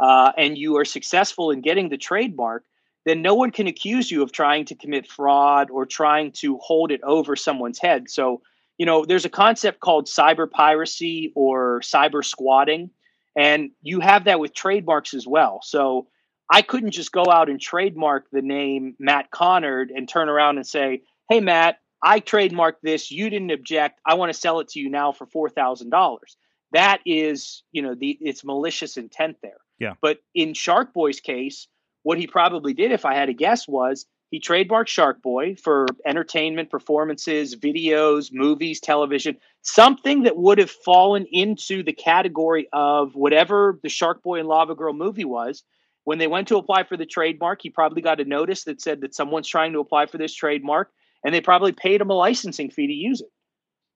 uh, 0.00 0.32
and 0.36 0.56
you 0.56 0.76
are 0.78 0.84
successful 0.84 1.50
in 1.50 1.60
getting 1.60 1.88
the 1.88 1.98
trademark, 1.98 2.64
then 3.06 3.22
no 3.22 3.34
one 3.34 3.50
can 3.50 3.66
accuse 3.66 4.10
you 4.10 4.22
of 4.22 4.32
trying 4.32 4.64
to 4.66 4.74
commit 4.74 5.06
fraud 5.06 5.70
or 5.70 5.86
trying 5.86 6.32
to 6.32 6.58
hold 6.58 6.92
it 6.92 7.00
over 7.02 7.36
someone's 7.36 7.78
head. 7.78 8.10
So, 8.10 8.42
you 8.78 8.86
know, 8.86 9.04
there's 9.04 9.24
a 9.24 9.30
concept 9.30 9.80
called 9.80 10.06
cyber 10.06 10.50
piracy 10.50 11.32
or 11.34 11.80
cyber 11.80 12.24
squatting, 12.24 12.90
and 13.36 13.70
you 13.82 14.00
have 14.00 14.24
that 14.24 14.40
with 14.40 14.54
trademarks 14.54 15.14
as 15.14 15.26
well. 15.26 15.60
So, 15.62 16.08
I 16.52 16.62
couldn't 16.62 16.90
just 16.90 17.12
go 17.12 17.24
out 17.30 17.48
and 17.48 17.60
trademark 17.60 18.26
the 18.32 18.42
name 18.42 18.96
Matt 18.98 19.30
Conard 19.30 19.88
and 19.94 20.08
turn 20.08 20.28
around 20.28 20.56
and 20.56 20.66
say, 20.66 21.02
"Hey, 21.28 21.40
Matt, 21.40 21.78
I 22.02 22.18
trademarked 22.20 22.80
this. 22.82 23.10
You 23.10 23.30
didn't 23.30 23.52
object. 23.52 24.00
I 24.04 24.14
want 24.14 24.32
to 24.32 24.38
sell 24.38 24.58
it 24.58 24.68
to 24.70 24.80
you 24.80 24.90
now 24.90 25.12
for 25.12 25.26
four 25.26 25.48
thousand 25.48 25.90
dollars." 25.90 26.36
That 26.72 27.00
is, 27.06 27.62
you 27.72 27.82
know, 27.82 27.94
the 27.94 28.18
it's 28.20 28.44
malicious 28.44 28.96
intent 28.96 29.36
there. 29.42 29.58
Yeah. 29.78 29.94
But 30.02 30.18
in 30.34 30.54
Shark 30.54 30.92
Boy's 30.92 31.20
case, 31.20 31.68
what 32.02 32.18
he 32.18 32.26
probably 32.26 32.74
did, 32.74 32.92
if 32.92 33.04
I 33.04 33.14
had 33.14 33.26
to 33.26 33.34
guess, 33.34 33.68
was 33.68 34.06
he 34.30 34.40
trademarked 34.40 34.86
Shark 34.86 35.22
Boy 35.22 35.56
for 35.56 35.86
entertainment, 36.06 36.70
performances, 36.70 37.56
videos, 37.56 38.30
movies, 38.32 38.80
television, 38.80 39.36
something 39.62 40.22
that 40.22 40.36
would 40.36 40.58
have 40.58 40.70
fallen 40.70 41.26
into 41.32 41.82
the 41.82 41.92
category 41.92 42.68
of 42.72 43.14
whatever 43.14 43.78
the 43.82 43.88
Shark 43.88 44.22
Boy 44.22 44.38
and 44.38 44.48
Lava 44.48 44.74
Girl 44.74 44.92
movie 44.92 45.24
was. 45.24 45.64
When 46.04 46.18
they 46.18 46.28
went 46.28 46.48
to 46.48 46.56
apply 46.56 46.84
for 46.84 46.96
the 46.96 47.06
trademark, 47.06 47.60
he 47.60 47.70
probably 47.70 48.02
got 48.02 48.20
a 48.20 48.24
notice 48.24 48.64
that 48.64 48.80
said 48.80 49.00
that 49.02 49.14
someone's 49.14 49.48
trying 49.48 49.72
to 49.72 49.80
apply 49.80 50.06
for 50.06 50.16
this 50.16 50.34
trademark, 50.34 50.90
and 51.24 51.34
they 51.34 51.40
probably 51.40 51.72
paid 51.72 52.00
him 52.00 52.10
a 52.10 52.14
licensing 52.14 52.70
fee 52.70 52.86
to 52.86 52.92
use 52.92 53.20
it. 53.20 53.30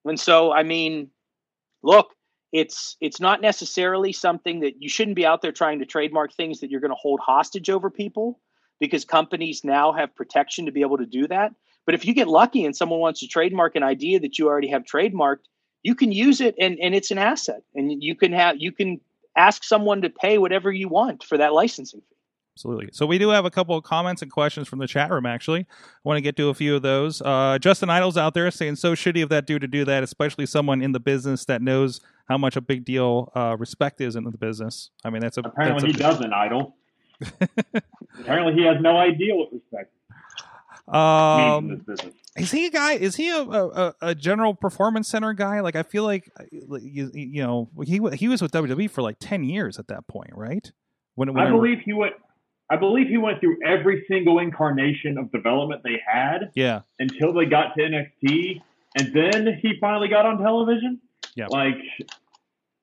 And 0.05 0.20
so, 0.20 0.52
I 0.52 0.64
mean, 0.64 1.11
look, 1.82 2.11
it's 2.55 2.96
it's 3.00 3.18
not 3.18 3.42
necessarily 3.42 4.12
something 4.12 4.61
that 4.61 4.80
you 4.80 4.88
shouldn't 4.88 5.16
be 5.16 5.26
out 5.26 5.42
there 5.42 5.50
trying 5.50 5.80
to 5.80 5.84
trademark 5.84 6.32
things 6.32 6.61
that 6.61 6.70
you're 6.70 6.80
going 6.80 6.92
to 6.92 6.96
hold 6.96 7.18
hostage 7.18 7.68
over 7.68 7.90
people 7.90 8.38
because 8.78 9.05
companies 9.05 9.64
now 9.64 9.92
have 9.92 10.14
protection 10.14 10.66
to 10.66 10.72
be 10.72 10.82
able 10.82 10.96
to 10.96 11.05
do 11.05 11.26
that. 11.26 11.52
But 11.84 11.96
if 11.96 12.05
you 12.05 12.14
get 12.14 12.28
lucky 12.28 12.64
and 12.64 12.74
someone 12.74 13.00
wants 13.00 13.20
to 13.20 13.26
trademark 13.26 13.74
an 13.74 13.82
idea 13.82 14.20
that 14.20 14.38
you 14.38 14.46
already 14.46 14.68
have 14.68 14.84
trademarked, 14.84 15.46
you 15.82 15.96
can 15.96 16.12
use 16.12 16.40
it 16.40 16.55
and, 16.61 16.78
and 16.80 16.94
it's 16.94 17.11
an 17.11 17.18
asset. 17.18 17.62
And 17.74 18.00
you 18.00 18.14
can 18.14 18.32
have 18.32 18.57
you 18.61 18.70
can 18.70 19.00
ask 19.36 19.64
someone 19.64 20.02
to 20.02 20.09
pay 20.09 20.38
whatever 20.38 20.70
you 20.70 20.88
want 20.88 21.24
for 21.24 21.36
that 21.38 21.52
licensing 21.52 22.02
fee. 22.09 22.14
Absolutely. 22.57 22.90
So 22.92 23.05
we 23.05 23.18
do 23.18 23.30
have 23.30 23.44
a 23.44 23.50
couple 23.50 23.76
of 23.76 23.82
comments 23.82 24.22
and 24.22 24.30
questions 24.30 24.68
from 24.68 24.78
the 24.78 24.86
chat 24.86 25.11
room. 25.11 25.26
Actually, 25.26 25.62
I 25.62 25.98
want 26.05 26.18
to 26.18 26.20
get 26.20 26.36
to 26.36 26.50
a 26.50 26.55
few 26.55 26.76
of 26.76 26.82
those. 26.82 27.20
Uh, 27.20 27.59
Justin 27.61 27.90
Idol's 27.90 28.16
out 28.16 28.32
there 28.32 28.48
saying, 28.52 28.76
"So 28.76 28.94
shitty 28.94 29.24
of 29.24 29.28
that 29.30 29.44
dude 29.44 29.62
to 29.62 29.66
do 29.66 29.84
that, 29.86 30.05
especially 30.05 30.46
someone 30.46 30.80
in 30.80 30.92
the 30.92 31.00
business 31.00 31.44
that 31.46 31.62
knows 31.62 32.00
how 32.28 32.38
much 32.38 32.55
a 32.55 32.61
big 32.61 32.84
deal 32.84 33.32
uh, 33.34 33.57
respect 33.59 34.00
is 34.00 34.14
in 34.14 34.22
the 34.22 34.30
business." 34.38 34.90
I 35.05 35.11
mean, 35.11 35.20
that's 35.20 35.36
a 35.36 35.40
Apparently, 35.40 35.90
that's 35.90 35.98
he 35.98 36.00
doesn't 36.00 36.32
idle. 36.32 36.76
Apparently, 38.20 38.55
he 38.55 38.62
has 38.66 38.76
no 38.80 38.96
idea 38.98 39.34
what 39.34 39.52
respect 39.52 39.92
Um, 40.86 41.68
this 41.68 41.98
business. 41.98 42.14
is 42.36 42.50
he 42.52 42.66
a 42.66 42.70
guy? 42.70 42.92
Is 42.92 43.16
he 43.16 43.30
a, 43.30 43.40
a, 43.42 43.94
a 44.00 44.14
general 44.14 44.55
performance 44.55 45.09
center 45.09 45.32
guy? 45.32 45.59
Like, 45.59 45.74
I 45.74 45.82
feel 45.82 46.05
like 46.05 46.30
like, 46.68 46.82
you, 46.84 47.11
you 47.14 47.42
know 47.42 47.68
he 47.84 48.00
he 48.14 48.28
was 48.28 48.40
with 48.40 48.52
WWE 48.52 48.88
for 48.90 49.02
like 49.02 49.16
ten 49.18 49.42
years 49.42 49.80
at 49.80 49.88
that 49.88 50.07
point, 50.07 50.30
right? 50.34 50.70
When, 51.16 51.36
I 51.36 51.50
believe 51.50 51.80
he 51.80 51.92
went. 51.92 52.14
I 52.75 52.77
believe 52.77 53.07
he 53.07 53.18
went 53.18 53.39
through 53.39 53.59
every 53.64 54.05
single 54.09 54.41
incarnation 54.41 55.16
of 55.16 55.31
development 55.31 55.83
they 55.85 56.01
had 56.05 56.51
yeah, 56.57 56.81
until 56.99 57.33
they 57.33 57.45
got 57.45 57.77
to 57.77 57.83
NXT, 57.83 58.61
and 58.97 59.14
then 59.14 59.61
he 59.62 59.75
finally 59.81 60.09
got 60.09 60.27
on 60.27 60.39
television. 60.39 61.01
Yeah. 61.37 61.47
Like, 61.51 61.77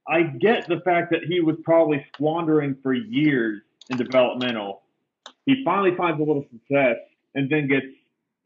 I 0.07 0.23
get 0.23 0.65
the 0.69 0.79
fact 0.85 1.11
that 1.11 1.25
he 1.27 1.41
was 1.41 1.57
probably 1.65 2.05
squandering 2.13 2.77
for 2.81 2.93
years 2.93 3.63
in 3.89 3.97
developmental. 3.97 4.81
He 5.45 5.61
finally 5.65 5.93
finds 5.97 6.21
a 6.21 6.23
little 6.23 6.45
success 6.53 6.95
and 7.35 7.49
then 7.49 7.67
gets 7.67 7.87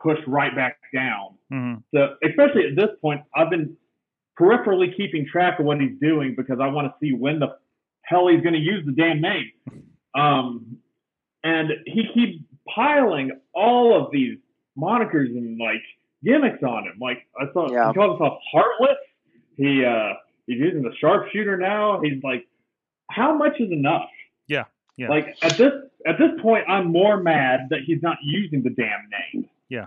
pushed 0.01 0.25
right 0.25 0.55
back 0.55 0.79
down. 0.91 1.35
Mhm. 1.53 1.83
So, 1.93 2.15
especially 2.23 2.69
at 2.69 2.75
this 2.75 2.89
point, 3.01 3.21
I've 3.35 3.51
been 3.51 3.77
peripherally 4.39 4.97
keeping 4.97 5.27
track 5.27 5.59
of 5.59 5.67
what 5.67 5.79
he's 5.79 5.99
doing 5.99 6.33
because 6.33 6.59
I 6.59 6.69
want 6.69 6.87
to 6.87 6.93
see 6.99 7.13
when 7.13 7.37
the 7.37 7.55
hell 8.01 8.29
he's 8.29 8.41
going 8.41 8.53
to 8.53 8.59
use 8.59 8.83
the 8.83 8.93
damn 8.93 9.21
name. 9.21 9.51
Um, 10.15 10.79
and 11.45 11.69
he 11.85 12.07
keeps 12.13 12.43
piling 12.75 13.31
all 13.53 13.97
of 14.03 14.11
these 14.11 14.37
monikers 14.77 15.27
and 15.37 15.57
like 15.59 15.81
gimmicks 16.23 16.61
on 16.63 16.83
him. 16.85 16.97
Like 16.99 17.19
I 17.39 17.45
saw, 17.53 17.71
Yeah. 17.71 17.87
he 17.89 17.93
calls 17.93 18.19
himself 18.19 18.39
Heartless. 18.51 18.97
He 19.55 19.85
uh, 19.85 20.13
he's 20.47 20.59
using 20.59 20.81
the 20.83 20.91
sharpshooter 20.99 21.55
now. 21.57 22.01
He's 22.01 22.21
like, 22.23 22.45
how 23.09 23.33
much 23.37 23.59
is 23.61 23.71
enough? 23.71 24.09
Yeah, 24.47 24.65
yeah. 24.97 25.07
Like 25.09 25.37
at 25.41 25.55
this 25.57 25.71
at 26.05 26.17
this 26.17 26.31
point, 26.41 26.65
I'm 26.67 26.91
more 26.91 27.17
mad 27.17 27.67
that 27.69 27.79
he's 27.85 28.01
not 28.01 28.17
using 28.23 28.61
the 28.63 28.69
damn 28.71 29.07
name. 29.33 29.49
Yeah. 29.69 29.85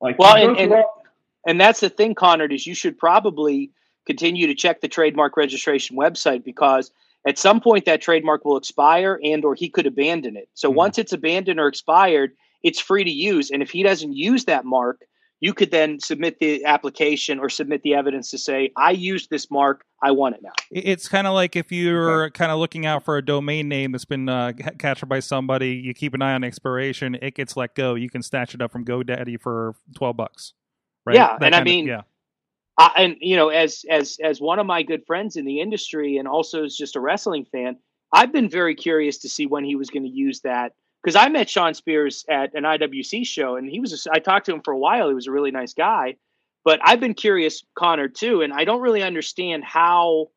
Like 0.00 0.18
Well, 0.18 0.36
and- 0.36 0.58
and- 0.58 0.72
all- 0.72 1.02
And 1.46 1.60
that's 1.60 1.80
the 1.80 1.88
thing, 1.90 2.14
Connor, 2.14 2.44
is 2.46 2.66
you 2.66 2.74
should 2.74 2.96
probably 2.98 3.70
continue 4.06 4.46
to 4.48 4.54
check 4.54 4.80
the 4.80 4.88
trademark 4.88 5.36
registration 5.36 5.96
website 5.96 6.44
because 6.44 6.90
at 7.26 7.38
some 7.38 7.60
point 7.60 7.84
that 7.84 8.00
trademark 8.02 8.44
will 8.44 8.56
expire 8.56 9.18
and 9.22 9.44
or 9.44 9.54
he 9.54 9.68
could 9.68 9.86
abandon 9.86 10.36
it. 10.36 10.48
So 10.54 10.70
Mhm. 10.70 10.74
once 10.74 10.98
it's 10.98 11.12
abandoned 11.12 11.60
or 11.60 11.68
expired, 11.68 12.32
it's 12.62 12.80
free 12.80 13.04
to 13.04 13.10
use. 13.10 13.50
And 13.50 13.62
if 13.62 13.70
he 13.70 13.82
doesn't 13.82 14.12
use 14.14 14.44
that 14.46 14.64
mark, 14.64 15.00
you 15.40 15.52
could 15.52 15.72
then 15.72 15.98
submit 15.98 16.38
the 16.38 16.64
application 16.64 17.40
or 17.40 17.48
submit 17.48 17.82
the 17.82 17.94
evidence 17.94 18.30
to 18.30 18.38
say, 18.38 18.70
I 18.76 18.92
used 18.92 19.28
this 19.28 19.50
mark, 19.50 19.84
I 20.00 20.12
want 20.12 20.36
it 20.36 20.40
now. 20.42 20.52
It's 20.70 21.08
kind 21.08 21.26
of 21.26 21.34
like 21.34 21.56
if 21.56 21.72
you're 21.72 22.30
kind 22.30 22.52
of 22.52 22.58
looking 22.60 22.86
out 22.86 23.04
for 23.04 23.16
a 23.16 23.24
domain 23.24 23.68
name 23.68 23.90
that's 23.90 24.04
been 24.04 24.28
uh, 24.28 24.52
ca- 24.52 24.70
captured 24.78 25.06
by 25.06 25.18
somebody, 25.18 25.72
you 25.74 25.94
keep 25.94 26.14
an 26.14 26.22
eye 26.22 26.34
on 26.34 26.44
expiration, 26.44 27.16
it 27.20 27.34
gets 27.34 27.56
let 27.56 27.74
go. 27.74 27.94
You 27.96 28.08
can 28.08 28.22
snatch 28.22 28.54
it 28.54 28.62
up 28.62 28.70
from 28.70 28.84
GoDaddy 28.84 29.40
for 29.40 29.74
twelve 29.96 30.16
bucks. 30.16 30.52
Right? 31.04 31.16
Yeah, 31.16 31.36
That 31.40 31.46
and 31.46 31.54
I 31.56 31.58
kind 31.58 31.68
of- 31.68 31.72
mean, 31.72 31.86
yeah, 31.86 32.02
I, 32.78 32.92
and 32.96 33.16
you 33.20 33.36
know, 33.36 33.48
as 33.48 33.84
as 33.90 34.18
as 34.22 34.40
one 34.40 34.58
of 34.58 34.66
my 34.66 34.82
good 34.82 35.04
friends 35.06 35.36
in 35.36 35.44
the 35.44 35.60
industry, 35.60 36.16
and 36.16 36.26
also 36.26 36.64
as 36.64 36.76
just 36.76 36.96
a 36.96 37.00
wrestling 37.00 37.44
fan, 37.44 37.76
I've 38.12 38.32
been 38.32 38.48
very 38.48 38.74
curious 38.74 39.18
to 39.18 39.28
see 39.28 39.46
when 39.46 39.64
he 39.64 39.76
was 39.76 39.90
going 39.90 40.04
to 40.04 40.08
use 40.08 40.40
that 40.40 40.72
because 41.02 41.16
I 41.16 41.28
met 41.28 41.50
Shawn 41.50 41.74
Spears 41.74 42.24
at 42.30 42.54
an 42.54 42.64
IWC 42.64 43.26
show, 43.26 43.56
and 43.56 43.68
he 43.68 43.80
was. 43.80 44.06
A, 44.06 44.12
I 44.12 44.18
talked 44.18 44.46
to 44.46 44.54
him 44.54 44.62
for 44.62 44.72
a 44.72 44.78
while. 44.78 45.08
He 45.08 45.14
was 45.14 45.26
a 45.26 45.32
really 45.32 45.50
nice 45.50 45.74
guy, 45.74 46.16
but 46.64 46.80
I've 46.82 47.00
been 47.00 47.14
curious, 47.14 47.62
Connor, 47.74 48.08
too, 48.08 48.42
and 48.42 48.52
I 48.52 48.64
don't 48.64 48.80
really 48.80 49.02
understand 49.02 49.64
how 49.64 50.28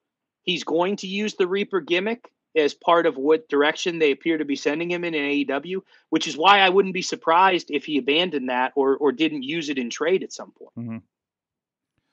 he's 0.43 0.63
going 0.63 0.97
to 0.97 1.07
use 1.07 1.35
the 1.35 1.47
Reaper 1.47 1.81
gimmick 1.81 2.31
as 2.55 2.73
part 2.73 3.05
of 3.05 3.17
what 3.17 3.49
direction 3.49 3.99
they 3.99 4.11
appear 4.11 4.37
to 4.37 4.45
be 4.45 4.55
sending 4.55 4.89
him 4.89 5.03
in 5.03 5.13
in 5.13 5.45
AEW, 5.45 5.81
which 6.09 6.27
is 6.27 6.37
why 6.37 6.59
I 6.59 6.69
wouldn't 6.69 6.93
be 6.93 7.01
surprised 7.01 7.69
if 7.69 7.85
he 7.85 7.97
abandoned 7.97 8.49
that 8.49 8.73
or 8.75 8.97
or 8.97 9.11
didn't 9.11 9.43
use 9.43 9.69
it 9.69 9.77
in 9.77 9.89
trade 9.89 10.23
at 10.23 10.33
some 10.33 10.51
point. 10.51 10.75
Mm-hmm. 10.77 10.97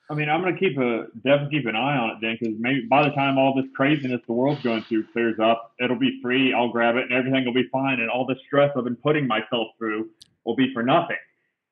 I 0.09 0.15
mean, 0.15 0.29
I'm 0.29 0.41
going 0.41 0.53
to 0.53 0.59
keep 0.59 0.77
a 0.77 1.07
definitely 1.15 1.59
keep 1.59 1.67
an 1.67 1.75
eye 1.75 1.97
on 1.97 2.09
it 2.11 2.17
then, 2.21 2.37
because 2.39 2.55
maybe 2.59 2.85
by 2.89 3.03
the 3.03 3.15
time 3.15 3.37
all 3.37 3.55
this 3.55 3.65
craziness 3.75 4.21
the 4.27 4.33
world's 4.33 4.61
going 4.61 4.83
through 4.83 5.05
clears 5.13 5.39
up, 5.39 5.73
it'll 5.79 5.99
be 5.99 6.19
free. 6.21 6.53
I'll 6.53 6.69
grab 6.69 6.95
it, 6.97 7.03
and 7.03 7.13
everything 7.13 7.45
will 7.45 7.53
be 7.53 7.67
fine. 7.71 7.99
And 7.99 8.09
all 8.09 8.25
the 8.25 8.35
stress 8.45 8.71
I've 8.77 8.83
been 8.83 8.97
putting 8.97 9.27
myself 9.27 9.69
through 9.77 10.09
will 10.43 10.55
be 10.55 10.73
for 10.73 10.83
nothing. 10.83 11.17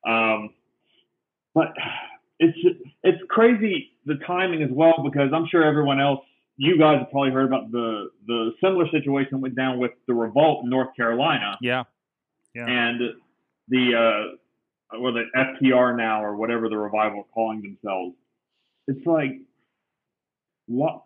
Um, 0.06 0.50
but 1.54 1.68
it's 2.38 2.58
it's 3.02 3.22
crazy 3.28 3.92
the 4.06 4.16
timing 4.26 4.62
as 4.62 4.70
well, 4.72 5.02
because 5.04 5.30
I'm 5.32 5.46
sure 5.46 5.62
everyone 5.62 6.00
else, 6.00 6.24
you 6.56 6.78
guys 6.78 6.98
have 7.00 7.10
probably 7.10 7.30
heard 7.30 7.46
about 7.46 7.70
the 7.70 8.10
the 8.26 8.52
similar 8.62 8.88
situation 8.90 9.40
went 9.40 9.54
down 9.54 9.78
with 9.78 9.92
the 10.06 10.14
revolt 10.14 10.64
in 10.64 10.70
North 10.70 10.94
Carolina 10.96 11.56
yeah, 11.60 11.84
Yeah. 12.54 12.66
and 12.66 13.00
the 13.68 13.94
uh, 14.92 14.96
or 14.98 15.12
the 15.12 15.24
FTR 15.36 15.96
now 15.96 16.24
or 16.24 16.36
whatever 16.36 16.68
the 16.68 16.76
revival 16.76 17.20
are 17.20 17.34
calling 17.34 17.62
themselves. 17.62 18.16
It's 18.88 19.06
like 19.06 19.32
what 20.66 21.02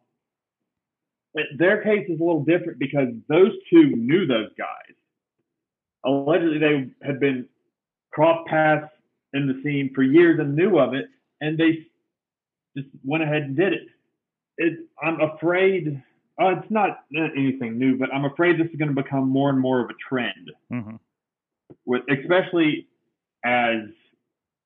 their 1.59 1.83
case 1.83 2.07
is 2.09 2.21
a 2.21 2.25
little 2.25 2.45
different 2.45 2.79
because 2.79 3.09
those 3.29 3.53
two 3.71 3.95
knew 3.95 4.27
those 4.27 4.51
guys. 4.57 4.95
Allegedly, 6.05 6.59
they 6.59 6.91
had 7.07 7.21
been 7.21 7.47
cross 8.13 8.47
paths 8.49 8.91
in 9.35 9.47
the 9.47 9.61
scene 9.63 9.91
for 9.95 10.03
years 10.03 10.39
and 10.41 10.55
knew 10.55 10.79
of 10.79 10.95
it, 10.95 11.07
and 11.41 11.59
they 11.59 11.87
just 12.77 12.89
went 13.05 13.23
ahead 13.23 13.43
and 13.43 13.57
did 13.57 13.73
it. 13.73 13.89
it 14.57 14.79
I'm 15.03 15.21
afraid. 15.21 16.03
Oh, 16.41 16.49
it's 16.49 16.71
not 16.71 17.01
anything 17.15 17.79
new, 17.79 17.99
but 17.99 18.13
I'm 18.15 18.25
afraid 18.25 18.59
this 18.59 18.69
is 18.69 18.77
going 18.77 18.95
to 18.95 19.03
become 19.03 19.29
more 19.29 19.51
and 19.51 19.59
more 19.59 19.81
of 19.81 19.91
a 19.91 19.95
trend. 20.09 20.51
Mm-hmm. 20.73 20.97
With 21.85 22.03
especially 22.09 22.87
as 23.45 23.81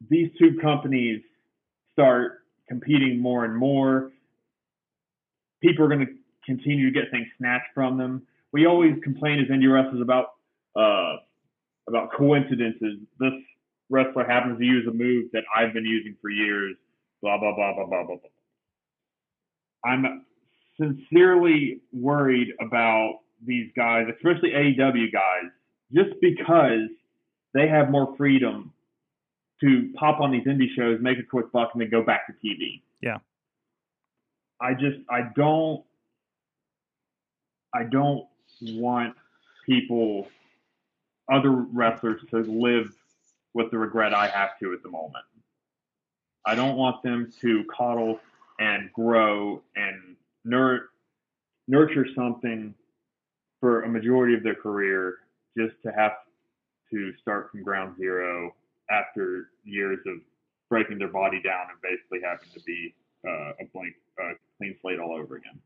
these 0.08 0.30
two 0.38 0.58
companies 0.61 1.22
start 1.92 2.39
competing 2.71 3.18
more 3.21 3.45
and 3.45 3.55
more, 3.55 4.12
people 5.61 5.85
are 5.85 5.89
going 5.89 6.07
to 6.07 6.12
continue 6.47 6.91
to 6.91 6.93
get 6.99 7.11
things 7.11 7.27
snatched 7.37 7.66
from 7.75 7.99
them. 7.99 8.23
We 8.53 8.66
always 8.66 8.95
complain 9.03 9.41
as 9.41 9.49
indie 9.49 9.73
wrestlers 9.73 10.01
about 10.01 10.27
uh, 10.77 11.16
about 11.89 12.12
coincidences. 12.16 12.99
This 13.18 13.33
wrestler 13.91 14.25
happens 14.25 14.59
to 14.59 14.64
use 14.64 14.87
a 14.87 14.93
move 14.93 15.27
that 15.33 15.43
I've 15.55 15.75
been 15.75 15.85
using 15.85 16.16
for 16.23 16.31
years. 16.31 16.77
Blah 17.23 17.39
blah 17.39 17.55
blah 17.55 17.75
blah 17.75 17.87
blah 17.87 18.05
blah. 18.05 18.16
blah. 18.16 18.31
I'm 19.85 20.25
sincerely 20.79 21.81
worried 21.93 22.55
about 22.61 23.21
these 23.45 23.71
guys, 23.77 24.07
especially 24.14 24.51
AEW 24.51 25.12
guys, 25.12 25.51
just 25.93 26.11
because 26.21 26.89
they 27.53 27.66
have 27.66 27.91
more 27.91 28.14
freedom 28.16 28.73
to 29.61 29.92
pop 29.94 30.20
on 30.20 30.30
these 30.30 30.44
indie 30.44 30.74
shows, 30.74 31.00
make 31.00 31.18
a 31.18 31.22
quick 31.22 31.52
buck, 31.52 31.70
and 31.74 31.82
then 31.82 31.90
go 31.90 32.02
back 32.02 32.26
to 32.26 32.32
TV. 32.46 32.82
Yeah. 33.02 33.18
I 34.61 34.74
just 34.74 34.98
I 35.08 35.22
don't 35.34 35.84
I 37.74 37.84
don't 37.84 38.26
want 38.62 39.14
people 39.66 40.28
other 41.32 41.50
wrestlers 41.50 42.20
to 42.30 42.38
live 42.40 42.92
with 43.54 43.70
the 43.70 43.78
regret 43.78 44.14
I 44.14 44.28
have 44.28 44.58
to 44.61 44.72
at 44.72 44.82
the 44.82 44.90
moment. 44.90 45.24
I 46.46 46.54
don't 46.54 46.76
want 46.76 47.02
them 47.02 47.32
to 47.42 47.64
coddle 47.64 48.18
and 48.58 48.92
grow 48.92 49.62
and 49.76 50.16
nur- 50.44 50.90
nurture 51.68 52.06
something 52.14 52.74
for 53.61 53.82
a 53.82 53.88
majority 53.88 54.34
of 54.34 54.42
their 54.42 54.54
career 54.54 55.18
just 55.56 55.74
to 55.82 55.92
have 55.92 56.12
to 56.90 57.12
start 57.20 57.50
from 57.50 57.62
ground 57.62 57.96
zero 57.96 58.54
after 58.91 59.51
years 59.64 59.99
of 60.07 60.18
breaking 60.68 60.99
their 60.99 61.09
body 61.09 61.41
down 61.43 61.66
and 61.70 61.80
basically 61.82 62.20
having 62.22 62.49
to 62.55 62.61
be 62.64 62.95
uh, 63.26 63.53
a 63.61 63.64
blank, 63.72 63.95
uh, 64.22 64.32
clean 64.59 64.76
slate 64.80 64.99
all 64.99 65.12
over 65.12 65.36
again. 65.36 65.59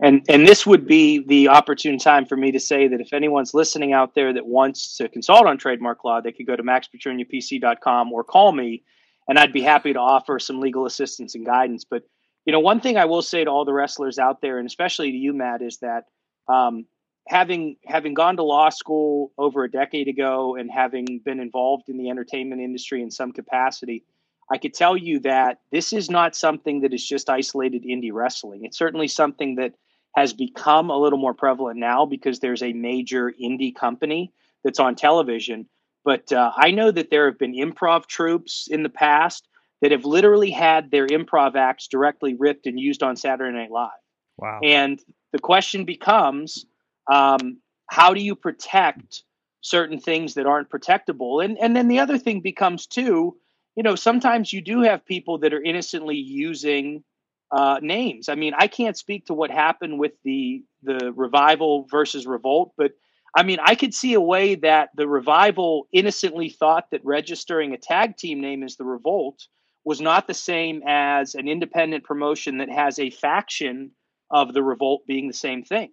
And 0.00 0.24
and 0.28 0.46
this 0.46 0.66
would 0.66 0.86
be 0.86 1.24
the 1.24 1.48
opportune 1.48 1.98
time 1.98 2.26
for 2.26 2.36
me 2.36 2.50
to 2.52 2.58
say 2.58 2.88
that 2.88 3.00
if 3.00 3.12
anyone's 3.12 3.54
listening 3.54 3.92
out 3.92 4.14
there 4.14 4.32
that 4.32 4.44
wants 4.44 4.96
to 4.96 5.08
consult 5.08 5.46
on 5.46 5.58
trademark 5.58 6.02
law, 6.04 6.20
they 6.20 6.32
could 6.32 6.46
go 6.46 6.56
to 6.56 6.62
maxpetrunyapc.com 6.62 8.12
or 8.12 8.24
call 8.24 8.50
me, 8.50 8.82
and 9.28 9.38
I'd 9.38 9.52
be 9.52 9.62
happy 9.62 9.92
to 9.92 10.00
offer 10.00 10.40
some 10.40 10.60
legal 10.60 10.86
assistance 10.86 11.36
and 11.36 11.46
guidance. 11.46 11.84
But 11.84 12.02
you 12.46 12.52
know, 12.52 12.58
one 12.58 12.80
thing 12.80 12.96
I 12.96 13.04
will 13.04 13.22
say 13.22 13.44
to 13.44 13.50
all 13.50 13.64
the 13.64 13.72
wrestlers 13.72 14.18
out 14.18 14.40
there, 14.40 14.58
and 14.58 14.66
especially 14.66 15.12
to 15.12 15.16
you, 15.16 15.32
Matt, 15.32 15.62
is 15.62 15.78
that 15.78 16.06
um, 16.48 16.86
having 17.28 17.76
having 17.84 18.14
gone 18.14 18.36
to 18.36 18.42
law 18.42 18.68
school 18.68 19.32
over 19.38 19.64
a 19.64 19.70
decade 19.70 20.08
ago 20.08 20.56
and 20.56 20.70
having 20.70 21.20
been 21.24 21.40
involved 21.40 21.88
in 21.88 21.96
the 21.96 22.10
entertainment 22.10 22.60
industry 22.60 23.02
in 23.02 23.10
some 23.10 23.32
capacity, 23.32 24.04
I 24.50 24.58
could 24.58 24.74
tell 24.74 24.96
you 24.96 25.20
that 25.20 25.60
this 25.70 25.92
is 25.92 26.10
not 26.10 26.34
something 26.34 26.80
that 26.80 26.92
is 26.92 27.06
just 27.06 27.30
isolated 27.30 27.84
indie 27.84 28.12
wrestling. 28.12 28.64
It's 28.64 28.78
certainly 28.78 29.08
something 29.08 29.56
that 29.56 29.74
has 30.16 30.32
become 30.34 30.90
a 30.90 30.98
little 30.98 31.18
more 31.18 31.34
prevalent 31.34 31.78
now 31.78 32.04
because 32.04 32.40
there's 32.40 32.62
a 32.62 32.72
major 32.72 33.32
indie 33.42 33.74
company 33.74 34.32
that's 34.62 34.80
on 34.80 34.94
television. 34.94 35.66
But 36.04 36.32
uh, 36.32 36.52
I 36.56 36.70
know 36.72 36.90
that 36.90 37.10
there 37.10 37.26
have 37.26 37.38
been 37.38 37.54
improv 37.54 38.06
troupes 38.06 38.68
in 38.70 38.82
the 38.82 38.90
past 38.90 39.48
that 39.80 39.92
have 39.92 40.04
literally 40.04 40.50
had 40.50 40.90
their 40.90 41.06
improv 41.06 41.56
acts 41.56 41.88
directly 41.88 42.34
ripped 42.34 42.66
and 42.66 42.78
used 42.78 43.02
on 43.02 43.16
Saturday 43.16 43.56
Night 43.56 43.70
Live. 43.70 43.90
Wow. 44.36 44.60
And 44.62 45.00
the 45.32 45.38
question 45.38 45.84
becomes 45.84 46.66
um, 47.10 47.58
how 47.88 48.14
do 48.14 48.20
you 48.20 48.34
protect 48.34 49.22
certain 49.60 50.00
things 50.00 50.34
that 50.34 50.46
aren't 50.46 50.70
protectable? 50.70 51.44
And, 51.44 51.58
and 51.58 51.74
then 51.74 51.88
the 51.88 52.00
other 52.00 52.18
thing 52.18 52.40
becomes, 52.40 52.86
too, 52.86 53.36
you 53.76 53.82
know, 53.82 53.94
sometimes 53.94 54.52
you 54.52 54.60
do 54.60 54.82
have 54.82 55.04
people 55.04 55.38
that 55.38 55.54
are 55.54 55.62
innocently 55.62 56.16
using 56.16 57.04
uh, 57.50 57.78
names. 57.82 58.28
I 58.28 58.34
mean, 58.34 58.54
I 58.56 58.66
can't 58.66 58.96
speak 58.96 59.26
to 59.26 59.34
what 59.34 59.50
happened 59.50 59.98
with 59.98 60.12
the 60.24 60.64
the 60.82 61.12
revival 61.14 61.86
versus 61.90 62.26
revolt, 62.26 62.72
but 62.76 62.92
I 63.34 63.44
mean, 63.44 63.58
I 63.62 63.74
could 63.76 63.94
see 63.94 64.14
a 64.14 64.20
way 64.20 64.56
that 64.56 64.90
the 64.94 65.08
revival 65.08 65.86
innocently 65.92 66.50
thought 66.50 66.90
that 66.90 67.04
registering 67.04 67.72
a 67.72 67.78
tag 67.78 68.16
team 68.16 68.40
name 68.40 68.62
as 68.62 68.76
the 68.76 68.84
revolt 68.84 69.46
was 69.84 70.00
not 70.00 70.26
the 70.26 70.34
same 70.34 70.82
as 70.86 71.34
an 71.34 71.48
independent 71.48 72.04
promotion 72.04 72.58
that 72.58 72.70
has 72.70 72.98
a 72.98 73.10
faction 73.10 73.92
of 74.30 74.52
the 74.52 74.62
revolt 74.62 75.06
being 75.06 75.28
the 75.28 75.34
same 75.34 75.62
thing. 75.64 75.90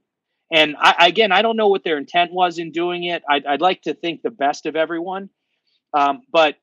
And 0.52 0.76
I, 0.80 1.08
again, 1.08 1.32
I 1.32 1.42
don't 1.42 1.58
know 1.58 1.68
what 1.68 1.84
their 1.84 1.98
intent 1.98 2.34
was 2.34 2.58
in 2.58 2.72
doing 2.72 3.04
it. 3.04 3.24
I'd, 3.30 3.46
I'd 3.46 3.62
like 3.62 3.84
to 3.84 3.94
think 3.94 4.22
the 4.22 4.32
best 4.32 4.66
of 4.66 4.76
everyone, 4.76 5.30
um, 5.94 6.22
but 6.32 6.56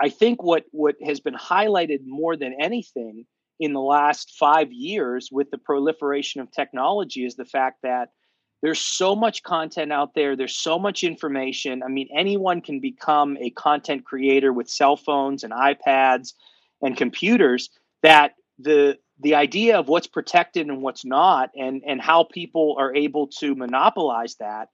I 0.00 0.08
think 0.08 0.42
what 0.42 0.64
what 0.70 0.96
has 1.04 1.20
been 1.20 1.34
highlighted 1.34 2.00
more 2.06 2.36
than 2.36 2.54
anything 2.60 3.26
in 3.60 3.72
the 3.72 3.80
last 3.80 4.36
five 4.38 4.72
years 4.72 5.28
with 5.32 5.50
the 5.50 5.58
proliferation 5.58 6.40
of 6.40 6.50
technology 6.52 7.24
is 7.24 7.34
the 7.34 7.44
fact 7.44 7.78
that 7.82 8.10
there's 8.62 8.80
so 8.80 9.14
much 9.14 9.42
content 9.42 9.92
out 9.92 10.14
there. 10.14 10.34
There's 10.36 10.56
so 10.56 10.78
much 10.78 11.04
information. 11.04 11.82
I 11.82 11.88
mean 11.88 12.08
anyone 12.16 12.60
can 12.60 12.80
become 12.80 13.36
a 13.38 13.50
content 13.50 14.04
creator 14.04 14.52
with 14.52 14.68
cell 14.68 14.96
phones 14.96 15.42
and 15.44 15.52
ipads 15.52 16.34
and 16.80 16.96
computers 16.96 17.70
that 18.02 18.34
the 18.58 18.98
the 19.20 19.34
idea 19.34 19.78
of 19.78 19.88
what's 19.88 20.06
protected 20.06 20.68
and 20.68 20.82
what's 20.82 21.04
not 21.04 21.50
and 21.56 21.82
and 21.86 22.00
how 22.00 22.24
people 22.24 22.76
are 22.78 22.94
able 22.94 23.26
to 23.26 23.54
monopolize 23.54 24.36
that 24.36 24.68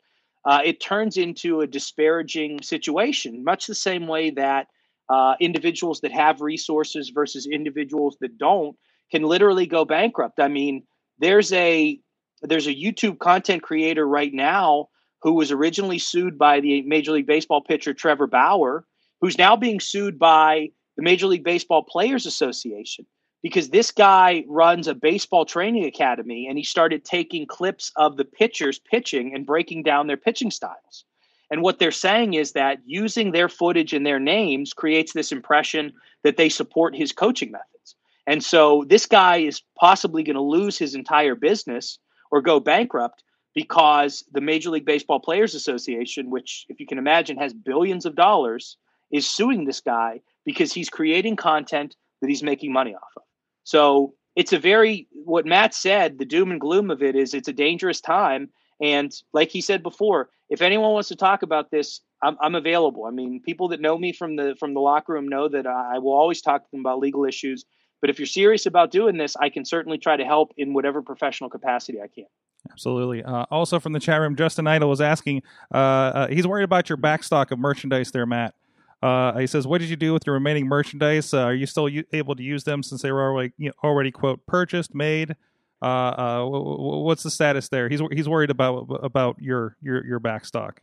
uh, 0.45 0.61
it 0.64 0.80
turns 0.80 1.16
into 1.16 1.61
a 1.61 1.66
disparaging 1.66 2.61
situation 2.62 3.42
much 3.45 3.66
the 3.66 3.74
same 3.74 4.07
way 4.07 4.30
that 4.30 4.66
uh, 5.09 5.34
individuals 5.40 6.01
that 6.01 6.12
have 6.12 6.40
resources 6.40 7.11
versus 7.14 7.47
individuals 7.51 8.16
that 8.20 8.38
don't 8.38 8.76
can 9.11 9.22
literally 9.22 9.66
go 9.66 9.84
bankrupt. 9.84 10.40
I 10.40 10.49
mean, 10.49 10.82
there's 11.18 11.53
a 11.53 11.99
there's 12.42 12.66
a 12.66 12.74
YouTube 12.74 13.18
content 13.18 13.62
creator 13.62 14.07
right 14.07 14.32
now 14.32 14.88
who 15.22 15.32
was 15.32 15.51
originally 15.51 15.99
sued 15.99 16.36
by 16.38 16.61
the 16.61 16.82
Major 16.82 17.12
League 17.12 17.26
Baseball 17.26 17.62
pitcher 17.62 17.95
Trevor 17.95 18.26
Bauer, 18.26 18.84
who's 19.20 19.38
now 19.38 19.57
being 19.57 19.80
sued 19.80 20.18
by 20.18 20.68
the 20.97 21.03
Major 21.03 21.26
League 21.26 21.45
Baseball 21.45 21.82
Players 21.82 22.26
Association 22.26 23.07
because 23.45 23.68
this 23.68 23.90
guy 23.90 24.42
runs 24.49 24.88
a 24.88 24.95
baseball 24.95 25.45
training 25.45 25.84
academy 25.84 26.47
and 26.49 26.57
he 26.57 26.64
started 26.64 27.05
taking 27.05 27.47
clips 27.47 27.92
of 27.95 28.16
the 28.16 28.24
pitchers 28.24 28.78
pitching 28.78 29.34
and 29.34 29.45
breaking 29.45 29.82
down 29.82 30.07
their 30.07 30.16
pitching 30.16 30.51
styles. 30.51 31.05
And 31.51 31.61
what 31.61 31.78
they're 31.78 31.90
saying 31.90 32.32
is 32.32 32.53
that 32.53 32.78
using 32.86 33.32
their 33.32 33.51
footage 33.51 33.92
and 33.92 34.07
their 34.07 34.18
names 34.18 34.72
creates 34.72 35.12
this 35.12 35.30
impression 35.30 35.92
that 36.22 36.38
they 36.38 36.49
support 36.49 36.97
his 36.97 37.12
coaching 37.12 37.51
methods. 37.51 37.97
And 38.26 38.42
so 38.42 38.86
this 38.88 39.05
guy 39.05 39.36
is 39.36 39.61
possibly 39.78 40.22
going 40.22 40.36
to 40.36 40.40
lose 40.40 40.78
his 40.78 40.95
entire 40.95 41.34
business 41.34 41.99
or 42.30 42.40
go 42.40 42.61
bankrupt 42.61 43.24
because 43.55 44.24
the 44.32 44.40
Major 44.40 44.70
League 44.70 44.86
Baseball 44.86 45.20
Players 45.20 45.55
Association, 45.55 46.30
which, 46.30 46.64
if 46.70 46.80
you 46.80 46.86
can 46.86 46.97
imagine, 46.97 47.36
has 47.36 47.53
billions 47.53 48.07
of 48.07 48.16
dollars, 48.16 48.78
is 49.12 49.28
suing 49.28 49.66
this 49.66 49.82
guy 49.82 50.22
because 50.47 50.72
he's 50.72 50.88
creating 50.88 51.36
content 51.36 51.95
that 52.22 52.30
he's 52.30 52.42
making 52.42 52.72
money 52.72 52.95
off 52.95 53.12
of. 53.18 53.22
So 53.65 54.15
it's 54.37 54.53
a 54.53 54.59
very, 54.59 55.09
what 55.12 55.47
Matt 55.47 55.75
said, 55.75 56.19
the 56.19 56.25
doom 56.25 56.51
and 56.51 56.61
gloom 56.61 56.91
of 56.91 57.03
it 57.03 57.17
is 57.17 57.35
it's 57.35 57.49
a 57.49 57.53
dangerous 57.53 58.01
time. 58.01 58.51
And 58.81 59.12
like 59.33 59.51
he 59.51 59.61
said 59.61 59.83
before, 59.83 60.31
if 60.49 60.62
anyone 60.62 60.93
wants 60.93 61.09
to 61.09 61.17
talk 61.17 61.43
about 61.43 61.71
this, 61.71 62.01
I'm, 62.23 62.37
I'm 62.41 62.55
available. 62.55 63.05
I 63.05 63.11
mean, 63.11 63.41
people 63.41 63.69
that 63.69 63.81
know 63.81 63.99
me 63.99 64.12
from 64.12 64.37
the 64.37 64.57
from 64.59 64.75
the 64.75 64.81
locker 64.81 65.12
room 65.12 65.29
know 65.29 65.49
that 65.49 65.67
I 65.67 65.99
will 65.99 66.12
always 66.12 66.41
talk 66.41 66.65
to 66.65 66.71
them 66.71 66.81
about 66.81 66.99
legal 66.99 67.25
issues. 67.25 67.65
But 68.01 68.11
if 68.11 68.19
you're 68.19 68.27
serious 68.27 68.67
about 68.67 68.91
doing 68.91 69.17
this, 69.17 69.37
I 69.37 69.49
can 69.49 69.65
certainly 69.65 69.99
try 69.99 70.17
to 70.17 70.25
help 70.25 70.53
in 70.57 70.75
whatever 70.75 71.01
professional 71.01 71.49
capacity 71.49 72.01
I 72.03 72.09
can. 72.09 72.27
Absolutely. 72.71 73.23
Uh, 73.23 73.47
also 73.51 73.79
from 73.79 73.93
the 73.93 74.01
chat 74.01 74.21
room, 74.21 74.37
Justin 74.37 74.67
Idol 74.67 74.89
was 74.89 75.01
asking. 75.01 75.43
Uh, 75.73 75.77
uh, 75.77 76.29
he's 76.29 76.47
worried 76.47 76.65
about 76.65 76.89
your 76.89 76.99
backstock 76.99 77.51
of 77.51 77.59
merchandise 77.59 78.11
there, 78.11 78.27
Matt. 78.27 78.55
Uh, 79.03 79.38
he 79.38 79.47
says, 79.47 79.66
"What 79.66 79.80
did 79.80 79.90
you 79.90 79.97
do 79.97 80.12
with 80.12 80.26
your 80.26 80.34
remaining 80.34 80.66
merchandise? 80.66 81.34
Uh, 81.34 81.42
are 81.45 81.55
you 81.55 81.66
still 81.66 81.88
u- 81.88 82.05
able 82.12 82.34
to 82.34 82.42
use 82.42 82.64
them 82.64 82.82
since 82.82 83.03
they 83.03 83.12
were 83.12 83.22
already, 83.22 83.53
you 83.59 83.68
know, 83.68 83.74
already 83.82 84.11
quote 84.11 84.47
purchased, 84.47 84.95
made? 84.95 85.36
Uh, 85.82 86.38
w- 86.38 86.64
w- 86.64 87.01
what's 87.03 87.22
the 87.22 87.30
status 87.30 87.68
there? 87.68 87.88
He's 87.88 88.01
he's 88.12 88.28
worried 88.28 88.51
about 88.51 88.86
about 89.03 89.36
your 89.40 89.76
your 89.82 90.05
your 90.05 90.20
backstock." 90.20 90.78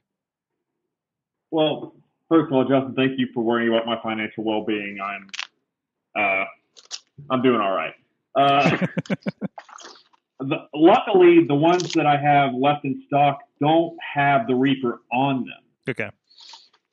Well, 1.51 1.95
first 2.30 2.47
of 2.47 2.53
all, 2.53 2.64
Justin, 2.64 2.93
thank 2.95 3.20
you 3.20 3.28
for 3.34 3.43
worrying 3.43 3.70
about 3.70 3.86
my 3.86 3.99
financial 4.01 4.43
well-being. 4.43 4.99
I'm, 5.03 5.30
uh, 6.16 6.45
I'm 7.30 7.41
doing 7.41 7.59
all 7.59 7.74
right. 7.74 7.93
Uh, 8.36 8.88
the, 10.39 10.68
luckily, 10.74 11.43
the 11.43 11.55
ones 11.55 11.91
that 11.93 12.05
I 12.05 12.16
have 12.18 12.53
left 12.53 12.86
in 12.86 13.03
stock 13.07 13.39
don't 13.59 13.97
have 14.16 14.47
the 14.47 14.55
Reaper 14.55 15.01
on 15.12 15.45
them. 15.45 15.64
Okay. 15.89 16.09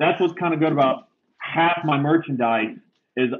That's 0.01 0.21
what's 0.21 0.35
kind 0.35 0.53
of 0.53 0.61
good 0.61 0.73
about 0.73 1.08
half 1.53 1.81
my 1.85 1.99
merchandise 1.99 2.77
is 3.17 3.31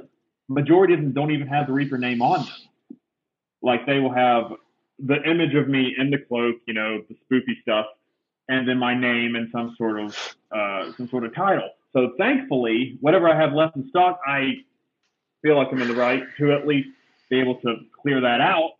majority 0.47 0.93
of 0.93 1.01
them 1.01 1.13
don't 1.13 1.31
even 1.31 1.47
have 1.47 1.67
the 1.67 1.73
Reaper 1.73 1.97
name 1.97 2.21
on 2.21 2.45
them. 2.45 2.97
Like 3.61 3.85
they 3.85 3.99
will 3.99 4.13
have 4.13 4.51
the 4.99 5.21
image 5.23 5.53
of 5.55 5.67
me 5.67 5.95
in 5.97 6.09
the 6.09 6.17
cloak, 6.17 6.57
you 6.65 6.73
know, 6.73 7.03
the 7.07 7.15
spoopy 7.15 7.61
stuff, 7.61 7.85
and 8.47 8.67
then 8.67 8.77
my 8.77 8.99
name 8.99 9.35
and 9.35 9.49
some 9.51 9.75
sort 9.77 9.99
of 9.99 10.35
uh, 10.51 10.91
some 10.97 11.07
sort 11.09 11.23
of 11.23 11.33
title. 11.35 11.69
So 11.93 12.13
thankfully, 12.17 12.97
whatever 13.01 13.29
I 13.29 13.39
have 13.39 13.53
left 13.53 13.75
in 13.75 13.87
stock, 13.89 14.19
I 14.27 14.53
feel 15.41 15.57
like 15.57 15.69
I'm 15.71 15.81
in 15.81 15.87
the 15.87 15.95
right 15.95 16.23
to 16.37 16.53
at 16.53 16.67
least 16.67 16.89
be 17.29 17.39
able 17.39 17.55
to 17.61 17.75
clear 18.01 18.21
that 18.21 18.41
out. 18.41 18.71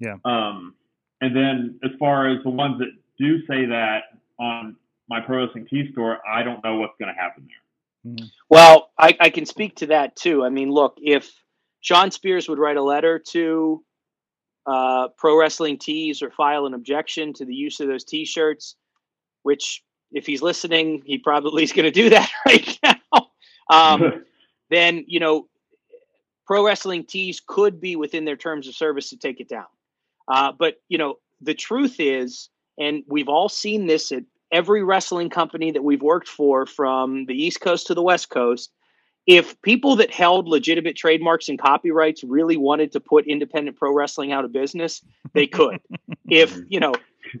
Yeah. 0.00 0.16
Um, 0.24 0.74
and 1.20 1.34
then 1.34 1.80
as 1.84 1.90
far 1.98 2.28
as 2.28 2.42
the 2.44 2.50
ones 2.50 2.78
that 2.78 2.90
do 3.18 3.40
say 3.46 3.66
that 3.66 4.04
on 4.38 4.76
my 5.08 5.20
Pro 5.20 5.44
Wrestling 5.44 5.66
T 5.68 5.90
store, 5.92 6.18
I 6.28 6.42
don't 6.42 6.62
know 6.62 6.76
what's 6.76 6.94
going 6.98 7.12
to 7.12 7.20
happen 7.20 7.46
there. 7.46 7.67
Mm-hmm. 8.06 8.26
Well, 8.48 8.90
I, 8.98 9.16
I 9.20 9.30
can 9.30 9.46
speak 9.46 9.76
to 9.76 9.86
that 9.86 10.16
too. 10.16 10.44
I 10.44 10.48
mean, 10.48 10.70
look, 10.70 10.96
if 10.98 11.30
Shawn 11.80 12.10
Spears 12.10 12.48
would 12.48 12.58
write 12.58 12.76
a 12.76 12.82
letter 12.82 13.18
to 13.30 13.84
uh, 14.66 15.08
Pro 15.16 15.38
Wrestling 15.38 15.78
Tees 15.78 16.22
or 16.22 16.30
file 16.30 16.66
an 16.66 16.74
objection 16.74 17.32
to 17.34 17.44
the 17.44 17.54
use 17.54 17.80
of 17.80 17.88
those 17.88 18.04
T-shirts, 18.04 18.76
which 19.42 19.82
if 20.12 20.26
he's 20.26 20.42
listening, 20.42 21.02
he 21.04 21.18
probably 21.18 21.62
is 21.62 21.72
going 21.72 21.84
to 21.84 21.90
do 21.90 22.10
that 22.10 22.30
right 22.46 22.78
now. 22.82 23.28
Um, 23.70 24.24
then 24.70 25.04
you 25.06 25.20
know, 25.20 25.48
Pro 26.46 26.64
Wrestling 26.64 27.04
Tees 27.04 27.42
could 27.46 27.80
be 27.80 27.96
within 27.96 28.24
their 28.24 28.36
terms 28.36 28.68
of 28.68 28.74
service 28.74 29.10
to 29.10 29.16
take 29.16 29.40
it 29.40 29.48
down. 29.48 29.66
Uh, 30.28 30.52
but 30.58 30.76
you 30.88 30.98
know, 30.98 31.16
the 31.40 31.54
truth 31.54 31.96
is, 31.98 32.50
and 32.78 33.02
we've 33.06 33.28
all 33.28 33.48
seen 33.48 33.86
this 33.86 34.12
at 34.12 34.24
every 34.50 34.82
wrestling 34.82 35.30
company 35.30 35.70
that 35.72 35.84
we've 35.84 36.02
worked 36.02 36.28
for, 36.28 36.66
from 36.66 37.26
the 37.26 37.34
East 37.34 37.60
Coast 37.60 37.86
to 37.88 37.94
the 37.94 38.02
West 38.02 38.30
Coast. 38.30 38.70
If 39.26 39.60
people 39.60 39.96
that 39.96 40.10
held 40.10 40.48
legitimate 40.48 40.96
trademarks 40.96 41.50
and 41.50 41.58
copyrights 41.58 42.24
really 42.24 42.56
wanted 42.56 42.92
to 42.92 43.00
put 43.00 43.26
independent 43.26 43.76
pro 43.76 43.92
wrestling 43.92 44.32
out 44.32 44.44
of 44.44 44.52
business, 44.52 45.02
they 45.34 45.46
could. 45.46 45.80
if 46.30 46.58
you 46.68 46.80
know, 46.80 46.94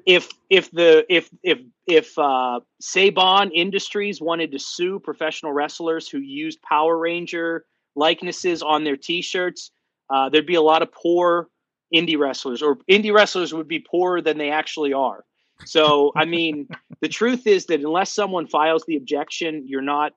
if 0.06 0.28
if 0.50 0.70
the 0.70 1.06
if 1.08 1.30
if 1.42 1.60
if 1.86 2.18
uh, 2.18 2.60
Saban 2.82 3.50
Industries 3.54 4.20
wanted 4.20 4.52
to 4.52 4.58
sue 4.58 4.98
professional 4.98 5.52
wrestlers 5.52 6.08
who 6.08 6.18
used 6.18 6.60
Power 6.62 6.98
Ranger 6.98 7.64
likenesses 7.96 8.62
on 8.62 8.84
their 8.84 8.96
T-shirts, 8.96 9.70
uh, 10.10 10.28
there'd 10.28 10.46
be 10.46 10.54
a 10.54 10.62
lot 10.62 10.82
of 10.82 10.92
poor 10.92 11.48
indie 11.94 12.18
wrestlers, 12.18 12.62
or 12.62 12.76
indie 12.90 13.12
wrestlers 13.12 13.54
would 13.54 13.68
be 13.68 13.80
poorer 13.80 14.20
than 14.20 14.38
they 14.38 14.50
actually 14.50 14.92
are. 14.92 15.24
So, 15.64 16.12
I 16.16 16.24
mean, 16.24 16.68
the 17.00 17.08
truth 17.08 17.46
is 17.46 17.66
that 17.66 17.80
unless 17.80 18.12
someone 18.12 18.46
files 18.46 18.84
the 18.86 18.96
objection, 18.96 19.64
you're 19.66 19.82
not 19.82 20.12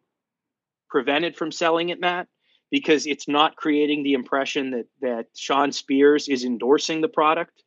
prevented 0.89 1.35
from 1.35 1.51
selling 1.51 1.89
it, 1.89 1.99
Matt, 1.99 2.27
because 2.69 3.07
it's 3.07 3.27
not 3.27 3.55
creating 3.55 4.03
the 4.03 4.13
impression 4.13 4.71
that 4.71 4.85
that 5.01 5.25
Shawn 5.35 5.71
Spears 5.71 6.27
is 6.29 6.45
endorsing 6.45 7.01
the 7.01 7.07
product. 7.07 7.63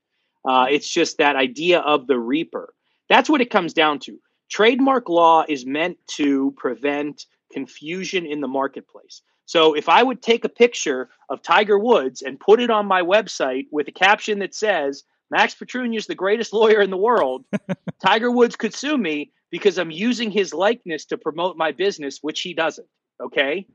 Uh, 0.49 0.67
it's 0.71 0.89
just 0.89 1.19
that 1.19 1.37
idea 1.37 1.81
of 1.81 2.07
the 2.07 2.19
Reaper. 2.19 2.75
That's 3.09 3.29
what 3.29 3.41
it 3.41 3.51
comes 3.51 3.73
down 3.73 3.99
to. 4.01 4.19
Trademark 4.51 5.09
law 5.09 5.45
is 5.49 5.67
meant 5.67 5.97
to 6.17 6.55
prevent 6.57 7.27
confusion 7.53 8.27
in 8.27 8.41
the 8.41 8.49
marketplace. 8.49 9.23
So 9.47 9.75
if 9.75 9.89
I 9.89 10.03
would 10.03 10.23
take 10.23 10.45
a 10.45 10.49
picture 10.49 11.11
of 11.29 11.43
Tiger 11.43 11.79
Woods 11.79 12.23
and 12.23 12.41
put 12.41 12.61
it 12.61 12.71
on 12.71 12.87
my 12.87 13.03
website 13.03 13.67
with 13.71 13.89
a 13.89 13.93
caption 13.93 14.39
that 14.39 14.55
says, 14.55 15.05
Max 15.31 15.55
Petrunya 15.55 15.99
is 15.99 16.07
the 16.07 16.15
greatest 16.15 16.53
lawyer 16.53 16.81
in 16.81 16.91
the 16.91 16.97
world, 16.97 17.45
Tiger 18.05 18.31
Woods 18.31 18.57
could 18.57 18.75
sue 18.75 18.97
me 18.97 19.33
because 19.51 19.79
I'm 19.79 19.91
using 19.91 20.31
his 20.31 20.53
likeness 20.53 21.07
to 21.07 21.19
promote 21.19 21.57
my 21.57 21.73
business, 21.73 22.19
which 22.21 22.41
he 22.41 22.55
doesn't. 22.55 22.89
Okay. 23.23 23.67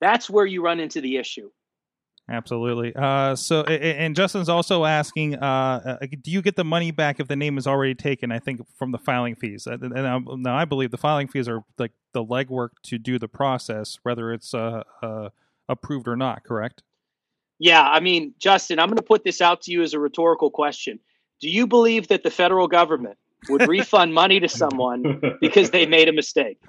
That's 0.00 0.30
where 0.30 0.46
you 0.46 0.62
run 0.62 0.80
into 0.80 1.00
the 1.00 1.16
issue. 1.16 1.50
Absolutely. 2.30 2.94
Uh, 2.94 3.34
so, 3.34 3.62
and 3.62 4.14
Justin's 4.14 4.48
also 4.48 4.84
asking, 4.84 5.34
uh, 5.34 5.98
uh, 6.00 6.06
do 6.22 6.30
you 6.30 6.40
get 6.42 6.54
the 6.54 6.64
money 6.64 6.92
back 6.92 7.18
if 7.18 7.26
the 7.26 7.34
name 7.34 7.58
is 7.58 7.66
already 7.66 7.94
taken? 7.94 8.30
I 8.30 8.38
think 8.38 8.60
from 8.78 8.92
the 8.92 8.98
filing 8.98 9.34
fees. 9.34 9.66
And 9.66 9.92
now 9.92 10.56
I 10.56 10.64
believe 10.64 10.92
the 10.92 10.96
filing 10.96 11.26
fees 11.26 11.48
are 11.48 11.64
like 11.76 11.90
the 12.12 12.24
legwork 12.24 12.70
to 12.84 12.98
do 12.98 13.18
the 13.18 13.26
process, 13.26 13.98
whether 14.04 14.32
it's 14.32 14.54
uh, 14.54 14.84
uh, 15.02 15.30
approved 15.68 16.06
or 16.06 16.14
not. 16.14 16.44
Correct? 16.44 16.84
Yeah. 17.60 17.82
I 17.82 18.00
mean, 18.00 18.34
Justin, 18.40 18.80
I'm 18.80 18.88
going 18.88 18.96
to 18.96 19.02
put 19.02 19.22
this 19.22 19.40
out 19.40 19.62
to 19.62 19.70
you 19.70 19.82
as 19.82 19.94
a 19.94 20.00
rhetorical 20.00 20.50
question. 20.50 20.98
Do 21.40 21.48
you 21.48 21.66
believe 21.66 22.08
that 22.08 22.24
the 22.24 22.30
federal 22.30 22.66
government 22.66 23.16
would 23.48 23.68
refund 23.68 24.12
money 24.12 24.40
to 24.40 24.48
someone 24.48 25.22
because 25.40 25.70
they 25.70 25.86
made 25.86 26.08
a 26.08 26.12
mistake? 26.12 26.58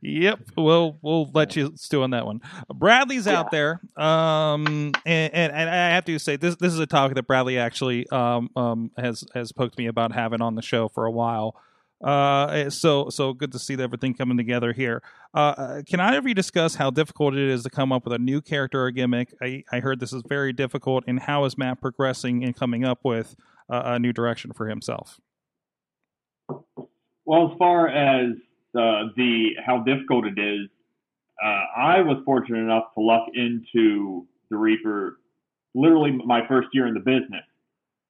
yep, 0.00 0.40
we'll 0.56 0.98
we'll 1.02 1.30
let 1.32 1.56
you 1.56 1.72
stew 1.76 2.02
on 2.02 2.10
that 2.10 2.26
one. 2.26 2.40
Bradley's 2.74 3.26
yeah. 3.26 3.38
out 3.38 3.50
there, 3.50 3.80
um, 3.96 4.92
and, 5.04 5.34
and, 5.34 5.52
and 5.52 5.70
I 5.70 5.90
have 5.90 6.04
to 6.06 6.18
say 6.18 6.36
this 6.36 6.56
this 6.56 6.72
is 6.72 6.78
a 6.78 6.86
topic 6.86 7.16
that 7.16 7.26
Bradley 7.26 7.58
actually 7.58 8.08
um, 8.10 8.50
um, 8.56 8.90
has 8.96 9.24
has 9.34 9.52
poked 9.52 9.78
me 9.78 9.86
about 9.86 10.12
having 10.12 10.40
on 10.40 10.54
the 10.54 10.62
show 10.62 10.88
for 10.88 11.06
a 11.06 11.10
while. 11.10 11.56
Uh, 12.04 12.68
so 12.68 13.08
so 13.08 13.32
good 13.32 13.52
to 13.52 13.58
see 13.58 13.74
everything 13.80 14.14
coming 14.14 14.36
together 14.36 14.72
here. 14.72 15.02
Uh, 15.34 15.38
uh, 15.38 15.82
can 15.88 15.98
I 15.98 16.14
you 16.18 16.34
discuss 16.34 16.74
how 16.74 16.90
difficult 16.90 17.34
it 17.34 17.48
is 17.48 17.62
to 17.62 17.70
come 17.70 17.90
up 17.90 18.04
with 18.04 18.12
a 18.12 18.18
new 18.18 18.40
character 18.40 18.82
or 18.84 18.90
gimmick? 18.90 19.34
I, 19.42 19.64
I 19.72 19.80
heard 19.80 20.00
this 20.00 20.12
is 20.12 20.22
very 20.28 20.52
difficult, 20.52 21.04
and 21.06 21.20
how 21.20 21.44
is 21.46 21.56
Matt 21.56 21.80
progressing 21.80 22.44
and 22.44 22.54
coming 22.54 22.84
up 22.84 23.00
with 23.02 23.34
a 23.68 23.98
new 23.98 24.12
direction 24.12 24.52
for 24.52 24.68
himself? 24.68 25.18
Well, 27.26 27.50
as 27.50 27.58
far 27.58 27.88
as 27.88 28.36
uh, 28.76 29.10
the 29.16 29.50
how 29.64 29.82
difficult 29.82 30.26
it 30.26 30.38
is, 30.38 30.68
uh, 31.42 31.80
I 31.80 32.00
was 32.02 32.22
fortunate 32.24 32.60
enough 32.60 32.94
to 32.94 33.00
luck 33.00 33.26
into 33.34 34.26
the 34.50 34.56
Reaper 34.56 35.18
literally 35.74 36.12
my 36.24 36.46
first 36.46 36.68
year 36.72 36.86
in 36.86 36.94
the 36.94 37.00
business. 37.00 37.44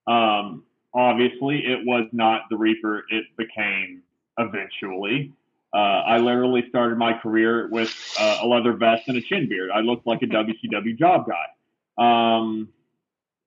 Um, 0.06 0.64
obviously, 0.96 1.58
it 1.58 1.84
was 1.84 2.08
not 2.12 2.42
the 2.50 2.56
Reaper 2.56 3.04
it 3.10 3.24
became 3.36 4.02
eventually. 4.38 5.32
Uh, 5.74 6.02
I 6.06 6.18
literally 6.18 6.64
started 6.68 6.96
my 6.96 7.12
career 7.18 7.68
with 7.70 7.94
uh, 8.18 8.38
a 8.42 8.46
leather 8.46 8.72
vest 8.72 9.02
and 9.08 9.16
a 9.16 9.20
chin 9.20 9.48
beard. 9.48 9.70
I 9.70 9.80
looked 9.80 10.06
like 10.06 10.22
a 10.22 10.26
WCW 10.26 10.98
job 10.98 11.26
guy. 11.26 11.46
Um, 11.98 12.68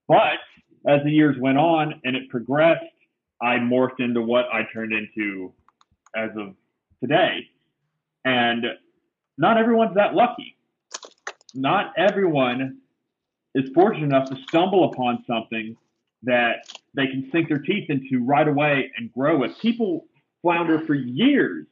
but 0.08 0.40
as 0.88 1.04
the 1.04 1.12
years 1.12 1.38
went 1.40 1.58
on 1.58 2.02
and 2.04 2.16
it 2.16 2.30
progressed, 2.30 2.86
I 3.42 3.56
morphed 3.56 4.00
into 4.00 4.22
what 4.22 4.46
I 4.54 4.68
turned 4.72 4.94
into 4.94 5.54
as 6.16 6.30
of 6.38 6.56
today. 7.02 7.48
And 8.26 8.66
not 9.38 9.58
everyone's 9.58 9.96
that 9.96 10.14
lucky. 10.14 10.56
Not 11.56 11.94
everyone 11.98 12.80
is 13.56 13.70
fortunate 13.74 14.06
enough 14.06 14.30
to 14.30 14.36
stumble 14.48 14.92
upon 14.92 15.24
something 15.26 15.76
that 16.24 16.70
they 16.96 17.08
can 17.08 17.30
sink 17.32 17.50
their 17.50 17.60
teeth 17.60 17.90
into 17.90 18.26
right 18.26 18.48
away 18.48 18.92
and 18.98 19.12
grow 19.12 19.44
it. 19.44 19.52
People 19.62 20.06
flounder 20.42 20.86
for 20.86 20.94
years 20.94 21.66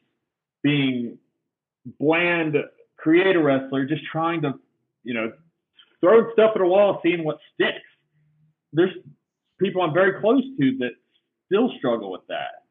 being 0.64 1.18
bland 2.00 2.56
creator 2.98 3.42
wrestler, 3.42 3.86
just 3.86 4.04
trying 4.12 4.42
to, 4.42 4.54
you 5.04 5.14
know, 5.14 5.32
throw 6.02 6.32
stuff 6.34 6.52
at 6.56 6.62
a 6.62 6.66
wall, 6.66 7.00
seeing 7.04 7.24
what 7.24 7.40
sticks. 7.54 7.78
There's 8.74 8.92
people 9.60 9.82
I'm 9.82 9.94
very 9.94 10.20
close 10.20 10.44
to 10.60 10.78
that 10.80 10.92
still 11.46 11.72
struggle 11.78 12.12
with 12.12 12.28
that. 12.28 12.64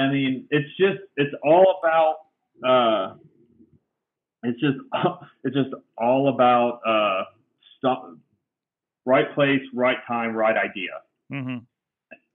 I 0.00 0.12
mean, 0.12 0.46
it's 0.50 0.68
just 0.76 1.00
it's 1.16 1.34
all 1.42 1.80
about 1.82 2.16
uh, 2.66 3.14
it's 4.44 4.60
just 4.60 4.76
it's 5.44 5.54
just 5.56 5.70
all 5.96 6.28
about 6.28 6.80
uh, 6.86 7.24
stop, 7.78 8.12
right 9.04 9.32
place, 9.34 9.62
right 9.74 9.98
time, 10.06 10.34
right 10.34 10.56
idea. 10.56 10.90
Mm-hmm. 11.32 11.58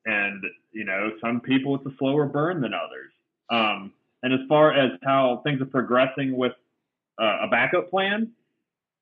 And 0.05 0.43
you 0.71 0.85
know, 0.85 1.11
some 1.21 1.39
people 1.41 1.75
it's 1.75 1.85
a 1.85 1.95
slower 1.97 2.25
burn 2.25 2.61
than 2.61 2.73
others. 2.73 3.11
Um, 3.49 3.93
and 4.21 4.33
as 4.33 4.39
far 4.47 4.73
as 4.73 4.91
how 5.03 5.41
things 5.43 5.61
are 5.61 5.65
progressing 5.65 6.35
with 6.35 6.53
uh, 7.21 7.39
a 7.43 7.47
backup 7.49 7.89
plan, 7.89 8.31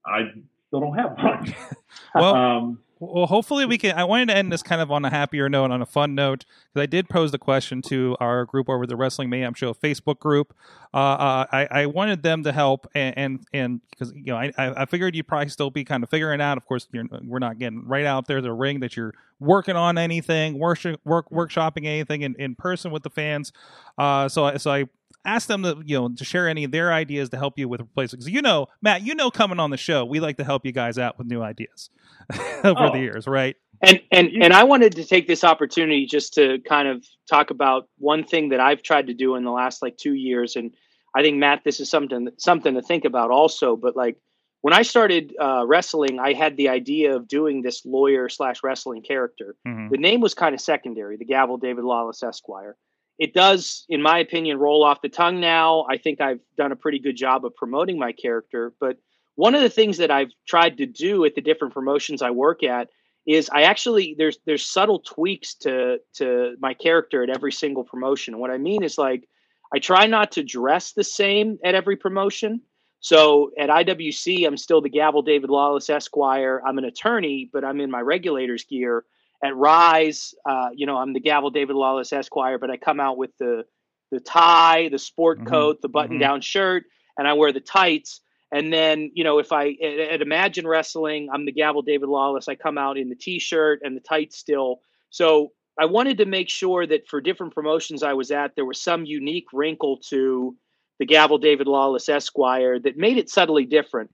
I 0.05 0.31
still 0.67 0.79
don't 0.79 0.97
have 0.97 1.15
one. 1.17 1.55
well, 2.15 2.35
um, 2.35 2.79
well, 3.01 3.25
hopefully 3.25 3.65
we 3.65 3.79
can. 3.79 3.97
I 3.97 4.03
wanted 4.03 4.27
to 4.29 4.37
end 4.37 4.51
this 4.51 4.61
kind 4.61 4.79
of 4.79 4.91
on 4.91 5.03
a 5.03 5.09
happier 5.09 5.49
note, 5.49 5.71
on 5.71 5.81
a 5.81 5.87
fun 5.87 6.13
note, 6.13 6.45
because 6.71 6.83
I 6.83 6.85
did 6.85 7.09
pose 7.09 7.31
the 7.31 7.39
question 7.39 7.81
to 7.83 8.15
our 8.19 8.45
group 8.45 8.69
over 8.69 8.85
the 8.85 8.95
Wrestling 8.95 9.29
Mayhem 9.29 9.55
Show 9.55 9.73
Facebook 9.73 10.19
group. 10.19 10.53
uh, 10.93 10.97
uh, 10.97 11.45
I, 11.51 11.67
I 11.71 11.85
wanted 11.87 12.21
them 12.21 12.43
to 12.43 12.51
help, 12.51 12.87
and 12.93 13.43
and 13.51 13.81
because 13.89 14.13
you 14.15 14.27
know 14.27 14.37
I 14.37 14.51
I 14.57 14.85
figured 14.85 15.15
you'd 15.15 15.27
probably 15.27 15.49
still 15.49 15.71
be 15.71 15.83
kind 15.83 16.03
of 16.03 16.11
figuring 16.11 16.41
out. 16.41 16.57
Of 16.57 16.65
course, 16.65 16.87
you're, 16.91 17.05
we're 17.23 17.39
not 17.39 17.57
getting 17.57 17.87
right 17.87 18.05
out 18.05 18.27
there 18.27 18.39
the 18.39 18.53
ring 18.53 18.81
that 18.81 18.95
you're 18.95 19.15
working 19.41 19.75
on 19.75 19.97
anything, 19.97 20.57
work 20.59 20.79
work 21.03 21.29
workshopping 21.29 21.85
anything 21.85 22.21
in, 22.21 22.35
in 22.39 22.55
person 22.55 22.91
with 22.91 23.03
the 23.03 23.09
fans. 23.09 23.51
Uh, 23.97 24.29
so 24.29 24.55
so 24.57 24.71
I 24.71 24.85
ask 25.25 25.47
them 25.47 25.63
to 25.63 25.81
you 25.85 25.99
know 25.99 26.09
to 26.09 26.23
share 26.23 26.47
any 26.47 26.63
of 26.63 26.71
their 26.71 26.93
ideas 26.93 27.29
to 27.31 27.37
help 27.37 27.59
you 27.59 27.67
with 27.67 27.81
replacement. 27.81 28.21
Because 28.23 28.33
you 28.33 28.41
know, 28.41 28.67
Matt, 28.81 29.03
you 29.03 29.15
know, 29.15 29.31
coming 29.31 29.59
on 29.59 29.71
the 29.71 29.77
show, 29.77 30.05
we 30.05 30.21
like 30.21 30.37
to 30.37 30.45
help 30.45 30.65
you 30.65 30.71
guys 30.71 30.97
out 30.97 31.17
with 31.17 31.27
new 31.27 31.41
ideas 31.41 31.89
over 32.63 32.87
Oh. 32.87 32.91
the 32.93 32.99
years, 32.99 33.27
right? 33.27 33.57
And 33.81 33.99
and 34.11 34.29
and 34.41 34.53
I 34.53 34.63
wanted 34.63 34.95
to 34.95 35.05
take 35.05 35.27
this 35.27 35.43
opportunity 35.43 36.05
just 36.05 36.35
to 36.35 36.59
kind 36.69 36.87
of 36.87 37.05
talk 37.29 37.49
about 37.49 37.89
one 37.97 38.23
thing 38.23 38.49
that 38.49 38.59
I've 38.59 38.83
tried 38.83 39.07
to 39.07 39.13
do 39.15 39.35
in 39.35 39.43
the 39.43 39.51
last 39.51 39.81
like 39.81 39.97
two 39.97 40.13
years, 40.13 40.55
and 40.55 40.71
I 41.15 41.23
think 41.23 41.37
Matt, 41.37 41.63
this 41.65 41.79
is 41.79 41.89
something 41.89 42.29
something 42.37 42.75
to 42.75 42.81
think 42.83 43.05
about 43.05 43.31
also. 43.31 43.75
But 43.75 43.95
like 43.95 44.17
when 44.61 44.73
I 44.73 44.83
started 44.83 45.35
uh, 45.39 45.65
wrestling, 45.65 46.19
I 46.19 46.33
had 46.33 46.55
the 46.55 46.69
idea 46.69 47.15
of 47.15 47.27
doing 47.27 47.61
this 47.61 47.85
lawyer 47.85 48.29
slash 48.29 48.63
wrestling 48.63 49.01
character. 49.01 49.55
Mhm. 49.67 49.89
The 49.89 49.97
name 49.97 50.21
was 50.21 50.33
kind 50.33 50.53
of 50.53 50.61
secondary, 50.61 51.17
the 51.17 51.25
Gavel 51.25 51.57
David 51.57 51.83
Lawless 51.83 52.23
Esquire. 52.23 52.77
It 53.17 53.33
does, 53.33 53.85
in 53.89 54.01
my 54.01 54.19
opinion, 54.19 54.57
roll 54.57 54.83
off 54.83 55.01
the 55.01 55.09
tongue 55.09 55.39
now. 55.39 55.85
I 55.89 55.97
think 55.97 56.21
I've 56.21 56.39
done 56.57 56.71
a 56.71 56.75
pretty 56.75 56.99
good 56.99 57.15
job 57.15 57.45
of 57.45 57.55
promoting 57.55 57.99
my 57.99 58.11
character. 58.11 58.73
But 58.79 58.97
one 59.35 59.53
of 59.55 59.61
the 59.61 59.69
things 59.69 59.97
that 59.97 60.11
I've 60.11 60.31
tried 60.47 60.77
to 60.77 60.85
do 60.85 61.25
at 61.25 61.35
the 61.35 61.41
different 61.41 61.73
promotions 61.73 62.21
I 62.21 62.31
work 62.31 62.63
at 62.63 62.89
is 63.27 63.49
I 63.53 63.63
actually 63.63 64.15
there's 64.17 64.39
there's 64.45 64.65
subtle 64.65 64.99
tweaks 64.99 65.53
to 65.55 65.99
to 66.15 66.55
my 66.59 66.73
character 66.73 67.23
at 67.23 67.29
every 67.29 67.51
single 67.51 67.83
promotion. 67.83 68.39
What 68.39 68.49
I 68.49 68.57
mean 68.57 68.83
is 68.83 68.97
like 68.97 69.27
I 69.73 69.79
try 69.79 70.07
not 70.07 70.31
to 70.33 70.43
dress 70.43 70.93
the 70.93 71.03
same 71.03 71.59
at 71.63 71.75
every 71.75 71.95
promotion. 71.95 72.61
So 73.01 73.51
at 73.57 73.69
IWC, 73.69 74.45
I'm 74.47 74.57
still 74.57 74.79
the 74.79 74.89
Gavel 74.89 75.23
David 75.23 75.49
Lawless 75.49 75.89
Esquire. 75.89 76.61
I'm 76.65 76.77
an 76.77 76.85
attorney, 76.85 77.49
but 77.51 77.65
I'm 77.65 77.81
in 77.81 77.91
my 77.91 77.99
regulators 77.99 78.63
gear. 78.63 79.03
At 79.43 79.55
Rise, 79.55 80.35
uh, 80.47 80.69
you 80.75 80.85
know, 80.85 80.97
I'm 80.97 81.13
the 81.13 81.19
Gavel 81.19 81.49
David 81.49 81.75
Lawless 81.75 82.13
Esquire, 82.13 82.59
but 82.59 82.69
I 82.69 82.77
come 82.77 82.99
out 82.99 83.17
with 83.17 83.35
the 83.37 83.65
the 84.11 84.19
tie, 84.19 84.89
the 84.89 84.99
sport 84.99 85.39
Mhm. 85.39 85.45
coat, 85.45 85.81
the 85.81 85.87
button 85.89 86.17
down 86.17 86.41
shirt, 86.41 86.83
and 87.17 87.27
I 87.27 87.33
wear 87.33 87.51
the 87.53 87.61
tights. 87.61 88.19
And 88.51 88.71
then, 88.71 89.09
you 89.15 89.23
know, 89.23 89.39
if 89.39 89.53
I 89.53 89.69
at, 89.81 89.99
at 89.99 90.21
Imagine 90.21 90.67
Wrestling, 90.67 91.29
I'm 91.33 91.45
the 91.45 91.53
Gavel 91.53 91.81
David 91.81 92.09
Lawless. 92.09 92.49
I 92.49 92.55
come 92.55 92.77
out 92.77 92.97
in 92.97 93.09
the 93.09 93.15
t-shirt 93.15 93.79
and 93.83 93.95
the 93.95 94.01
tights 94.01 94.37
still. 94.37 94.81
So 95.09 95.53
I 95.79 95.85
wanted 95.85 96.17
to 96.19 96.25
make 96.25 96.49
sure 96.49 96.85
that 96.85 97.07
for 97.07 97.21
different 97.21 97.53
promotions 97.55 98.03
I 98.03 98.13
was 98.13 98.29
at, 98.31 98.55
there 98.55 98.65
was 98.65 98.81
some 98.81 99.05
unique 99.05 99.47
wrinkle 99.53 99.97
to 100.09 100.55
the 101.01 101.05
Gavel 101.07 101.39
David 101.39 101.65
Lawless 101.65 102.07
Esquire 102.09 102.79
that 102.79 102.95
made 102.95 103.17
it 103.17 103.27
subtly 103.27 103.65
different. 103.65 104.11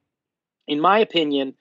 In 0.69 0.79
my 0.79 0.99
opinion, 0.99 1.53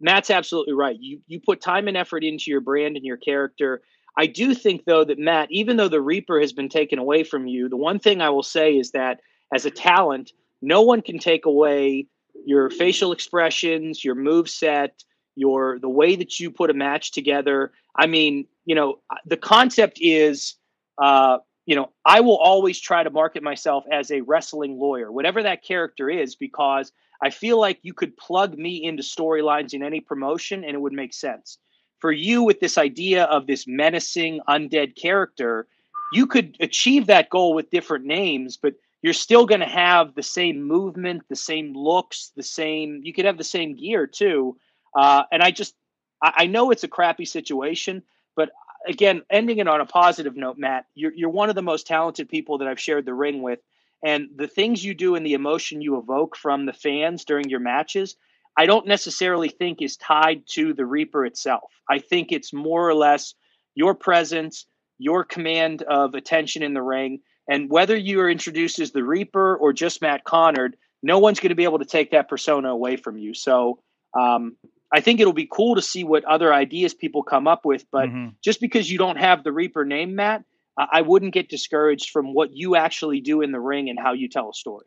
Matt's 0.00 0.30
absolutely 0.30 0.72
right. 0.72 0.96
You 1.00 1.20
you 1.26 1.40
put 1.40 1.60
time 1.60 1.88
and 1.88 1.96
effort 1.96 2.22
into 2.22 2.52
your 2.52 2.60
brand 2.60 2.94
and 2.96 3.04
your 3.04 3.16
character. 3.16 3.82
I 4.16 4.26
do 4.26 4.54
think 4.54 4.84
though 4.84 5.02
that 5.02 5.18
Matt, 5.18 5.48
even 5.50 5.78
though 5.78 5.88
the 5.88 6.00
Reaper 6.00 6.38
has 6.40 6.52
been 6.52 6.68
taken 6.68 7.00
away 7.00 7.24
from 7.24 7.48
you, 7.48 7.68
the 7.68 7.76
one 7.76 7.98
thing 7.98 8.20
I 8.20 8.30
will 8.30 8.44
say 8.44 8.76
is 8.78 8.92
that 8.92 9.18
as 9.52 9.66
a 9.66 9.70
talent, 9.72 10.30
no 10.62 10.82
one 10.82 11.02
can 11.02 11.18
take 11.18 11.44
away 11.44 12.06
your 12.46 12.70
facial 12.70 13.10
expressions, 13.10 14.04
your 14.04 14.14
move 14.14 14.48
set, 14.48 15.02
your 15.34 15.80
the 15.80 15.88
way 15.88 16.14
that 16.14 16.38
you 16.38 16.52
put 16.52 16.70
a 16.70 16.74
match 16.74 17.10
together. 17.10 17.72
I 17.96 18.06
mean, 18.06 18.46
you 18.64 18.76
know, 18.76 19.00
the 19.26 19.36
concept 19.36 19.98
is 20.00 20.54
uh, 21.02 21.38
you 21.68 21.74
know, 21.74 21.90
I 22.06 22.20
will 22.20 22.38
always 22.38 22.80
try 22.80 23.02
to 23.02 23.10
market 23.10 23.42
myself 23.42 23.84
as 23.92 24.10
a 24.10 24.22
wrestling 24.22 24.78
lawyer, 24.78 25.12
whatever 25.12 25.42
that 25.42 25.62
character 25.62 26.08
is, 26.08 26.34
because 26.34 26.92
I 27.22 27.28
feel 27.28 27.60
like 27.60 27.78
you 27.82 27.92
could 27.92 28.16
plug 28.16 28.56
me 28.56 28.82
into 28.82 29.02
storylines 29.02 29.74
in 29.74 29.82
any 29.82 30.00
promotion 30.00 30.64
and 30.64 30.72
it 30.74 30.80
would 30.80 30.94
make 30.94 31.12
sense. 31.12 31.58
For 31.98 32.10
you, 32.10 32.42
with 32.42 32.58
this 32.60 32.78
idea 32.78 33.24
of 33.24 33.46
this 33.46 33.66
menacing 33.66 34.40
undead 34.48 34.96
character, 34.96 35.66
you 36.10 36.26
could 36.26 36.56
achieve 36.58 37.06
that 37.08 37.28
goal 37.28 37.52
with 37.52 37.68
different 37.68 38.06
names, 38.06 38.56
but 38.56 38.72
you're 39.02 39.12
still 39.12 39.44
going 39.44 39.60
to 39.60 39.66
have 39.66 40.14
the 40.14 40.22
same 40.22 40.62
movement, 40.62 41.24
the 41.28 41.36
same 41.36 41.74
looks, 41.74 42.32
the 42.34 42.42
same. 42.42 43.02
You 43.04 43.12
could 43.12 43.26
have 43.26 43.36
the 43.36 43.44
same 43.44 43.76
gear 43.76 44.06
too. 44.06 44.56
Uh, 44.96 45.24
and 45.30 45.42
I 45.42 45.50
just, 45.50 45.74
I, 46.22 46.32
I 46.36 46.46
know 46.46 46.70
it's 46.70 46.84
a 46.84 46.88
crappy 46.88 47.26
situation, 47.26 48.02
but 48.36 48.52
again, 48.86 49.22
ending 49.30 49.58
it 49.58 49.68
on 49.68 49.80
a 49.80 49.86
positive 49.86 50.36
note, 50.36 50.58
Matt, 50.58 50.86
you're 50.94 51.12
you're 51.14 51.30
one 51.30 51.48
of 51.48 51.54
the 51.54 51.62
most 51.62 51.86
talented 51.86 52.28
people 52.28 52.58
that 52.58 52.68
I've 52.68 52.80
shared 52.80 53.06
the 53.06 53.14
ring 53.14 53.42
with, 53.42 53.60
and 54.04 54.28
the 54.36 54.48
things 54.48 54.84
you 54.84 54.94
do 54.94 55.14
and 55.14 55.24
the 55.24 55.34
emotion 55.34 55.80
you 55.80 55.98
evoke 55.98 56.36
from 56.36 56.66
the 56.66 56.72
fans 56.72 57.24
during 57.24 57.48
your 57.48 57.60
matches, 57.60 58.16
I 58.56 58.66
don't 58.66 58.86
necessarily 58.86 59.48
think 59.48 59.82
is 59.82 59.96
tied 59.96 60.42
to 60.54 60.74
the 60.74 60.86
Reaper 60.86 61.26
itself. 61.26 61.70
I 61.88 61.98
think 61.98 62.32
it's 62.32 62.52
more 62.52 62.88
or 62.88 62.94
less 62.94 63.34
your 63.74 63.94
presence, 63.94 64.66
your 64.98 65.24
command 65.24 65.82
of 65.82 66.14
attention 66.14 66.62
in 66.62 66.74
the 66.74 66.82
ring, 66.82 67.20
and 67.48 67.70
whether 67.70 67.96
you 67.96 68.20
are 68.20 68.30
introduced 68.30 68.78
as 68.78 68.92
the 68.92 69.04
Reaper 69.04 69.56
or 69.56 69.72
just 69.72 70.02
Matt 70.02 70.24
Conard, 70.24 70.74
no 71.02 71.18
one's 71.18 71.40
going 71.40 71.50
to 71.50 71.54
be 71.54 71.64
able 71.64 71.78
to 71.78 71.84
take 71.84 72.10
that 72.10 72.28
persona 72.28 72.70
away 72.70 72.96
from 72.96 73.16
you. 73.16 73.34
So. 73.34 73.80
Um, 74.18 74.56
I 74.92 75.00
think 75.00 75.20
it'll 75.20 75.32
be 75.32 75.48
cool 75.50 75.74
to 75.74 75.82
see 75.82 76.04
what 76.04 76.24
other 76.24 76.52
ideas 76.52 76.94
people 76.94 77.22
come 77.22 77.46
up 77.46 77.64
with, 77.64 77.84
but 77.90 78.08
Mhm. 78.08 78.34
just 78.42 78.60
because 78.60 78.90
you 78.90 78.98
don't 78.98 79.16
have 79.16 79.44
the 79.44 79.52
Reaper 79.52 79.84
name, 79.84 80.14
Matt, 80.14 80.44
I 80.76 80.88
I 80.92 81.02
wouldn't 81.02 81.34
get 81.34 81.48
discouraged 81.48 82.10
from 82.10 82.32
what 82.32 82.56
you 82.56 82.76
actually 82.76 83.20
do 83.20 83.42
in 83.42 83.52
the 83.52 83.60
ring 83.60 83.90
and 83.90 83.98
how 83.98 84.12
you 84.12 84.28
tell 84.28 84.48
a 84.50 84.54
story. 84.54 84.86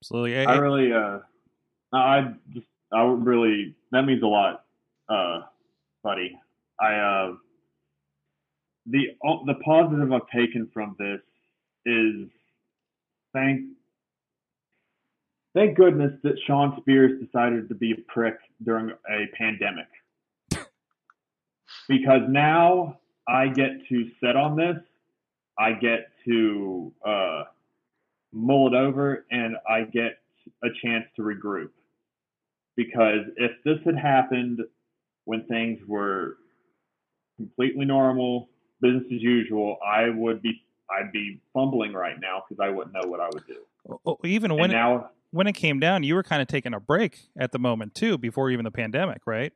absolutely. 0.00 0.36
I 0.36 0.56
really, 0.56 0.92
uh, 0.92 1.20
I 1.92 2.34
just, 2.52 2.66
I 2.92 3.02
really, 3.04 3.74
that 3.92 4.02
means 4.02 4.22
a 4.22 4.26
lot, 4.26 4.64
uh, 5.08 5.42
buddy. 6.02 6.38
I, 6.80 6.94
uh, 6.96 7.36
the, 8.86 9.16
the 9.46 9.54
positive 9.64 10.12
I've 10.12 10.28
taken 10.28 10.66
from 10.74 10.96
this 10.98 11.20
is 11.86 12.28
thank, 13.32 13.62
thank 15.54 15.76
goodness 15.76 16.12
that 16.22 16.34
Shawn 16.46 16.76
Spears 16.80 17.20
decided 17.24 17.68
to 17.68 17.74
be 17.74 17.92
a 17.92 18.12
prick 18.12 18.36
during 18.64 18.90
a 18.90 19.26
pandemic. 19.36 19.86
Because 21.88 22.22
now 22.28 22.98
I 23.28 23.48
get 23.48 23.86
to 23.88 24.10
sit 24.22 24.36
on 24.36 24.56
this, 24.56 24.76
I 25.58 25.72
get 25.72 26.08
to, 26.26 26.92
uh, 27.04 27.44
mull 28.32 28.66
it 28.66 28.74
over 28.74 29.24
and 29.30 29.56
I 29.68 29.82
get 29.82 30.18
a 30.62 30.68
chance 30.82 31.04
to 31.16 31.22
regroup. 31.22 31.70
Because 32.76 33.26
if 33.36 33.52
this 33.64 33.78
had 33.84 33.96
happened 33.96 34.60
when 35.24 35.44
things 35.44 35.78
were 35.86 36.38
completely 37.36 37.84
normal, 37.84 38.48
business 38.80 39.04
as 39.06 39.22
usual, 39.22 39.78
I 39.86 40.08
would 40.10 40.42
be 40.42 40.60
I'd 40.90 41.12
be 41.12 41.40
fumbling 41.52 41.92
right 41.92 42.16
now 42.20 42.42
because 42.46 42.62
I 42.62 42.68
wouldn't 42.68 42.94
know 42.94 43.08
what 43.08 43.20
I 43.20 43.28
would 43.32 43.46
do. 43.46 43.64
Oh, 44.04 44.18
even 44.24 44.52
when 44.54 44.64
and 44.64 44.72
now, 44.72 45.10
when 45.34 45.46
it 45.48 45.54
came 45.54 45.80
down, 45.80 46.04
you 46.04 46.14
were 46.14 46.22
kind 46.22 46.40
of 46.40 46.48
taking 46.48 46.72
a 46.74 46.80
break 46.80 47.28
at 47.36 47.50
the 47.52 47.58
moment 47.58 47.94
too, 47.94 48.16
before 48.18 48.50
even 48.50 48.64
the 48.64 48.70
pandemic, 48.70 49.22
right? 49.26 49.52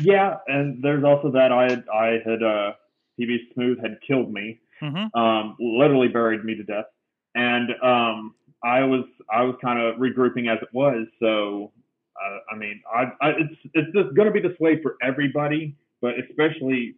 yeah, 0.00 0.36
and 0.46 0.82
there's 0.82 1.04
also 1.04 1.30
that 1.32 1.52
I 1.52 1.64
had 1.64 1.84
I 1.92 2.06
had 2.24 2.42
uh, 2.42 2.72
TV 3.20 3.36
Smooth 3.54 3.78
had 3.80 3.98
killed 4.06 4.32
me, 4.32 4.60
Mm-hmm. 4.82 5.18
um, 5.18 5.56
literally 5.60 6.08
buried 6.08 6.44
me 6.44 6.54
to 6.56 6.62
death, 6.64 6.86
and 7.34 7.70
um, 7.82 8.34
I 8.64 8.84
was 8.84 9.04
I 9.32 9.42
was 9.42 9.56
kind 9.62 9.78
of 9.80 9.96
regrouping 9.96 10.50
as 10.52 10.58
it 10.62 10.68
was. 10.72 11.06
So 11.20 11.72
uh, 12.16 12.38
I 12.54 12.56
mean, 12.56 12.82
I, 12.92 13.04
I 13.20 13.30
it's 13.38 13.54
it's 13.74 13.92
just 13.94 14.14
going 14.14 14.26
to 14.26 14.32
be 14.32 14.40
this 14.40 14.58
way 14.60 14.80
for 14.82 14.96
everybody, 15.02 15.76
but 16.00 16.12
especially 16.18 16.96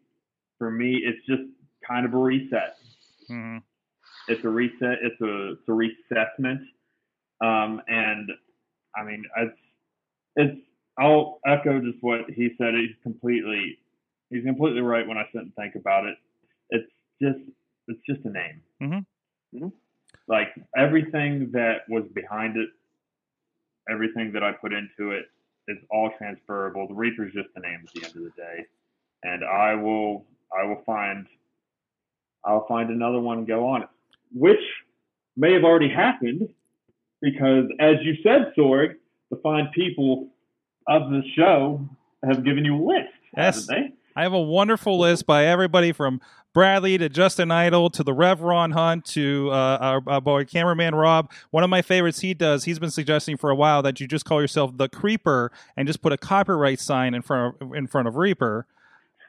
for 0.58 0.70
me, 0.70 1.02
it's 1.04 1.24
just 1.26 1.42
kind 1.88 2.06
of 2.06 2.14
a 2.14 2.18
reset. 2.18 2.76
hmm 3.28 3.58
It's 4.28 4.44
a 4.44 4.48
reset. 4.48 4.98
It's 5.02 5.20
a 5.20 5.52
it's 5.52 5.68
a 5.68 5.72
reassessment, 5.72 6.60
um, 7.40 7.80
and 7.88 8.30
I 8.96 9.04
mean, 9.04 9.24
it's 9.36 9.58
it's. 10.36 10.60
I'll 10.96 11.40
echo 11.44 11.80
just 11.80 11.98
what 12.02 12.30
he 12.30 12.50
said. 12.56 12.74
He's 12.74 12.94
completely 13.02 13.78
he's 14.30 14.44
completely 14.44 14.80
right 14.80 15.06
when 15.06 15.18
I 15.18 15.24
sit 15.32 15.42
and 15.42 15.54
think 15.56 15.74
about 15.74 16.06
it. 16.06 16.16
It's 16.70 16.90
just 17.20 17.38
it's 17.88 18.00
just 18.08 18.24
a 18.24 18.30
name. 18.30 18.62
Mhm. 18.80 19.06
Mhm. 19.54 19.72
Like 20.28 20.54
everything 20.76 21.50
that 21.52 21.88
was 21.88 22.04
behind 22.14 22.56
it, 22.56 22.68
everything 23.90 24.32
that 24.32 24.42
I 24.42 24.52
put 24.52 24.72
into 24.72 25.10
it 25.10 25.26
is 25.68 25.78
all 25.90 26.10
transferable. 26.18 26.86
The 26.88 26.94
Reaper's 26.94 27.32
just 27.32 27.48
a 27.56 27.60
name 27.60 27.80
at 27.86 27.92
the 27.92 28.06
end 28.06 28.16
of 28.16 28.22
the 28.22 28.30
day, 28.36 28.66
and 29.24 29.44
I 29.44 29.74
will 29.74 30.24
I 30.56 30.64
will 30.64 30.82
find 30.86 31.26
I'll 32.44 32.66
find 32.66 32.90
another 32.90 33.20
one 33.20 33.38
and 33.38 33.46
go 33.46 33.66
on 33.66 33.82
it, 33.82 33.88
which 34.32 34.60
may 35.36 35.52
have 35.54 35.64
already 35.64 35.88
happened 35.88 36.48
because, 37.24 37.64
as 37.80 37.96
you 38.02 38.14
said, 38.22 38.52
Sorg, 38.56 38.96
the 39.30 39.36
fine 39.42 39.70
people 39.74 40.28
of 40.86 41.10
the 41.10 41.22
show 41.36 41.88
have 42.22 42.44
given 42.44 42.64
you 42.64 42.76
a 42.76 42.84
list, 42.84 43.08
Yes. 43.36 43.66
I 44.16 44.22
have 44.22 44.32
a 44.32 44.40
wonderful 44.40 44.98
list 44.98 45.26
by 45.26 45.44
everybody 45.46 45.90
from 45.90 46.20
Bradley 46.52 46.96
to 46.98 47.08
Justin 47.08 47.50
Idol 47.50 47.90
to 47.90 48.04
the 48.04 48.12
Rev 48.12 48.42
Ron 48.42 48.70
Hunt 48.70 49.04
to 49.06 49.48
uh, 49.50 49.78
our, 49.80 50.02
our 50.06 50.20
boy 50.20 50.44
cameraman 50.44 50.94
Rob. 50.94 51.32
One 51.50 51.64
of 51.64 51.70
my 51.70 51.82
favorites 51.82 52.20
he 52.20 52.32
does, 52.32 52.62
he's 52.62 52.78
been 52.78 52.92
suggesting 52.92 53.36
for 53.36 53.50
a 53.50 53.56
while 53.56 53.82
that 53.82 53.98
you 53.98 54.06
just 54.06 54.24
call 54.24 54.40
yourself 54.40 54.76
the 54.76 54.88
Creeper 54.88 55.50
and 55.76 55.88
just 55.88 56.00
put 56.00 56.12
a 56.12 56.16
copyright 56.16 56.78
sign 56.78 57.12
in 57.12 57.22
front 57.22 57.56
of, 57.60 57.74
in 57.74 57.88
front 57.88 58.06
of 58.06 58.14
Reaper. 58.14 58.66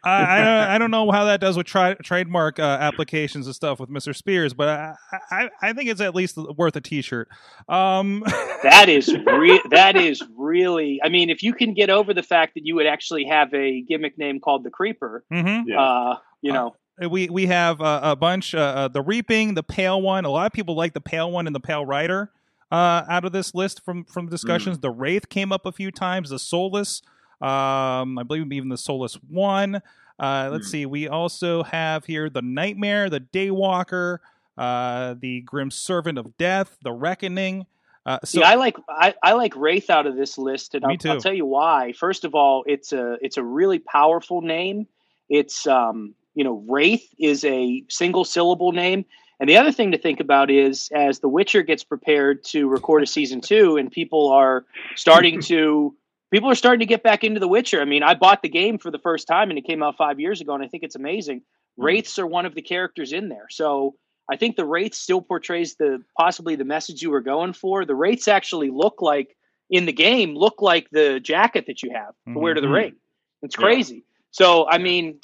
I, 0.06 0.22
I, 0.22 0.38
don't, 0.38 0.47
I 0.47 0.78
don't 0.78 0.91
know 0.91 1.12
how 1.12 1.26
that 1.26 1.39
does 1.39 1.58
with 1.58 1.66
tri- 1.66 1.95
trademark 1.95 2.60
uh, 2.60 2.78
applications 2.80 3.47
and 3.47 3.56
stuff 3.56 3.80
with 3.80 3.89
Mr. 3.89 4.16
Spears, 4.16 4.53
but 4.53 4.70
I, 4.70 4.95
I, 5.32 5.49
I 5.62 5.74
think 5.74 5.89
it's 5.89 6.01
at 6.01 6.14
least 6.14 6.38
worth 6.38 6.76
a 6.76 6.82
T-shirt. 6.82 7.28
Um, 7.68 8.24
that 8.64 8.88
is 8.88 9.12
re- 9.26 9.62
that 9.72 9.95
is 9.95 10.22
really. 10.38 10.99
I 11.03 11.10
mean, 11.10 11.30
if 11.30 11.41
you 11.41 11.53
can 11.53 11.74
get 11.74 11.89
over 11.89 12.14
the 12.14 12.24
fact 12.24 12.53
that 12.53 12.66
you 12.66 12.76
would 12.76 12.86
actually 12.86 13.26
have 13.26 13.53
a 13.53 13.82
gimmick 13.82 14.18
name 14.18 14.39
called 14.39 14.64
the 14.64 14.70
Creeper, 14.70 15.26
mm-hmm. 15.34 15.70
Yeah. 15.70 15.82
uh, 15.82 16.18
you 16.41 16.53
know, 16.53 16.76
we 17.10 17.30
we 17.30 17.47
have 17.47 17.82
uh, 17.82 17.99
a 18.03 18.16
bunch 18.16 18.53
uh, 18.56 18.60
uh, 18.60 18.88
the 18.88 19.01
reaping 19.01 19.53
the 19.53 19.64
pale 19.64 20.01
one 20.01 20.26
a 20.26 20.30
lot 20.30 20.45
of 20.45 20.53
people 20.53 20.76
like 20.76 20.93
the 20.93 21.01
pale 21.01 21.32
one 21.32 21.47
and 21.47 21.56
the 21.56 21.60
pale 21.60 21.86
rider 21.86 22.32
uh, 22.72 23.03
out 23.10 23.26
of 23.26 23.32
this 23.32 23.53
list 23.53 23.84
from 23.84 24.06
from 24.06 24.30
discussions 24.30 24.80
the 24.80 24.89
wraith 24.89 25.30
came 25.30 25.51
up 25.51 25.66
a 25.66 25.72
few 25.72 25.91
times 25.91 26.30
the 26.30 26.39
soulless 26.39 27.01
um, 27.41 28.17
i 28.17 28.23
believe 28.23 28.51
even 28.51 28.69
the 28.69 28.77
soulless 28.77 29.15
one 29.29 29.81
uh, 30.17 30.49
let's 30.51 30.67
Hmm. 30.67 30.71
see 30.71 30.86
we 30.86 31.07
also 31.09 31.63
have 31.63 32.05
here 32.05 32.29
the 32.29 32.41
nightmare 32.41 33.09
the 33.09 33.19
daywalker 33.19 34.19
uh, 34.57 35.15
the 35.19 35.41
grim 35.41 35.69
servant 35.69 36.17
of 36.17 36.38
death 36.38 36.77
the 36.83 36.91
reckoning 36.91 37.65
uh, 38.05 38.19
so 38.23 38.39
See, 38.39 38.43
I 38.43 38.53
like 38.53 38.77
I, 38.88 39.15
I 39.23 39.33
like 39.33 39.55
Wraith 39.55 39.89
out 39.89 40.05
of 40.05 40.15
this 40.15 40.38
list, 40.38 40.75
and 40.75 40.86
I'll. 40.86 40.91
I'll 41.09 41.19
tell 41.19 41.33
you 41.33 41.47
why. 41.47 41.91
First 41.93 42.23
of 42.23 42.36
all, 42.36 42.63
it's 42.67 42.93
a 42.93 43.17
it's 43.19 43.38
a 43.38 43.43
really 43.43 43.79
powerful 43.79 44.41
name. 44.41 44.86
It's 45.27 45.65
um 45.65 46.13
you 46.36 46.43
know 46.43 46.63
Wraith 46.69 47.03
is 47.19 47.43
a 47.45 47.83
single 47.89 48.23
syllable 48.23 48.73
name, 48.73 49.05
and 49.39 49.49
the 49.49 49.57
other 49.57 49.71
thing 49.71 49.91
to 49.91 49.97
think 49.97 50.19
about 50.19 50.51
is 50.51 50.88
as 50.93 51.17
The 51.19 51.27
Witcher 51.27 51.63
gets 51.63 51.83
prepared 51.83 52.43
to 52.43 52.67
record 52.67 53.01
a 53.01 53.07
season 53.07 53.41
two, 53.41 53.75
and 53.77 53.91
people 53.91 54.29
are 54.31 54.65
starting 54.95 55.41
to 55.41 55.95
people 56.36 56.49
are 56.49 56.55
starting 56.55 56.81
to 56.81 56.86
get 56.86 57.01
back 57.03 57.23
into 57.23 57.39
The 57.39 57.47
Witcher. 57.47 57.81
I 57.81 57.86
mean, 57.86 58.03
I 58.03 58.13
bought 58.13 58.41
the 58.41 58.49
game 58.49 58.77
for 58.77 58.91
the 58.91 58.99
first 58.99 59.25
time, 59.27 59.49
and 59.49 59.57
it 59.57 59.65
came 59.65 59.81
out 59.81 59.95
five 59.97 60.19
years 60.19 60.41
ago, 60.41 60.53
and 60.53 60.63
I 60.63 60.67
think 60.67 60.83
it's 60.83 60.95
amazing. 60.95 61.41
Wraiths 61.77 62.19
are 62.19 62.27
one 62.27 62.45
of 62.45 62.55
the 62.55 62.61
characters 62.61 63.11
in 63.13 63.29
there, 63.29 63.47
so. 63.49 63.95
I 64.27 64.38
think 64.38 64.55
the 64.55 64.65
Wraith 64.65 64.95
still 64.95 65.21
portrays 65.21 65.75
the 65.75 66.03
possibly 66.17 66.55
the 66.55 66.65
message 66.65 67.03
you 67.03 67.11
were 67.11 67.21
going 67.21 67.53
for. 67.53 67.86
The 67.86 67.93
Wraiths 67.93 68.27
actually 68.27 68.71
look 68.71 68.99
like 68.99 69.38
in 69.69 69.86
the 69.86 69.93
game 69.93 70.33
look 70.33 70.63
like 70.63 70.89
the 70.91 71.19
jacket 71.19 71.65
that 71.67 71.83
you 71.83 71.91
have 71.93 72.15
to 72.33 72.39
wear 72.39 72.55
to 72.55 72.59
the 72.59 72.65
Mhm. 72.65 72.73
ring. 72.73 72.95
It's 73.43 73.55
Yeah. 73.55 73.61
crazy. 73.63 74.03
So 74.31 74.67
I 74.67 74.79
mean, 74.79 75.19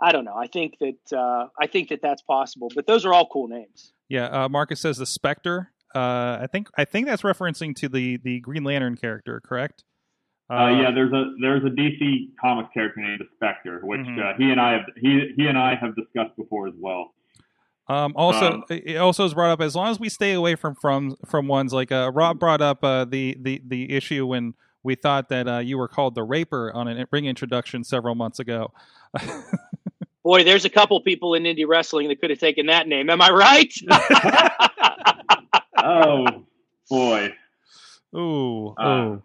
I 0.00 0.10
don't 0.12 0.24
know. 0.24 0.34
I 0.34 0.46
think 0.46 0.78
that 0.80 1.12
uh, 1.14 1.48
I 1.60 1.66
think 1.66 1.90
that 1.90 2.00
that's 2.00 2.22
possible. 2.22 2.68
But 2.74 2.86
those 2.86 3.04
are 3.04 3.12
all 3.12 3.26
cool 3.28 3.48
names. 3.48 3.92
yeah 4.08 4.24
uh, 4.44 4.48
marcus 4.48 4.80
says 4.80 4.96
the 4.96 5.04
specter 5.06 5.70
uh, 5.94 6.38
i 6.40 6.46
think 6.50 6.68
i 6.78 6.84
think 6.86 7.06
that's 7.06 7.22
referencing 7.22 7.74
to 7.76 7.88
the 7.90 8.16
the 8.24 8.40
green 8.40 8.64
lantern 8.64 8.96
character 8.96 9.40
correct 9.44 9.84
Uh, 10.52 10.68
yeah, 10.82 10.90
there's 10.90 11.12
a 11.12 11.32
there's 11.40 11.64
a 11.64 11.70
DC 11.70 12.28
Comics 12.40 12.68
character 12.74 13.00
named 13.00 13.20
the 13.20 13.26
Spectre, 13.36 13.80
which 13.84 14.00
Mhm. 14.00 14.18
uh, 14.22 14.36
he 14.36 14.50
and 14.50 14.60
I 14.60 14.72
have 14.72 14.82
he 15.00 15.32
he 15.36 15.46
and 15.46 15.56
I 15.56 15.74
have 15.76 15.96
discussed 15.96 16.36
before 16.36 16.68
as 16.68 16.74
well. 16.78 17.14
Um, 17.88 18.12
also, 18.16 18.52
Um, 18.52 18.64
it 18.68 18.96
also 18.96 19.24
is 19.24 19.34
brought 19.34 19.50
up 19.50 19.60
as 19.62 19.74
long 19.74 19.88
as 19.88 19.98
we 19.98 20.08
stay 20.10 20.32
away 20.34 20.54
from 20.56 20.74
from 20.74 21.16
from 21.26 21.48
ones 21.48 21.72
like 21.72 21.90
uh, 21.90 22.10
Rob 22.14 22.38
brought 22.38 22.60
up 22.60 22.84
uh, 22.84 23.04
the 23.06 23.36
the 23.40 23.62
the 23.66 23.92
issue 23.92 24.26
when 24.26 24.54
we 24.82 24.94
thought 24.94 25.28
that 25.30 25.48
uh, 25.48 25.58
you 25.58 25.78
were 25.78 25.88
called 25.88 26.14
the 26.14 26.22
Raper 26.22 26.70
on 26.74 26.86
a 26.88 27.06
ring 27.10 27.24
introduction 27.24 27.82
several 27.84 28.14
months 28.14 28.38
ago. 28.38 28.72
Boy, 30.24 30.44
there's 30.44 30.64
a 30.64 30.70
couple 30.70 31.00
people 31.00 31.34
in 31.34 31.44
indie 31.44 31.66
wrestling 31.66 32.08
that 32.08 32.20
could 32.20 32.30
have 32.30 32.38
taken 32.38 32.66
that 32.66 32.86
name. 32.88 33.08
Am 33.10 33.20
I 33.22 33.30
right? 33.30 33.72
Oh 35.84 36.44
boy, 36.88 37.34
Ooh, 38.14 38.68
Uh, 38.78 38.86
ooh. 38.86 39.22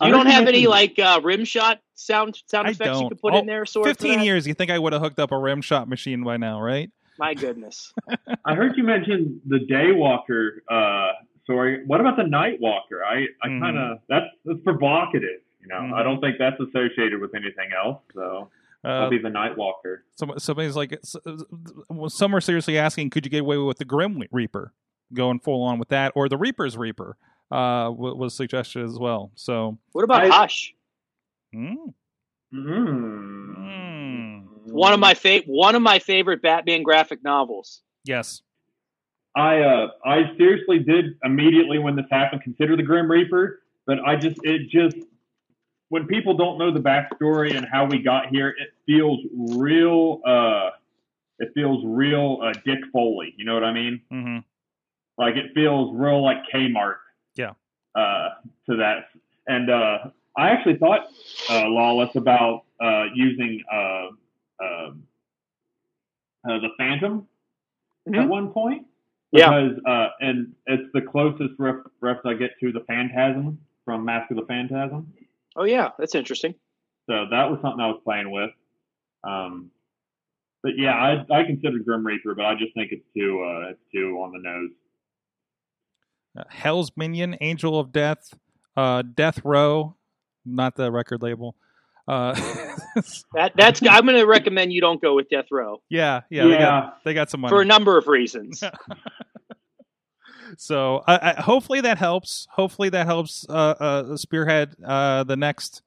I 0.00 0.06
you 0.06 0.12
don't 0.12 0.26
have 0.26 0.46
any 0.46 0.66
like 0.66 0.98
uh, 0.98 1.20
rim 1.22 1.44
shot 1.44 1.80
sound 1.94 2.40
sound 2.46 2.68
I 2.68 2.70
effects 2.70 2.86
you 2.88 3.00
don't. 3.00 3.08
could 3.08 3.20
put 3.20 3.34
Oh, 3.34 3.38
in 3.38 3.46
there? 3.46 3.66
Sort 3.66 3.86
Fifteen 3.86 4.20
years. 4.20 4.46
You 4.46 4.54
think 4.54 4.70
I 4.70 4.78
would 4.78 4.92
have 4.92 5.02
hooked 5.02 5.18
up 5.18 5.32
a 5.32 5.38
rim 5.38 5.60
shot 5.60 5.88
machine 5.88 6.22
by 6.24 6.36
now, 6.36 6.60
right? 6.60 6.90
My 7.18 7.34
goodness. 7.34 7.92
I 8.44 8.54
heard 8.54 8.76
you 8.76 8.84
mention 8.84 9.40
the 9.46 9.58
Daywalker. 9.58 10.58
Uh, 10.70 11.12
sorry, 11.46 11.84
what 11.86 12.00
about 12.00 12.16
the 12.16 12.22
Nightwalker? 12.22 13.02
I 13.04 13.26
I 13.42 13.48
Mhm. 13.48 13.60
kind 13.60 13.76
of 13.78 13.98
that's 14.08 14.26
that's 14.44 14.60
provocative. 14.62 15.40
You 15.60 15.66
know, 15.68 15.80
Mhm. 15.80 15.94
I 15.94 16.02
don't 16.04 16.20
think 16.20 16.36
that's 16.38 16.60
associated 16.60 17.20
with 17.20 17.34
anything 17.34 17.70
else. 17.76 18.00
So 18.14 18.50
I'll 18.84 19.06
Uh, 19.06 19.10
be 19.10 19.18
the 19.18 19.28
Nightwalker. 19.28 19.98
some, 20.14 20.32
somebody's 20.38 20.76
like, 20.76 20.92
s- 20.92 21.16
some 22.08 22.34
are 22.34 22.40
seriously 22.40 22.78
asking, 22.78 23.10
could 23.10 23.26
you 23.26 23.30
get 23.30 23.40
away 23.40 23.56
with 23.58 23.78
the 23.78 23.84
Grim 23.84 24.22
Reaper 24.30 24.72
going 25.12 25.40
full 25.40 25.64
on 25.64 25.80
with 25.80 25.88
that, 25.88 26.12
or 26.14 26.28
the 26.28 26.36
Reaper's 26.36 26.76
Reaper? 26.78 27.16
Uh, 27.50 27.90
wa- 27.90 28.12
was 28.14 28.34
suggested 28.34 28.84
as 28.84 28.98
well. 28.98 29.30
So, 29.34 29.78
What 29.92 30.04
about 30.04 30.22
I- 30.24 30.28
Hush? 30.28 30.74
mm, 31.54 31.94
Mm. 32.52 33.56
Mm. 33.56 34.48
One 34.72 34.92
of 34.92 35.00
my 35.00 35.14
fa- 35.14 35.42
one 35.46 35.74
of 35.74 35.82
my 35.82 35.98
favorite 35.98 36.42
Batman 36.42 36.82
graphic 36.82 37.22
novels. 37.22 37.82
yes, 38.04 38.42
I 39.34 39.60
uh 39.60 39.88
I 40.04 40.34
seriously 40.36 40.78
did 40.78 41.16
immediately 41.24 41.78
when 41.78 41.96
this 41.96 42.06
happened 42.10 42.42
consider 42.42 42.76
the 42.76 42.82
Grim 42.82 43.10
Reaper, 43.10 43.62
but 43.86 43.98
I 44.00 44.16
just 44.16 44.36
it 44.44 44.68
just 44.68 44.96
when 45.90 46.06
people 46.06 46.34
don't 46.36 46.58
know 46.58 46.70
the 46.70 46.80
backstory 46.80 47.56
and 47.56 47.66
how 47.70 47.86
we 47.86 47.98
got 48.02 48.28
here, 48.28 48.48
it 48.50 48.68
feels 48.86 49.20
real 49.34 50.20
uh 50.26 50.70
it 51.38 51.50
feels 51.54 51.82
real 51.86 52.40
uh, 52.42 52.52
Dick 52.66 52.80
Foley. 52.92 53.32
You 53.36 53.44
know 53.44 53.54
what 53.54 53.64
I 53.64 53.72
mean? 53.72 54.00
hmm 54.10 54.38
Like 55.16 55.36
it 55.36 55.52
feels 55.54 55.94
real 55.94 56.22
like 56.22 56.38
Kmart. 56.52 56.96
Yeah. 57.96 58.02
Uh, 58.02 58.28
to 58.68 58.76
that, 58.76 59.08
and 59.46 59.70
uh, 59.70 59.98
I 60.36 60.50
actually 60.50 60.76
thought 60.76 61.08
uh, 61.50 61.66
lawless 61.68 62.14
about 62.16 62.64
uh, 62.80 63.04
using 63.14 63.62
uh, 63.72 64.08
uh, 64.62 64.90
the 66.44 66.68
Phantom 66.76 67.26
at 68.06 68.12
Mhm. 68.12 68.28
one 68.28 68.52
point. 68.52 68.86
Yeah. 69.32 69.50
Because 69.50 69.78
uh, 69.84 70.08
and 70.20 70.54
it's 70.66 70.90
the 70.92 71.02
closest 71.02 71.54
ref, 71.58 71.76
reference 72.00 72.26
I 72.26 72.34
get 72.38 72.58
to 72.60 72.72
the 72.72 72.80
Phantasm 72.80 73.58
from 73.84 74.04
Mask 74.04 74.30
of 74.30 74.36
the 74.36 74.46
Phantasm. 74.46 75.12
Oh 75.56 75.64
yeah, 75.64 75.90
that's 75.98 76.14
interesting. 76.14 76.54
So 77.06 77.26
that 77.30 77.50
was 77.50 77.58
something 77.62 77.80
I 77.80 77.88
was 77.88 78.00
playing 78.04 78.30
with. 78.30 78.50
Um, 79.24 79.70
but 80.62 80.76
yeah, 80.78 80.94
I 80.94 81.26
I 81.30 81.44
consider 81.44 81.78
Grim 81.80 82.06
Reaper, 82.06 82.34
but 82.34 82.44
I 82.44 82.54
just 82.54 82.74
think 82.74 82.92
it's 82.92 83.04
too 83.14 83.42
uh, 83.42 83.70
it's 83.70 83.80
too 83.92 84.18
on 84.22 84.32
the 84.32 84.38
nose. 84.38 84.70
Uh, 86.38 86.44
Hell's 86.48 86.92
Minion, 86.96 87.36
Angel 87.40 87.78
of 87.78 87.92
Death, 87.92 88.32
uh, 88.76 89.02
Death 89.02 89.40
Row, 89.44 89.96
not 90.44 90.76
the 90.76 90.90
record 90.90 91.22
label. 91.22 91.56
Uh, 92.06 92.34
That 93.34 93.52
that's 93.54 93.80
I'm 93.88 94.06
going 94.06 94.16
to 94.16 94.26
recommend 94.26 94.72
you 94.72 94.80
don't 94.80 95.00
go 95.00 95.14
with 95.14 95.28
Death 95.28 95.46
Row 95.52 95.80
yeah, 95.88 96.22
yeah, 96.30 96.48
They, 96.48 96.58
got, 96.58 97.04
they 97.04 97.14
got 97.14 97.30
some 97.30 97.40
money. 97.42 97.50
for 97.50 97.60
a 97.60 97.64
number 97.64 97.96
of 97.96 98.08
reasons. 98.08 98.62
so 100.56 101.04
I, 101.06 101.34
I, 101.36 101.40
hopefully 101.40 101.80
that 101.82 101.98
helps. 101.98 102.48
Hopefully 102.50 102.88
that 102.88 103.06
helps 103.06 103.46
uh, 103.48 103.52
uh, 103.52 104.16
spearhead 104.16 104.74
uh, 104.84 105.24
the 105.24 105.36
next 105.36 105.82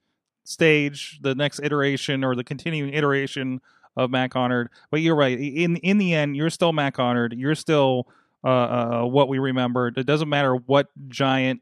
stage, 0.45 1.19
the 1.21 1.35
next 1.35 1.59
iteration, 1.63 2.23
or 2.23 2.35
the 2.35 2.43
continuing 2.43 2.93
iteration 2.93 3.59
of 3.97 4.09
Matt 4.09 4.29
Conard. 4.29 4.67
But 4.89 5.01
you're 5.01 5.15
right. 5.15 5.37
In 5.37 5.75
in 5.77 5.97
the 5.97 6.13
end, 6.13 6.37
you're 6.37 6.49
still 6.49 6.71
Matt 6.71 6.93
Conard. 6.93 7.33
You're 7.35 7.55
still 7.55 8.07
uh, 8.43 8.47
uh, 8.47 9.05
what 9.05 9.27
we 9.27 9.39
remembered. 9.39 9.97
It 9.97 10.05
doesn't 10.05 10.29
matter 10.29 10.55
what 10.55 10.87
giant 11.07 11.61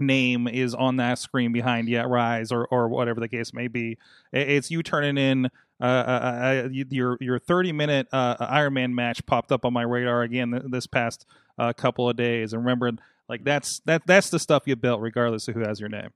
name 0.00 0.48
is 0.48 0.74
on 0.74 0.96
that 0.96 1.18
screen 1.18 1.52
behind 1.52 1.88
Yet 1.88 2.08
Rise 2.08 2.50
or 2.50 2.66
or 2.66 2.88
whatever 2.88 3.20
the 3.20 3.28
case 3.28 3.52
may 3.52 3.68
be. 3.68 3.98
It's 4.32 4.70
you 4.70 4.82
turning 4.82 5.18
in 5.18 5.50
uh, 5.80 5.84
uh, 5.84 6.64
uh, 6.64 6.68
your 6.70 7.18
your 7.20 7.38
30 7.38 7.72
minute 7.72 8.08
uh, 8.12 8.36
Iron 8.40 8.74
Man 8.74 8.94
match 8.94 9.24
popped 9.26 9.52
up 9.52 9.64
on 9.64 9.72
my 9.72 9.82
radar 9.82 10.22
again 10.22 10.62
this 10.68 10.86
past 10.86 11.26
uh, 11.58 11.72
couple 11.72 12.08
of 12.08 12.16
days, 12.16 12.52
and 12.52 12.62
remember, 12.62 12.92
like 13.28 13.44
that's 13.44 13.80
that 13.80 14.02
that's 14.06 14.30
the 14.30 14.38
stuff 14.38 14.64
you 14.66 14.76
built, 14.76 15.00
regardless 15.00 15.48
of 15.48 15.54
who 15.54 15.60
has 15.60 15.80
your 15.80 15.88
name. 15.88 16.10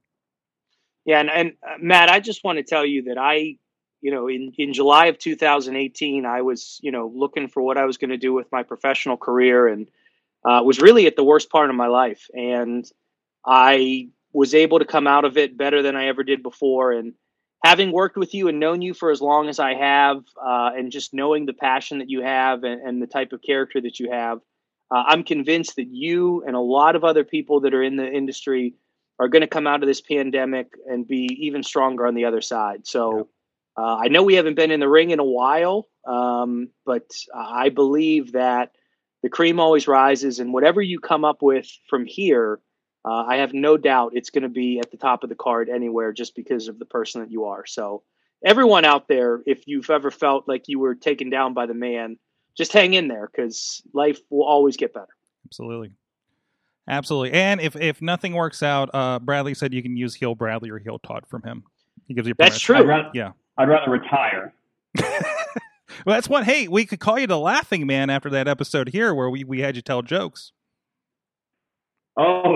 Yeah, 1.05 1.21
and, 1.21 1.29
and 1.29 1.53
uh, 1.63 1.75
Matt, 1.79 2.09
I 2.09 2.19
just 2.19 2.43
want 2.43 2.57
to 2.57 2.63
tell 2.63 2.85
you 2.85 3.03
that 3.03 3.17
I, 3.17 3.57
you 4.01 4.11
know, 4.11 4.27
in 4.27 4.53
in 4.57 4.73
July 4.73 5.07
of 5.07 5.17
2018, 5.17 6.25
I 6.25 6.41
was, 6.41 6.79
you 6.81 6.91
know, 6.91 7.11
looking 7.13 7.47
for 7.47 7.61
what 7.61 7.77
I 7.77 7.85
was 7.85 7.97
going 7.97 8.11
to 8.11 8.17
do 8.17 8.33
with 8.33 8.51
my 8.51 8.63
professional 8.63 9.17
career, 9.17 9.67
and 9.67 9.87
uh, 10.45 10.61
was 10.63 10.79
really 10.79 11.07
at 11.07 11.15
the 11.15 11.23
worst 11.23 11.49
part 11.49 11.69
of 11.69 11.75
my 11.75 11.87
life, 11.87 12.27
and 12.33 12.89
I 13.45 14.09
was 14.31 14.53
able 14.53 14.79
to 14.79 14.85
come 14.85 15.07
out 15.07 15.25
of 15.25 15.37
it 15.37 15.57
better 15.57 15.81
than 15.81 15.95
I 15.95 16.07
ever 16.07 16.23
did 16.23 16.43
before, 16.43 16.91
and 16.91 17.13
having 17.63 17.91
worked 17.91 18.17
with 18.17 18.33
you 18.33 18.47
and 18.47 18.59
known 18.59 18.81
you 18.81 18.93
for 18.93 19.11
as 19.11 19.21
long 19.21 19.49
as 19.49 19.59
I 19.59 19.73
have, 19.73 20.23
uh, 20.41 20.71
and 20.75 20.91
just 20.91 21.13
knowing 21.13 21.45
the 21.45 21.53
passion 21.53 21.99
that 21.99 22.09
you 22.09 22.21
have 22.21 22.63
and, 22.63 22.81
and 22.81 23.01
the 23.01 23.07
type 23.07 23.33
of 23.33 23.41
character 23.41 23.81
that 23.81 23.99
you 23.99 24.11
have, 24.11 24.39
uh, 24.91 25.03
I'm 25.07 25.23
convinced 25.23 25.75
that 25.75 25.87
you 25.89 26.43
and 26.45 26.55
a 26.55 26.61
lot 26.61 26.95
of 26.95 27.03
other 27.03 27.23
people 27.23 27.61
that 27.61 27.73
are 27.73 27.83
in 27.83 27.95
the 27.95 28.09
industry 28.09 28.75
are 29.19 29.27
going 29.27 29.41
to 29.41 29.47
come 29.47 29.67
out 29.67 29.83
of 29.83 29.87
this 29.87 30.01
pandemic 30.01 30.67
and 30.87 31.07
be 31.07 31.27
even 31.41 31.61
stronger 31.61 32.07
on 32.07 32.15
the 32.15 32.25
other 32.25 32.41
side. 32.41 32.87
So, 32.87 33.27
Uh, 33.79 33.95
I 33.95 34.09
know 34.09 34.23
we 34.23 34.33
haven't 34.33 34.55
been 34.55 34.71
in 34.71 34.81
the 34.81 34.89
ring 34.89 35.11
in 35.11 35.19
a 35.19 35.23
while, 35.23 35.87
um, 36.05 36.67
but 36.85 37.09
I 37.33 37.69
believe 37.69 38.33
that 38.33 38.73
the 39.23 39.29
cream 39.29 39.57
always 39.57 39.87
rises, 39.87 40.39
and 40.39 40.51
whatever 40.51 40.81
you 40.81 40.99
come 40.99 41.23
up 41.23 41.41
with 41.41 41.65
from 41.89 42.05
here, 42.05 42.59
uh, 43.05 43.23
I 43.25 43.37
have 43.37 43.53
no 43.53 43.77
doubt 43.77 44.11
it's 44.15 44.31
going 44.31 44.43
to 44.43 44.49
be 44.49 44.79
at 44.79 44.91
the 44.91 44.97
top 44.97 45.23
of 45.23 45.29
the 45.29 45.35
card 45.35 45.69
anywhere 45.69 46.11
just 46.11 46.35
because 46.35 46.67
of 46.67 46.77
the 46.77 46.85
person 46.85 47.21
that 47.21 47.31
you 47.31 47.45
are. 47.45 47.65
So, 47.65 48.03
everyone 48.43 48.83
out 48.83 49.07
there, 49.07 49.41
if 49.45 49.65
you've 49.65 49.89
ever 49.89 50.11
felt 50.11 50.45
like 50.45 50.67
you 50.67 50.79
were 50.79 50.95
taken 50.95 51.29
down 51.29 51.53
by 51.53 51.65
the 51.65 51.73
man, 51.73 52.17
just 52.57 52.73
hang 52.73 52.95
in 52.95 53.07
there 53.07 53.29
because 53.33 53.81
life 53.93 54.19
will 54.29 54.43
always 54.45 54.75
get 54.75 54.93
better. 54.93 55.07
Absolutely. 55.45 55.91
Absolutely. 56.89 57.31
And 57.31 57.61
if, 57.61 57.77
if 57.77 58.01
nothing 58.01 58.33
works 58.33 58.61
out, 58.61 58.89
uh, 58.93 59.19
Bradley 59.19 59.53
said 59.53 59.73
you 59.73 59.83
can 59.83 59.95
use 59.95 60.15
heel 60.15 60.35
Bradley 60.35 60.69
or 60.69 60.79
heel 60.79 60.99
Todd 60.99 61.23
from 61.29 61.43
him. 61.43 61.63
He 62.07 62.13
gives 62.13 62.27
you 62.27 62.33
That's 62.37 62.59
true. 62.59 62.75
I'd 62.75 62.87
rather, 62.87 63.11
Yeah. 63.13 63.31
I'd 63.59 63.69
rather 63.69 63.91
retire. 63.91 64.53
Well, 66.05 66.15
that's 66.15 66.29
what. 66.29 66.45
Hey, 66.45 66.69
we 66.69 66.85
could 66.85 67.01
call 67.01 67.19
you 67.19 67.27
the 67.27 67.37
laughing 67.37 67.85
man 67.85 68.09
after 68.09 68.29
that 68.29 68.47
episode 68.47 68.89
here 68.89 69.13
where 69.13 69.29
we, 69.29 69.43
we 69.43 69.59
had 69.59 69.75
you 69.75 69.81
tell 69.81 70.01
jokes. 70.01 70.53
Oh, 72.15 72.55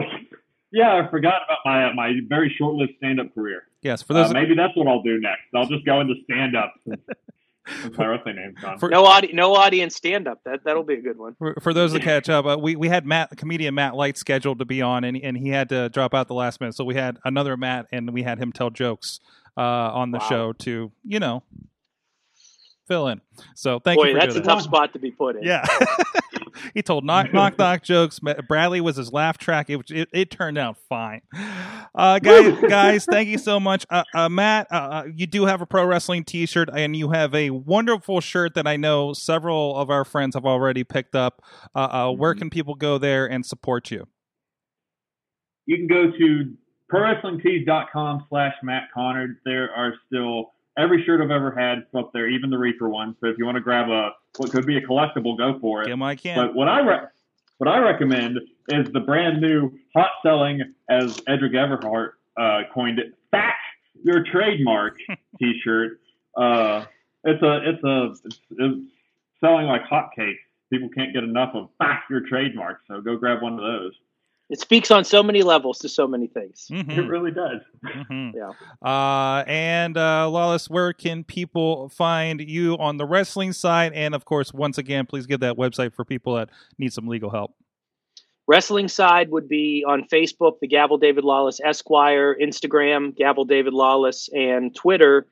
yeah, 0.72 0.94
I 1.06 1.12
forgot 1.12 1.42
about 1.46 1.58
my 1.66 1.90
uh, 1.90 1.94
my 1.94 2.14
very 2.30 2.54
short-lived 2.58 2.94
stand-up 3.00 3.34
career. 3.36 3.64
Yes, 3.82 4.02
for 4.02 4.14
those 4.14 4.30
Uh, 4.30 4.34
maybe 4.34 4.56
that's 4.56 4.76
what 4.78 4.88
I'll 4.88 5.02
do 5.04 5.20
next. 5.20 5.42
I'll 5.54 5.66
just 5.68 5.86
go 5.86 6.00
into 6.00 6.14
stand-up. 6.24 6.74
since- 6.88 7.02
since 7.82 7.98
my 7.98 8.06
wrestling 8.08 8.36
name's. 8.36 8.80
For- 8.80 8.90
No 8.90 9.06
audi- 9.06 9.34
no 9.34 9.56
audience 9.56 9.96
stand 9.96 10.28
up. 10.28 10.40
That 10.46 10.62
that'll 10.66 10.84
be 10.84 10.96
a 10.96 11.02
good 11.02 11.18
one. 11.18 11.36
for, 11.36 11.56
for 11.62 11.74
those 11.74 11.94
that 11.94 12.02
catch 12.02 12.30
up, 12.30 12.46
uh, 12.46 12.58
we 12.60 12.76
we 12.76 12.88
had 12.90 13.06
Matt, 13.06 13.36
comedian 13.38 13.74
Matt 13.76 13.96
Light, 13.96 14.18
scheduled 14.18 14.60
to 14.60 14.66
be 14.66 14.82
on, 14.82 15.04
and 15.04 15.18
and 15.18 15.38
he 15.38 15.50
had 15.50 15.70
to 15.70 15.90
drop 15.90 16.14
out 16.14 16.28
the 16.28 16.34
last 16.34 16.60
minute. 16.60 16.76
So 16.76 16.84
we 16.84 16.96
had 16.96 17.18
another 17.26 17.56
Matt, 17.58 17.88
and 17.92 18.12
we 18.14 18.24
had 18.24 18.38
him 18.40 18.52
tell 18.52 18.70
jokes 18.70 19.20
uh, 19.58 19.62
on 19.62 20.12
the 20.12 20.18
Wow. 20.20 20.30
show 20.30 20.54
to 20.54 20.92
you 21.04 21.20
know 21.20 21.44
fill 22.88 23.08
in. 23.08 23.22
So 23.56 23.80
thank 23.80 23.98
you 24.00 24.06
Boy, 24.06 24.14
for 24.14 24.20
that's 24.20 24.36
a 24.36 24.40
that. 24.40 24.46
tough 24.46 24.62
spot 24.64 24.92
to 24.94 25.00
be 25.00 25.12
put 25.12 25.36
in. 25.38 25.44
Yeah. 25.44 25.64
he 26.74 26.82
told 26.82 27.06
knock 27.06 27.34
knock 27.34 27.58
knock 27.58 27.84
jokes. 27.84 28.20
Bradley 28.48 28.82
was 28.82 28.98
his 28.98 29.12
laugh 29.12 29.38
track. 29.38 29.70
It, 29.70 29.90
it, 29.90 30.10
it 30.12 30.32
turned 30.32 30.58
out 30.58 30.78
fine. 30.90 31.22
Uh, 31.96 32.20
guys, 32.20 32.58
guys, 32.68 33.06
thank 33.06 33.30
you 33.30 33.38
so 33.38 33.60
much. 33.60 33.86
Uh, 33.90 34.04
uh, 34.14 34.30
Matt, 34.30 34.68
uh, 34.72 34.76
uh, 34.76 35.04
you 35.14 35.28
do 35.28 35.46
have 35.46 35.62
a 35.62 35.66
pro 35.66 35.86
wrestling 35.86 36.24
t 36.24 36.46
shirt, 36.46 36.70
and 36.74 36.96
you 36.96 37.12
have 37.12 37.34
a 37.36 37.50
wonderful 37.50 38.22
shirt 38.22 38.56
that 38.56 38.68
I 38.68 38.78
know 38.78 39.14
several 39.14 39.76
of 39.78 39.90
our 39.90 40.06
friends 40.06 40.36
have 40.36 40.46
already 40.46 40.84
picked 40.84 41.16
up. 41.16 41.42
Uh, 41.76 41.80
uh, 41.80 42.12
where 42.12 42.36
can 42.36 42.50
people 42.50 42.76
go 42.76 42.98
there 42.98 43.26
and 43.26 43.46
support 43.46 43.92
you? 43.92 44.08
you 45.66 45.78
can 45.78 45.88
go 45.88 46.12
to 46.12 46.54
prowrestlingtees.com 46.92 48.26
slash 48.30 48.54
Matt 48.64 48.84
Conard. 48.96 49.38
There 49.46 49.72
are 49.72 49.94
still 50.08 50.54
every 50.78 51.04
shirt 51.06 51.22
I've 51.22 51.32
ever 51.32 51.52
had 51.52 51.86
up 51.98 52.12
there, 52.14 52.30
even 52.30 52.50
the 52.50 52.58
Reaper 52.58 52.90
one. 52.90 53.16
So 53.22 53.28
if 53.28 53.38
you 53.38 53.46
want 53.46 53.56
to 53.56 53.62
grab 53.62 53.90
a 53.90 54.12
what 54.38 54.52
could 54.52 54.66
be 54.66 54.78
a 54.78 54.82
collectible, 54.82 55.38
go 55.38 55.60
for 55.60 55.84
it. 55.84 55.88
Kim, 55.88 56.02
I 56.02 56.16
can. 56.16 56.36
But 56.36 56.56
what 56.56 56.68
I 56.68 56.80
re- 56.82 57.08
what 57.58 57.70
I 57.70 57.80
recommend 57.80 58.40
is 58.70 58.92
the 58.92 59.00
brand 59.00 59.42
new 59.42 59.72
hot 59.96 60.12
selling, 60.24 60.62
as 60.90 61.20
Edric 61.28 61.54
Everhart 61.54 62.12
uh, 62.38 62.62
coined 62.74 63.00
it, 63.00 63.14
"Fact 63.32 63.62
Your 64.04 64.24
Trademark" 64.24 64.98
T-shirt. 65.40 66.00
Uh, 66.36 66.86
it's 67.24 67.42
a 67.42 67.70
it's 67.70 67.84
a 67.84 68.14
it's, 68.26 68.40
it's 68.52 68.92
selling 69.40 69.68
like 69.68 69.84
hotcakes. 69.84 70.38
People 70.72 70.90
can't 70.90 71.14
get 71.14 71.24
enough 71.24 71.52
of 71.54 71.70
"Fact 71.78 72.10
Your 72.10 72.22
Trademark," 72.28 72.80
so 72.88 73.02
go 73.02 73.16
grab 73.18 73.42
one 73.42 73.54
of 73.54 73.60
those. 73.60 73.94
It 74.54 74.60
speaks 74.60 74.92
on 74.92 75.04
so 75.04 75.24
many 75.24 75.42
levels 75.42 75.80
to 75.80 75.90
so 75.90 76.06
many 76.06 76.28
things. 76.28 76.68
Mhm, 76.70 76.96
It 76.96 77.08
really 77.08 77.32
does. 77.32 77.62
mhm. 77.84 78.34
Yeah. 78.36 78.52
Uh, 78.88 79.44
and 79.48 79.98
uh, 79.98 80.30
Lawless, 80.30 80.70
where 80.70 80.94
can 80.94 81.24
people 81.24 81.90
find 81.90 82.40
you 82.40 82.76
on 82.78 82.98
the 82.98 83.06
wrestling 83.06 83.52
side? 83.54 83.94
And 83.94 84.14
of 84.14 84.26
course, 84.26 84.54
once 84.54 84.78
again, 84.78 85.08
please 85.08 85.26
give 85.26 85.40
that 85.40 85.56
website 85.58 85.96
for 85.96 86.06
people 86.06 86.36
that 86.36 86.50
need 86.78 86.94
some 86.94 87.08
legal 87.08 87.32
help. 87.32 87.56
Wrestling 88.46 88.90
side 88.90 89.32
would 89.32 89.50
be 89.50 89.84
on 89.88 90.04
Facebook, 90.04 90.60
the 90.60 90.68
Gavel 90.68 91.00
David 91.00 91.24
Lawless 91.24 91.60
Esquire, 91.60 92.38
Instagram, 92.40 93.16
Gavel 93.16 93.46
David 93.46 93.74
Lawless, 93.74 94.30
and 94.34 94.76
Twitter 94.76 95.26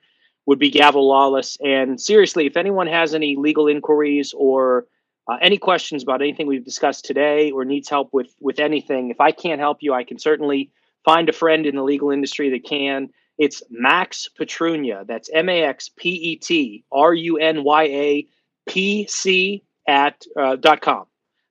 would 0.47 0.57
be 0.57 0.71
Gavel 0.71 1.07
Lawless. 1.07 1.57
And 1.63 2.01
seriously, 2.01 2.47
if 2.47 2.57
anyone 2.57 2.87
has 2.87 3.13
any 3.13 3.35
legal 3.37 3.67
inquiries 3.67 4.33
or 4.35 4.87
uh, 5.27 5.37
any 5.41 5.57
questions 5.57 6.03
about 6.03 6.21
anything 6.21 6.47
we've 6.47 6.65
discussed 6.65 7.05
today 7.05 7.51
or 7.51 7.65
needs 7.65 7.89
help 7.89 8.09
with 8.11 8.33
with 8.39 8.59
anything, 8.59 9.09
if 9.09 9.19
I 9.19 9.31
can't 9.31 9.59
help 9.59 9.77
you, 9.81 9.93
I 9.93 10.03
can 10.03 10.19
certainly 10.19 10.71
find 11.05 11.29
a 11.29 11.33
friend 11.33 11.65
in 11.65 11.75
the 11.75 11.83
legal 11.83 12.11
industry 12.11 12.49
that 12.49 12.65
can. 12.65 13.09
It's 13.37 13.63
Max 13.69 14.27
Petrunya. 14.39 15.05
That's 15.07 15.29
M 15.33 15.49
A 15.49 15.63
X 15.63 15.89
P 15.89 16.09
E 16.09 16.35
T 16.35 16.83
R 16.91 17.13
U 17.13 17.37
N 17.37 17.63
Y 17.63 17.83
A 17.83 18.27
P 18.67 19.07
C 19.07 19.63
at 19.87 20.25
uh, 20.39 20.55
dot 20.55 20.81
com. 20.81 21.05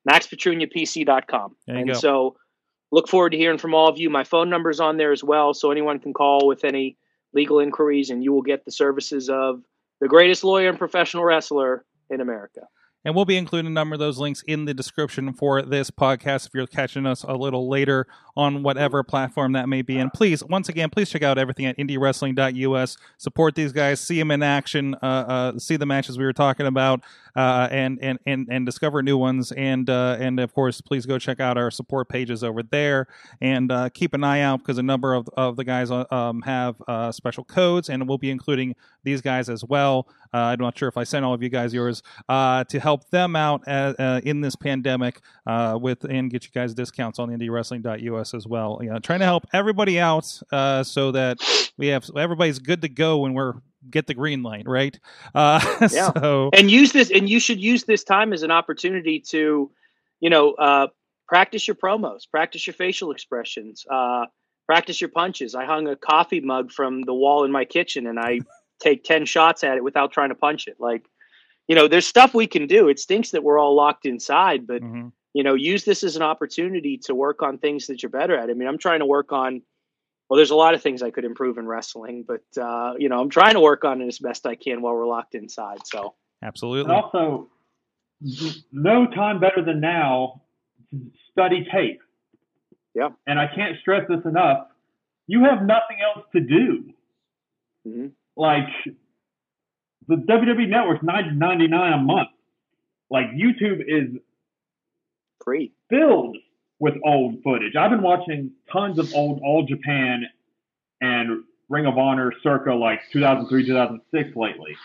MaxPetrunyaPC.com. 0.09 1.57
There 1.67 1.77
you 1.77 1.81
and 1.83 1.91
go. 1.91 1.95
so 1.95 2.37
look 2.91 3.09
forward 3.09 3.31
to 3.31 3.39
hearing 3.39 3.59
from 3.59 3.75
all 3.75 3.89
of 3.89 3.99
you. 3.99 4.11
My 4.11 4.25
phone 4.25 4.49
number 4.49 4.71
is 4.71 4.81
on 4.81 4.97
there 4.97 5.13
as 5.13 5.23
well, 5.23 5.55
so 5.55 5.71
anyone 5.71 5.99
can 5.99 6.13
call 6.13 6.47
with 6.47 6.65
any 6.65 6.97
legal 7.33 7.61
inquiries, 7.61 8.11
and 8.11 8.25
you 8.25 8.33
will 8.33 8.43
get 8.43 8.65
the 8.65 8.73
services 8.73 9.29
of 9.29 9.63
the 10.01 10.09
greatest 10.09 10.43
lawyer 10.43 10.69
and 10.69 10.79
professional 10.79 11.25
wrestler 11.25 11.85
in 12.09 12.21
America. 12.21 12.63
And 13.05 13.15
we'll 13.15 13.25
be 13.25 13.37
including 13.37 13.71
a 13.71 13.75
number 13.75 13.95
of 13.95 13.99
those 13.99 14.19
links 14.19 14.43
in 14.47 14.67
the 14.67 14.75
description 14.75 15.33
for 15.33 15.63
this 15.63 15.91
podcast 15.91 16.47
if 16.47 16.55
you're 16.55 16.67
catching 16.67 17.07
us 17.07 17.23
a 17.23 17.35
little 17.35 17.69
later 17.69 18.07
on 18.37 18.63
whatever 18.63 19.03
platform 19.03 19.53
that 19.53 19.69
may 19.69 19.81
be. 19.81 19.99
And 19.99 20.13
please, 20.13 20.45
once 20.45 20.69
again, 20.69 20.91
please 20.91 21.09
check 21.09 21.23
out 21.23 21.39
everything 21.39 21.67
at 21.67 21.79
indywrestling.us. 21.79 22.97
Support 23.17 23.55
these 23.55 23.73
guys, 23.73 24.01
see 24.01 24.19
them 24.19 24.31
in 24.31 24.43
action, 24.43 24.95
uh, 25.03 25.07
uh, 25.07 25.59
see 25.59 25.77
the 25.77 25.87
matches 25.87 26.19
we 26.19 26.25
were 26.25 26.33
talking 26.35 26.67
about, 26.67 27.01
uh, 27.37 27.69
and, 27.71 27.99
and, 28.03 28.19
and, 28.27 28.49
and 28.51 28.67
discover 28.67 29.03
new 29.03 29.17
ones. 29.17 29.53
And, 29.53 29.89
uh, 29.89 30.17
and 30.19 30.41
of 30.41 30.53
course, 30.53 30.81
please 30.81 31.07
go 31.07 31.19
check 31.19 31.41
out 31.41 31.57
our 31.57 31.71
support 31.71 32.09
pages 32.09 32.43
over 32.45 32.63
there 32.63 33.07
and 33.41 33.71
uh, 33.71 33.89
keep 33.91 34.15
an 34.15 34.25
eye 34.25 34.41
out 34.41 34.61
because 34.61 34.79
a 34.79 34.83
number 34.83 35.15
of, 35.15 35.29
of 35.37 35.57
the 35.57 35.65
guys 35.65 35.91
uh, 35.91 36.05
um, 36.11 36.43
have 36.43 36.77
uh, 36.89 37.13
special 37.13 37.45
codes, 37.45 37.89
and 37.89 38.09
we'll 38.09 38.19
be 38.19 38.31
including 38.31 38.75
these 39.05 39.21
guys 39.21 39.49
as 39.49 39.65
well. 39.65 40.09
Uh, 40.33 40.39
I'm 40.39 40.61
not 40.61 40.79
sure 40.79 40.89
if 40.89 40.97
I 40.97 41.05
sent 41.05 41.25
all 41.25 41.35
of 41.35 41.43
you 41.43 41.49
guys 41.49 41.75
yours 41.75 42.03
to 42.29 42.81
help 42.81 43.11
them 43.11 43.35
out 43.35 43.67
uh, 43.67 44.21
in 44.23 44.41
this 44.41 44.57
pandemic 44.57 45.21
with 45.47 46.05
and 46.05 46.31
get 46.31 46.45
you 46.45 46.51
guys 46.53 46.75
discounts 46.75 47.19
on 47.19 47.31
indywrestling.us 47.31 48.35
as 48.35 48.47
well. 48.47 48.79
You 48.83 48.91
know, 48.91 48.99
trying 48.99 49.21
to 49.21 49.25
help 49.25 49.47
everybody 49.53 49.99
out 49.99 50.25
so 50.25 51.13
that 51.13 51.39
we 51.77 51.89
have 51.89 52.09
everybody's 52.17 52.59
good 52.59 52.83
to 52.83 52.89
go 52.89 53.19
when 53.19 53.35
we're 53.35 53.55
get 53.89 54.07
the 54.07 54.15
green 54.15 54.43
light, 54.43 54.67
right? 54.67 54.99
Uh, 55.35 55.61
Yeah. 55.91 56.13
So 56.19 56.51
and 56.53 56.71
use 56.71 56.93
this 56.93 57.11
and 57.11 57.29
you 57.29 57.41
should 57.41 57.61
use 57.61 57.85
this 57.85 58.05
time 58.05 58.33
as 58.33 58.43
an 58.43 58.51
opportunity 58.51 59.21
to 59.29 59.71
you 60.21 60.31
know 60.31 60.53
uh, 60.53 60.89
practice 61.29 61.67
your 61.67 61.75
promos 61.75 62.23
practice 62.31 62.67
your 62.67 62.75
facial 62.75 63.11
expressions 63.11 63.87
uh, 63.91 64.27
practice 64.67 65.01
your 65.01 65.11
punches 65.11 65.55
i 65.55 65.65
hung 65.65 65.89
a 65.89 65.97
coffee 65.97 66.41
mug 66.41 66.71
from 66.71 67.03
the 67.03 67.15
wall 67.15 67.45
in 67.45 67.53
my 67.53 67.65
kitchen 67.65 68.07
and 68.07 68.19
i 68.19 68.41
take 68.81 69.05
10 69.05 69.27
shots 69.27 69.63
at 69.63 69.77
it 69.77 69.85
without 69.85 70.13
trying 70.13 70.31
to 70.31 70.35
punch 70.35 70.67
it 70.67 70.77
like 70.79 71.05
you 71.69 71.75
know 71.75 71.87
there's 71.87 72.07
stuff 72.07 72.35
we 72.35 72.47
can 72.47 72.67
do 72.67 72.89
it 72.89 72.99
stinks 72.99 73.31
that 73.31 73.43
we're 73.43 73.59
all 73.59 73.75
locked 73.75 74.07
inside 74.07 74.67
but 74.67 74.83
mhm. 74.83 75.13
you 75.35 75.43
know 75.43 75.55
use 75.55 75.85
this 75.85 76.03
as 76.03 76.17
an 76.17 76.23
opportunity 76.23 76.99
to 76.99 77.15
work 77.15 77.43
on 77.43 77.59
things 77.59 77.87
that 77.87 78.03
you're 78.03 78.11
better 78.11 78.37
at 78.37 78.51
i 78.51 78.55
mean 78.55 78.69
i'm 78.69 78.79
trying 78.79 79.01
to 79.01 79.07
work 79.07 79.33
on 79.33 79.63
well 80.31 80.37
there's 80.37 80.51
a 80.51 80.55
lot 80.57 80.73
of 80.75 80.81
things 80.83 81.03
i 81.03 81.11
could 81.11 81.25
improve 81.27 81.59
in 81.59 81.67
wrestling 81.67 82.25
but 82.27 82.45
uh, 82.59 82.95
you 82.99 83.09
know 83.11 83.21
i'm 83.21 83.29
trying 83.29 83.55
to 83.55 83.61
work 83.61 83.85
on 83.85 84.01
it 84.01 84.07
as 84.07 84.19
best 84.19 84.47
i 84.47 84.55
can 84.55 84.81
while 84.81 84.95
we're 84.95 85.07
locked 85.07 85.35
inside 85.35 85.79
so 85.85 86.15
And 86.41 86.49
absolutely. 86.49 86.95
also, 86.95 87.49
no 88.73 89.07
time 89.07 89.41
better 89.41 89.63
than 89.65 89.81
now 89.81 90.43
to 90.91 90.97
study 91.31 91.67
tape. 91.73 92.01
Yeah. 92.95 93.11
And 93.27 93.39
I 93.39 93.47
can't 93.55 93.77
stress 93.81 94.05
this 94.09 94.25
enough. 94.25 94.67
You 95.27 95.45
have 95.45 95.61
nothing 95.63 95.99
else 96.03 96.25
to 96.35 96.41
do. 96.41 96.93
mhm. 97.87 98.13
Like 98.37 98.69
the 100.09 100.17
WWE 100.17 100.69
Network's 100.69 101.03
nine 101.05 101.39
ninety 101.39 101.69
nine 101.69 101.93
a 101.93 101.99
month. 101.99 102.31
Like 103.11 103.27
YouTube 103.33 103.81
is 103.87 104.19
free 105.45 105.73
filled 105.89 106.37
with 106.81 106.95
old 107.05 107.43
footage. 107.45 107.77
I've 107.77 107.91
been 107.91 108.03
watching 108.03 108.51
tons 108.73 108.99
of 108.99 109.15
old 109.15 109.41
All 109.45 109.65
Japan 109.65 110.25
and 111.01 111.45
Ring 111.69 111.87
of 111.87 111.99
Honor 111.99 112.33
circa 112.43 112.75
like 112.75 113.01
2003, 113.13 113.67
2006 113.67 114.37
lately. 114.37 114.77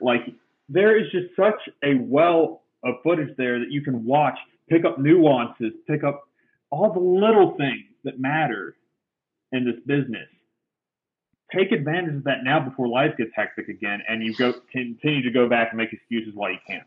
Like 0.00 0.20
there 0.68 0.98
is 0.98 1.10
just 1.10 1.34
such 1.34 1.68
a 1.82 1.94
well 1.94 2.62
of 2.84 2.96
footage 3.02 3.34
there 3.36 3.58
that 3.58 3.70
you 3.70 3.82
can 3.82 4.04
watch, 4.04 4.36
pick 4.68 4.84
up 4.84 4.98
nuances, 4.98 5.72
pick 5.86 6.04
up 6.04 6.28
all 6.70 6.92
the 6.92 7.00
little 7.00 7.56
things 7.56 7.84
that 8.04 8.20
matter 8.20 8.76
in 9.52 9.64
this 9.64 9.76
business. 9.86 10.28
Take 11.54 11.72
advantage 11.72 12.16
of 12.16 12.24
that 12.24 12.44
now 12.44 12.60
before 12.60 12.88
life 12.88 13.16
gets 13.16 13.30
hectic 13.34 13.68
again, 13.68 14.02
and 14.08 14.22
you 14.22 14.34
go 14.34 14.54
continue 14.72 15.22
to 15.22 15.30
go 15.30 15.48
back 15.48 15.68
and 15.70 15.78
make 15.78 15.92
excuses 15.92 16.34
while 16.34 16.50
you 16.50 16.58
can't. 16.66 16.86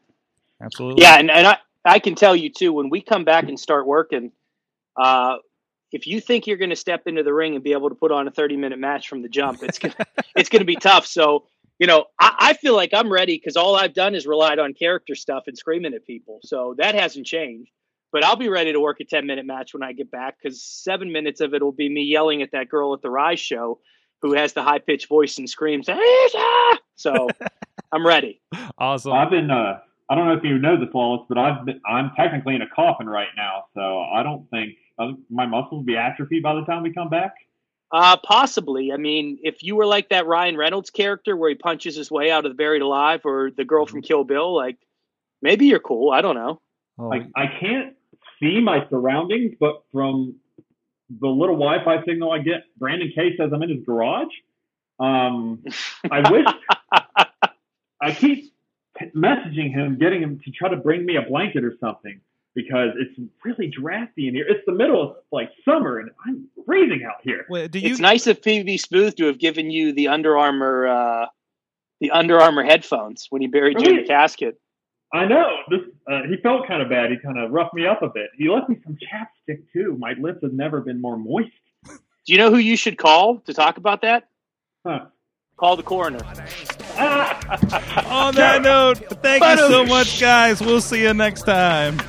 Absolutely. 0.62 1.04
Yeah, 1.04 1.20
and, 1.20 1.32
and 1.32 1.48
I, 1.48 1.58
I 1.88 2.00
can 2.00 2.16
tell 2.16 2.36
you 2.36 2.50
too, 2.50 2.74
when 2.74 2.90
we 2.90 3.02
come 3.02 3.24
back 3.26 3.48
and 3.48 3.60
start 3.60 3.88
working, 3.88 4.32
uh, 4.96 5.38
if 5.92 6.06
you 6.06 6.20
think 6.20 6.48
you're 6.48 6.58
going 6.58 6.70
to 6.70 6.76
step 6.76 7.04
into 7.06 7.24
the 7.24 7.34
ring 7.34 7.56
and 7.56 7.64
be 7.64 7.72
able 7.72 7.90
to 7.90 7.96
put 7.96 8.12
on 8.12 8.28
a 8.28 8.32
30 8.32 8.58
minute 8.58 8.80
match 8.80 9.08
from 9.08 9.22
the 9.22 9.30
jump, 9.30 9.64
it's 9.64 9.80
gonna, 9.80 9.96
it's 10.36 10.50
going 10.50 10.62
to 10.62 10.66
be 10.66 10.76
tough. 10.76 11.06
So 11.06 11.46
you 11.80 11.88
know, 11.88 12.06
I, 12.20 12.36
I 12.40 12.54
feel 12.54 12.76
like 12.76 12.92
I'm 12.94 13.12
ready 13.12 13.38
because 13.38 13.56
all 13.56 13.76
I've 13.76 13.94
done 13.94 14.16
is 14.16 14.26
relied 14.26 14.60
on 14.60 14.74
character 14.74 15.16
stuff 15.16 15.44
and 15.48 15.58
screaming 15.58 15.94
at 15.94 16.06
people. 16.06 16.40
So 16.44 16.76
that 16.78 16.96
hasn't 16.96 17.26
changed. 17.26 17.72
But 18.12 18.24
I'll 18.24 18.38
be 18.38 18.50
ready 18.50 18.72
to 18.72 18.80
work 18.80 19.00
a 19.00 19.04
10 19.04 19.28
minute 19.28 19.46
match 19.46 19.74
when 19.74 19.84
I 19.84 19.92
get 19.92 20.10
back 20.10 20.38
because 20.42 20.64
seven 20.64 21.12
minutes 21.12 21.42
of 21.42 21.54
it 21.54 21.62
will 21.62 21.74
be 21.74 21.90
me 21.90 22.04
yelling 22.04 22.42
at 22.42 22.52
that 22.54 22.70
girl 22.70 22.94
at 22.94 23.02
the 23.02 23.10
Rise 23.10 23.40
show 23.40 23.80
who 24.22 24.34
has 24.34 24.54
the 24.54 24.64
high 24.64 24.80
pitched 24.80 25.08
voice 25.08 25.38
and 25.38 25.48
screams, 25.48 25.88
Asia! 25.90 26.80
So 26.96 27.28
I'm 27.92 28.06
ready. 28.06 28.42
Awesome. 28.78 29.14
I've 29.14 29.30
been. 29.30 29.52
Uh, 29.52 29.80
I 30.10 30.16
don't 30.16 30.28
know 30.28 30.34
if 30.34 30.44
you 30.44 30.58
know 30.58 30.80
this, 30.80 30.94
Wallace, 30.94 31.26
but 31.28 31.38
I've 31.38 31.66
been, 31.66 31.82
I'm 31.86 32.12
technically 32.16 32.56
in 32.56 32.62
a 32.62 32.70
coffin 32.70 33.08
right 33.08 33.28
now, 33.36 33.66
so 33.74 34.02
I 34.02 34.24
don't 34.24 34.50
think 34.50 34.76
uh, 34.98 35.12
my 35.30 35.46
muscles 35.46 35.80
will 35.80 35.84
be 35.84 35.98
atrophied 35.98 36.44
by 36.44 36.56
the 36.56 36.64
time 36.64 36.84
we 36.84 36.94
come 36.94 37.10
back. 37.10 37.34
Uh, 37.92 38.18
possibly. 38.18 38.92
I 38.92 38.98
mean, 38.98 39.40
if 39.44 39.64
you 39.64 39.76
were 39.76 39.86
like 39.86 40.10
that 40.10 40.26
Ryan 40.28 40.58
Reynolds 40.58 40.90
character 40.90 41.38
where 41.38 41.50
he 41.50 41.56
punches 41.56 41.96
his 41.96 42.12
way 42.12 42.32
out 42.32 42.46
of 42.46 42.52
the 42.52 42.56
buried 42.56 42.82
alive, 42.82 43.22
or 43.26 43.52
the 43.56 43.64
girl 43.64 43.86
from 43.86 44.02
Kill 44.02 44.24
Bill, 44.24 44.54
like 44.54 44.78
maybe 45.42 45.68
you're 45.68 45.80
cool. 45.80 46.12
I 46.12 46.22
don't 46.22 46.36
know. 46.36 46.62
Oh, 47.00 47.08
Like 47.08 47.28
I 47.36 47.46
can't 47.60 47.96
see 48.40 48.60
my 48.60 48.88
surroundings, 48.90 49.56
but 49.60 49.84
from 49.94 50.36
the 51.10 51.28
little 51.28 51.56
Wi-Fi 51.56 52.04
signal 52.06 52.32
I 52.32 52.40
get, 52.40 52.64
Brandon 52.78 53.12
K 53.16 53.38
says 53.38 53.52
I'm 53.54 53.64
in 53.64 53.70
his 53.70 53.86
garage. 53.86 54.34
Um, 55.00 55.64
I 56.12 56.30
wish 56.30 56.48
I 58.02 58.12
keep 58.12 58.52
messaging 59.16 59.72
him, 59.72 59.98
getting 59.98 60.22
him 60.22 60.40
to 60.44 60.52
try 60.52 60.70
to 60.70 60.78
bring 60.78 61.06
me 61.06 61.16
a 61.16 61.22
blanket 61.22 61.64
or 61.64 61.76
something 61.80 62.20
because 62.56 62.90
it's 62.98 63.30
really 63.46 63.68
drafty 63.68 64.28
in 64.28 64.34
here. 64.34 64.46
It's 64.48 64.66
the 64.66 64.74
middle 64.74 65.02
of 65.02 65.18
like 65.32 65.52
summer 65.64 66.00
and 66.00 66.10
I'm 66.26 66.48
freezing 66.66 67.04
out 67.08 67.22
here. 67.24 67.46
wait, 67.50 67.72
do 67.72 67.80
you? 67.80 67.92
it's 67.92 68.00
nice 68.00 68.26
of 68.26 68.42
PV 68.42 68.80
Smooth 68.80 69.16
to 69.18 69.26
have 69.26 69.38
given 69.38 69.70
you 69.70 69.94
the 69.94 70.08
Under 70.08 70.38
Armour, 70.38 70.88
uh, 70.88 71.26
the 72.02 72.12
Under 72.12 72.40
Armour 72.40 72.64
headphones 72.64 73.28
when 73.30 73.42
he 73.42 73.48
buried 73.48 73.80
you 73.80 73.92
in 73.92 73.96
the 73.98 74.08
casket. 74.08 74.60
I 75.14 75.26
know 75.26 75.58
this. 75.70 75.82
Uh, 76.12 76.24
he 76.28 76.38
felt 76.38 76.68
kind 76.68 76.82
of 76.82 76.90
bad. 76.90 77.12
He 77.12 77.18
kind 77.18 77.40
of 77.40 77.52
roughed 77.52 77.74
me 77.74 77.86
up 77.86 78.02
a 78.02 78.10
bit. 78.10 78.30
He 78.38 78.50
left 78.50 78.70
me 78.70 78.78
some 78.84 78.98
chapstick 78.98 79.64
too. 79.72 79.96
My 80.00 80.14
lips 80.20 80.40
have 80.44 80.54
never 80.54 80.82
been 80.82 81.00
more 81.00 81.18
moist. 81.18 81.52
Do 81.86 82.34
you 82.34 82.38
know 82.38 82.50
who 82.50 82.58
you 82.58 82.76
should 82.76 82.98
call 82.98 83.38
to 83.42 83.54
talk 83.54 83.78
about 83.78 84.02
that? 84.02 84.28
Huh. 84.86 85.06
Call 85.58 85.78
the 85.78 85.84
coroner. 85.84 86.20
On 88.08 88.34
that 88.36 88.62
note, 88.64 88.98
thank 89.22 89.44
you 89.44 89.58
so 89.58 89.86
much, 89.86 90.20
guys. 90.20 90.60
We'll 90.62 90.82
see 90.82 91.04
you 91.04 91.14
next 91.14 91.44
time. 91.44 92.00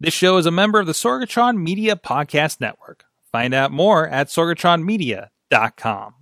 This 0.00 0.14
show 0.14 0.36
is 0.38 0.46
a 0.46 0.50
member 0.50 0.80
of 0.80 0.86
the 0.86 0.94
Sorgatron 0.94 1.58
Media 1.58 1.94
Podcast 1.94 2.60
Network. 2.60 3.04
Find 3.30 3.54
out 3.54 3.70
more 3.70 4.08
at 4.08 4.28
sorgatronmedia.com. 4.28 6.14